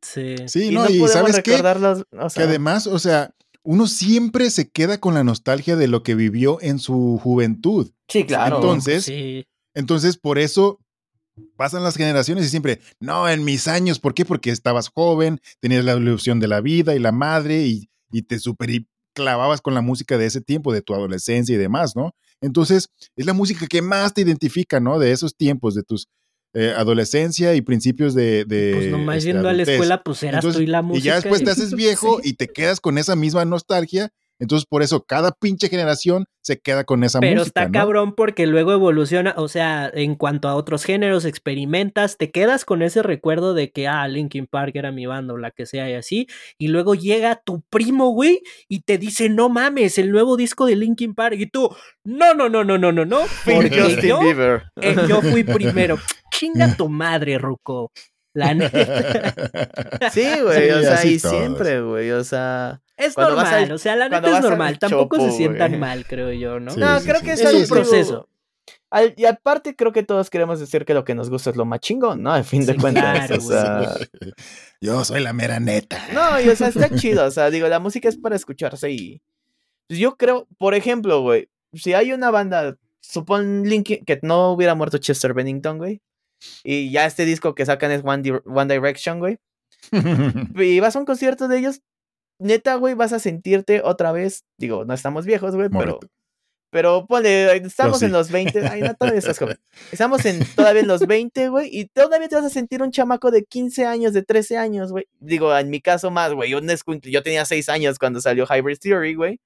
Sí. 0.03 0.37
Sí, 0.49 0.71
no, 0.71 0.87
y 0.87 0.99
sabes 1.09 1.37
qué? 1.37 1.57
que 1.63 2.43
además, 2.43 2.87
o 2.87 2.99
sea, 2.99 3.33
uno 3.65 3.87
siempre 3.87 4.51
se 4.51 4.71
queda 4.71 4.99
con 4.99 5.15
la 5.15 5.25
nostalgia 5.25 5.75
de 5.75 5.89
lo 5.89 6.03
que 6.03 6.15
vivió 6.15 6.59
en 6.61 6.79
su 6.79 7.19
juventud. 7.23 7.91
Sí, 8.09 8.25
claro. 8.25 8.57
Entonces, 8.57 9.11
entonces 9.75 10.19
por 10.19 10.39
eso 10.39 10.79
pasan 11.57 11.83
las 11.83 11.97
generaciones 11.97 12.45
y 12.45 12.51
siempre, 12.51 12.81
no, 13.01 13.29
en 13.29 13.43
mis 13.43 13.67
años, 13.67 13.99
¿por 13.99 14.15
qué? 14.15 14.25
Porque 14.25 14.51
estabas 14.51 14.89
joven, 14.89 15.41
tenías 15.61 15.85
la 15.85 15.95
ilusión 15.95 16.41
de 16.41 16.49
la 16.49 16.61
vida 16.61 16.95
y 16.95 16.99
la 16.99 17.11
madre 17.11 17.67
y, 17.67 17.89
te 18.29 18.39
super 18.39 18.71
clavabas 19.13 19.61
con 19.61 19.75
la 19.75 19.81
música 19.81 20.17
de 20.17 20.27
ese 20.27 20.41
tiempo, 20.41 20.73
de 20.73 20.83
tu 20.83 20.95
adolescencia 20.95 21.53
y 21.53 21.59
demás, 21.59 21.97
¿no? 21.97 22.15
Entonces, 22.41 22.91
es 23.17 23.27
la 23.27 23.33
música 23.33 23.67
que 23.67 23.83
más 23.83 24.15
te 24.15 24.21
identifica, 24.21 24.79
¿no? 24.79 25.01
De 25.01 25.11
esos 25.11 25.37
tiempos, 25.37 25.75
de 25.75 25.83
tus 25.83 26.09
eh, 26.55 26.73
adolescencia 26.77 27.55
y 27.55 27.61
principios 27.61 28.15
de... 28.15 28.45
de 28.45 28.73
pues 28.75 28.91
nomás 28.91 29.19
este, 29.19 29.33
yendo 29.33 29.49
a 29.49 29.53
la 29.53 29.65
escuela, 29.65 30.03
pues 30.03 30.23
eras 30.23 30.45
tú 30.45 30.61
y 30.61 30.67
la 30.67 30.83
música. 30.83 30.99
Y 30.99 31.03
ya 31.03 31.15
después 31.17 31.45
te 31.45 31.51
haces 31.51 31.75
viejo 31.77 32.21
y 32.23 32.35
te 32.35 32.49
quedas 32.49 32.81
con 32.81 32.97
esa 32.97 33.17
misma 33.17 33.45
nostalgia 33.45 34.11
entonces, 34.39 34.67
por 34.67 34.83
eso, 34.83 35.05
cada 35.05 35.33
pinche 35.33 35.69
generación 35.69 36.27
se 36.41 36.59
queda 36.59 36.85
con 36.85 37.05
esa 37.05 37.19
música. 37.19 37.31
Pero 37.31 37.43
está 37.43 37.71
cabrón 37.71 38.15
porque 38.15 38.47
luego 38.47 38.73
evoluciona, 38.73 39.35
o 39.37 39.49
sea, 39.49 39.91
en 39.93 40.17
cuanto 40.17 40.49
a 40.49 40.57
otros 40.57 40.85
géneros, 40.85 41.25
experimentas, 41.25 42.19
te 42.19 42.31
quedas 42.31 42.65
con 42.65 42.83
ese 42.83 43.03
recuerdo 43.03 43.55
de 43.55 43.71
que, 43.71 43.87
ah, 43.87 44.07
Linkin 44.09 44.47
Park 44.47 44.73
era 44.75 44.93
mi 44.93 45.07
banda 45.07 45.35
o 45.35 45.37
la 45.39 45.53
que 45.53 45.67
sea 45.67 45.89
y 45.89 45.95
así, 45.95 46.27
y 46.59 46.69
luego 46.69 46.95
llega 46.95 47.41
tu 47.45 47.63
primo, 47.71 48.11
güey, 48.11 48.43
y 48.69 48.81
te 48.81 48.99
dice, 48.99 49.29
no 49.29 49.49
mames, 49.49 49.99
el 49.99 50.11
nuevo 50.11 50.37
disco 50.37 50.67
de 50.67 50.77
Linkin 50.77 51.15
Park, 51.15 51.37
y 51.39 51.47
tú, 51.47 51.75
no, 52.05 52.35
no, 52.35 52.49
no, 52.49 52.65
no, 52.65 52.77
no, 52.77 52.93
no, 52.93 53.05
no, 53.05 53.21
porque 53.45 53.99
yo, 54.03 54.21
eh, 54.81 54.97
yo 55.09 55.23
fui 55.23 55.45
primero. 55.45 55.99
Chinga 56.31 56.77
tu 56.77 56.89
madre, 56.89 57.39
Ruco. 57.39 57.93
La 58.35 58.53
neta. 58.55 60.11
Sí, 60.13 60.27
güey, 60.43 60.71
o 60.71 60.83
sea, 60.83 61.05
y 61.05 61.19
siempre, 61.19 61.81
güey, 61.81 62.11
o 62.11 62.25
sea. 62.25 62.83
Es 62.97 63.17
normal, 63.17 63.73
o 63.73 63.79
sea, 63.79 63.97
la 63.97 64.09
neta 64.09 64.37
es 64.37 64.43
normal. 64.43 64.79
Tampoco 64.79 65.19
se 65.21 65.33
sientan 65.33 65.81
mal, 65.81 66.05
creo 66.05 66.33
yo, 66.33 66.61
¿no? 66.61 66.75
no, 66.77 67.01
creo 67.01 67.21
que 67.23 67.33
es, 67.33 67.45
un 67.45 67.67
proceso. 67.67 68.29
y 69.17 69.25
aparte, 69.25 69.75
creo 69.75 69.93
que 69.93 70.03
todos 70.03 70.31
queremos 70.31 70.61
decir 70.61 70.85
que 70.85 70.95
lo 70.95 71.05
que 71.05 71.15
nos 71.15 71.31
gusta 71.31 71.51
es 71.51 71.57
lo 71.57 71.65
más 71.65 71.81
chingón, 71.81 72.23
¿no? 72.23 72.33
Al 72.33 72.45
fin 72.45 72.67
de 72.67 72.77
cuentas. 72.77 73.31
o 73.31 73.41
sea... 73.41 73.95
Yo 74.81 75.03
soy 75.05 75.23
la 75.23 75.33
mera 75.33 75.61
neta. 75.61 75.99
No, 76.13 76.39
y, 76.41 76.49
o 76.49 76.57
sea, 76.57 76.69
está 76.69 76.91
chido. 76.95 77.25
O 77.25 77.31
sea, 77.31 77.51
digo, 77.51 77.69
la 77.69 77.79
música 77.79 78.09
es 78.09 78.19
para 78.19 78.37
escucharse 78.37 78.91
y. 78.91 79.23
Pues, 79.89 79.99
yo 79.99 80.17
creo, 80.17 80.47
por 80.59 80.75
ejemplo, 80.75 81.23
güey, 81.23 81.49
si 81.73 81.95
hay 81.95 82.13
una 82.13 82.31
banda, 82.31 82.77
supón 83.01 83.63
Link 83.65 83.87
que 84.05 84.19
no 84.23 84.53
hubiera 84.53 84.75
muerto 84.75 84.99
Chester 84.99 85.33
Bennington, 85.33 85.79
güey. 85.79 86.03
Y 86.63 86.91
ya 86.91 87.07
este 87.07 87.25
disco 87.25 87.55
que 87.55 87.67
sacan 87.67 87.91
es 87.91 88.03
One, 88.05 88.41
One 88.45 88.75
Direction, 88.75 89.19
güey. 89.19 89.39
y 90.55 90.81
vas 90.81 90.97
a 90.97 90.99
un 90.99 91.05
concierto 91.05 91.49
de 91.49 91.59
ellos, 91.59 91.81
neta, 92.39 92.77
güey, 92.77 92.95
vas 92.95 93.13
a 93.13 93.19
sentirte 93.19 93.83
otra 93.85 94.13
vez. 94.13 94.45
Digo, 94.59 94.85
no 94.85 94.95
estamos 94.95 95.27
viejos, 95.27 95.55
güey, 95.55 95.69
pero. 95.69 96.01
Pero 96.71 97.07
ponle, 97.07 97.55
estamos 97.59 98.03
en 98.03 98.11
los 98.11 98.33
20. 98.33 98.67
Ay, 98.67 98.81
no, 98.83 98.93
todavía 98.95 99.21
estás 99.21 99.39
joven. 99.39 99.57
Estamos 99.93 100.25
en, 100.25 100.45
todavía 100.57 100.83
en 100.83 100.89
los 100.89 101.07
20, 101.07 101.49
güey. 101.49 101.69
Y 101.71 101.87
todavía 101.87 102.27
te 102.27 102.35
vas 102.35 102.47
a 102.47 102.51
sentir 102.51 102.83
un 102.83 102.91
chamaco 102.91 103.31
de 103.31 103.45
15 103.45 103.87
años, 103.87 104.13
de 104.13 104.25
13 104.25 104.57
años, 104.57 104.91
güey. 104.91 105.05
Digo, 105.21 105.57
en 105.57 105.71
mi 105.71 105.81
caso 105.81 106.11
más, 106.11 106.33
güey. 106.33 106.51
Yo, 106.51 106.59
yo 107.05 107.23
tenía 107.23 107.45
6 107.45 107.69
años 107.69 107.97
cuando 108.01 108.21
salió 108.21 108.45
Hybrid 108.45 108.79
Theory, 108.81 109.15
güey. 109.15 109.41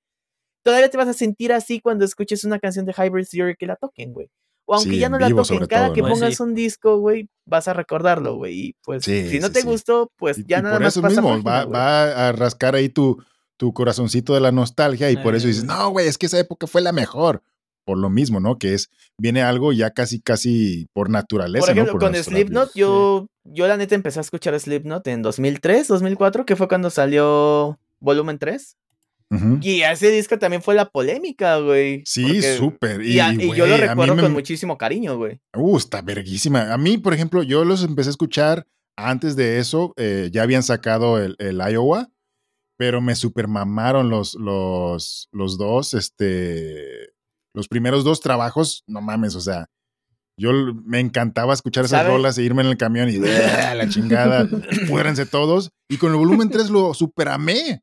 Todavía 0.63 0.89
te 0.89 0.97
vas 0.97 1.09
a 1.09 1.13
sentir 1.13 1.53
así 1.53 1.81
cuando 1.81 2.07
escuches 2.07 2.45
una 2.45 2.59
canción 2.59 2.87
de 2.87 2.95
Hybrid 2.97 3.27
Theory 3.31 3.57
que 3.57 3.67
la 3.67 3.77
toquen, 3.77 4.15
güey. 4.15 4.31
O 4.71 4.75
aunque 4.75 4.99
ya 4.99 5.09
no 5.09 5.19
la 5.19 5.31
toquen, 5.31 5.67
cada 5.67 5.95
que 5.95 6.03
pongas 6.03 6.41
un 6.41 6.55
disco, 6.55 6.99
güey, 6.99 7.31
vas 7.47 7.69
a 7.69 7.73
recordarlo, 7.73 8.37
güey. 8.37 8.67
Y 8.67 8.77
pues, 8.85 9.03
si 9.03 9.41
no 9.41 9.51
te 9.51 9.63
gustó, 9.63 10.13
pues 10.17 10.45
ya 10.47 10.61
nada 10.61 10.75
por 10.75 10.83
más. 10.83 10.99
Por 10.99 11.11
eso 11.11 11.23
mismo, 11.23 11.43
va, 11.43 12.29
a 12.29 12.33
rascar 12.33 12.75
ahí 12.75 12.91
tu, 12.91 13.17
tu 13.57 13.73
corazoncito 13.73 14.35
de 14.35 14.41
la 14.41 14.53
nostalgia 14.53 15.11
y 15.11 15.17
por 15.17 15.35
eso 15.35 15.47
dices, 15.47 15.65
no, 15.65 15.89
güey, 15.89 16.07
es 16.07 16.19
que 16.19 16.27
esa 16.27 16.39
época 16.39 16.67
fue 16.67 16.83
la 16.83 16.93
mejor. 16.93 17.43
Por 17.87 17.97
lo 17.97 18.11
mismo, 18.11 18.41
¿no? 18.41 18.59
Que 18.59 18.75
es, 18.75 18.91
viene 19.17 19.41
algo 19.41 19.73
ya 19.73 19.93
casi, 19.93 20.21
casi 20.21 20.87
por 20.93 21.09
naturaleza. 21.09 21.65
Por 21.65 21.75
ejemplo, 21.75 21.99
con 21.99 22.15
Slipknot, 22.15 22.73
yo, 22.75 23.27
yo 23.45 23.67
la 23.67 23.79
neta 23.79 23.95
empecé 23.95 24.19
a 24.19 24.21
escuchar 24.21 24.61
Slipknot 24.61 25.07
en 25.07 25.23
2003, 25.23 25.89
2004, 25.89 26.45
que 26.45 26.57
fue 26.57 26.69
cuando 26.69 26.91
salió 26.91 27.79
Volumen 28.01 28.39
3. 28.39 28.77
Y 29.61 29.83
ese 29.83 30.11
disco 30.11 30.39
también 30.39 30.63
fue 30.63 30.75
la 30.75 30.89
polémica, 30.91 31.59
güey. 31.59 32.03
Sí, 32.07 32.41
súper. 32.43 33.03
Y, 33.03 33.15
yo 33.15 33.67
lo 33.67 33.77
recuerdo 33.77 34.17
con 34.17 34.33
muchísimo 34.33 34.79
cariño, 34.79 35.17
güey. 35.17 35.41
Uh, 35.55 35.77
está 35.77 36.01
verguísima. 36.01 36.73
A 36.73 36.79
mí, 36.79 36.99
por 36.99 37.13
ejemplo, 37.13 37.43
yo 37.43 37.65
los 37.65 37.83
empecé 37.83 38.09
a 38.09 38.13
escuchar 38.13 38.67
antes 38.97 39.37
de 39.37 39.59
eso. 39.59 39.93
Eh, 39.97 40.31
ya 40.33 40.43
habían 40.43 40.63
sacado 40.63 41.23
el, 41.23 41.37
Iowa, 41.39 42.09
pero 42.79 43.01
me 43.01 43.15
super 43.15 43.49
mamaron 43.49 44.09
los, 44.09 44.35
los, 44.35 45.29
los 45.33 45.59
dos, 45.59 45.95
este, 45.95 47.11
los 47.55 47.69
primeros 47.69 48.05
dos 48.05 48.21
trabajos. 48.21 48.83
No 48.87 49.03
mames, 49.03 49.35
o 49.35 49.41
sea, 49.41 49.69
yo 50.39 50.53
me 50.85 51.01
encantaba 51.01 51.53
escuchar 51.53 51.85
esas 51.85 52.07
rolas 52.07 52.39
e 52.39 52.45
irme 52.45 52.63
en 52.63 52.69
el 52.69 52.77
camión 52.77 53.11
y 53.11 53.17
ah, 53.29 53.75
la 53.75 53.89
chingada, 53.89 54.49
fuérense 54.87 55.27
todos. 55.27 55.73
Y 55.89 55.97
con 55.97 56.13
el 56.13 56.17
volumen 56.17 56.49
3 56.49 56.71
lo 56.71 56.95
super 56.95 57.29
amé. 57.29 57.83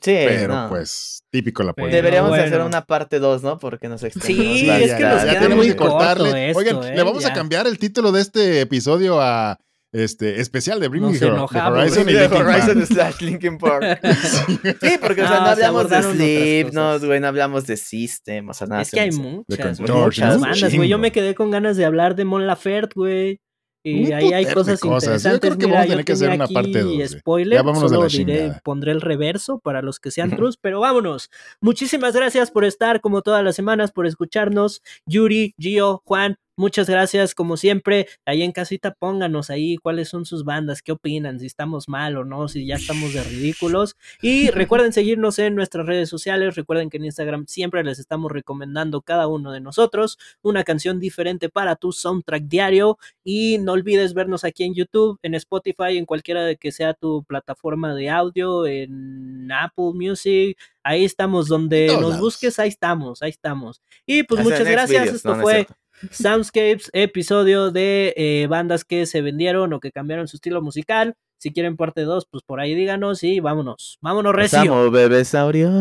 Sí, 0.00 0.16
pero 0.26 0.66
pues 0.68 1.24
típico 1.30 1.62
la 1.62 1.72
poesía. 1.72 1.96
Deberíamos 1.96 2.38
hacer 2.38 2.60
una 2.60 2.84
parte 2.84 3.18
2, 3.18 3.42
¿no? 3.42 3.58
Porque 3.58 3.88
nos 3.88 4.02
extendemos. 4.02 4.58
Sí, 4.58 4.68
es 4.68 4.94
que 4.94 5.04
nos 5.04 5.24
ya, 5.24 5.40
tenemos 5.40 5.66
que 5.66 5.76
cortarle. 5.76 6.52
Oigan, 6.54 6.80
le 6.80 7.02
vamos 7.02 7.24
a 7.24 7.32
cambiar 7.32 7.66
el 7.66 7.78
título 7.78 8.12
de 8.12 8.20
este 8.20 8.60
episodio 8.60 9.20
a 9.20 9.58
este 9.92 10.40
especial 10.40 10.78
de 10.78 10.88
Bring 10.88 11.02
Me 11.02 11.18
Horizon 11.18 12.08
y 12.08 12.14
Horizon 12.14 12.86
slash 12.86 13.20
Linkin 13.20 13.58
Park. 13.58 14.00
sí, 14.80 14.98
porque 15.00 15.22
o 15.22 15.28
sea, 15.28 15.40
no 15.40 15.46
hablamos 15.46 15.90
de 15.90 16.02
Sleep, 16.02 16.72
no, 16.72 16.98
güey, 17.00 17.20
no 17.20 17.26
hablamos 17.26 17.66
de 17.66 17.76
System, 17.76 18.48
o 18.48 18.54
sea, 18.54 18.68
nada. 18.68 18.82
Es 18.82 18.90
que 18.90 19.00
hay 19.00 19.10
muchas, 19.10 19.80
muchas 19.80 20.40
bandas, 20.40 20.74
güey. 20.74 20.88
Yo 20.88 20.98
me 20.98 21.10
quedé 21.10 21.34
con 21.34 21.50
ganas 21.50 21.76
de 21.76 21.84
hablar 21.84 22.14
de 22.14 22.24
Mon 22.24 22.46
Laferte, 22.46 22.92
güey. 22.94 23.40
Y 23.82 24.12
ahí 24.12 24.32
hay 24.32 24.44
cosas, 24.52 24.82
interesantes. 24.84 25.32
Yo 25.32 25.40
creo 25.40 25.58
que 25.58 25.66
vamos 25.66 25.84
a 25.84 25.88
tener 25.88 26.04
que 26.04 26.12
hacer 26.12 26.30
una 26.30 26.46
parte 26.46 26.82
2. 26.82 27.10
Spoiler, 27.10 27.60
solo 27.60 28.06
diré, 28.08 28.52
pondré 28.62 28.92
el 28.92 29.00
reverso 29.00 29.58
para 29.58 29.80
los 29.80 29.98
que 29.98 30.10
sean 30.10 30.36
trus, 30.36 30.56
pero 30.56 30.80
vámonos. 30.80 31.30
Muchísimas 31.60 32.14
gracias 32.14 32.50
por 32.50 32.64
estar 32.64 33.00
como 33.00 33.22
todas 33.22 33.42
las 33.42 33.56
semanas, 33.56 33.92
por 33.92 34.06
escucharnos. 34.06 34.82
Yuri, 35.06 35.54
Gio, 35.58 36.02
Juan, 36.04 36.36
muchas 36.60 36.88
gracias 36.88 37.34
como 37.34 37.56
siempre. 37.56 38.06
Ahí 38.26 38.42
en 38.42 38.52
casita 38.52 38.92
pónganos 38.92 39.50
ahí 39.50 39.78
cuáles 39.78 40.08
son 40.08 40.26
sus 40.26 40.44
bandas, 40.44 40.82
qué 40.82 40.92
opinan, 40.92 41.40
si 41.40 41.46
estamos 41.46 41.88
mal 41.88 42.16
o 42.18 42.24
no, 42.24 42.48
si 42.48 42.66
ya 42.66 42.76
estamos 42.76 43.14
de 43.14 43.24
ridículos. 43.24 43.96
Y 44.20 44.50
recuerden 44.50 44.92
seguirnos 44.92 45.38
en 45.38 45.54
nuestras 45.54 45.86
redes 45.86 46.08
sociales, 46.08 46.54
recuerden 46.54 46.90
que 46.90 46.98
en 46.98 47.06
Instagram 47.06 47.46
siempre 47.46 47.82
les 47.82 47.98
estamos 47.98 48.30
recomendando 48.30 49.00
cada 49.00 49.26
uno 49.26 49.50
de 49.52 49.60
nosotros 49.60 50.18
una 50.42 50.62
canción 50.62 51.00
diferente 51.00 51.48
para 51.48 51.76
tu 51.76 51.92
soundtrack 51.92 52.44
diario 52.44 52.98
y 53.24 53.58
no 53.58 53.72
olvides 53.72 54.12
vernos 54.12 54.44
aquí 54.44 54.64
en 54.64 54.74
YouTube, 54.74 55.18
en 55.22 55.34
Spotify, 55.34 55.96
en 55.96 56.04
cualquiera 56.04 56.44
de 56.44 56.56
que 56.56 56.72
sea 56.72 56.92
tu 56.92 57.24
plataforma 57.24 57.94
de 57.94 58.10
audio, 58.10 58.66
en 58.66 59.50
Apple 59.50 59.92
Music, 59.94 60.58
ahí 60.82 61.04
estamos, 61.04 61.48
donde 61.48 61.96
nos 62.00 62.18
busques, 62.20 62.58
ahí 62.58 62.68
estamos, 62.68 63.22
ahí 63.22 63.30
estamos. 63.30 63.80
Y 64.04 64.24
pues 64.24 64.42
muchas 64.42 64.68
gracias, 64.68 65.08
esto 65.08 65.36
fue 65.36 65.66
Soundscapes, 66.10 66.90
episodio 66.92 67.70
de 67.70 68.14
eh, 68.16 68.46
bandas 68.48 68.84
que 68.84 69.06
se 69.06 69.20
vendieron 69.20 69.72
o 69.72 69.80
que 69.80 69.92
cambiaron 69.92 70.28
su 70.28 70.36
estilo 70.36 70.62
musical. 70.62 71.14
Si 71.38 71.52
quieren 71.52 71.76
parte 71.76 72.02
2, 72.02 72.26
pues 72.30 72.42
por 72.44 72.60
ahí 72.60 72.74
díganos 72.74 73.22
y 73.22 73.40
vámonos. 73.40 73.98
Vámonos, 74.00 74.34
recio. 74.34 74.58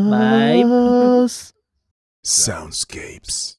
Bye. 0.10 0.64
Soundscapes. 2.22 3.59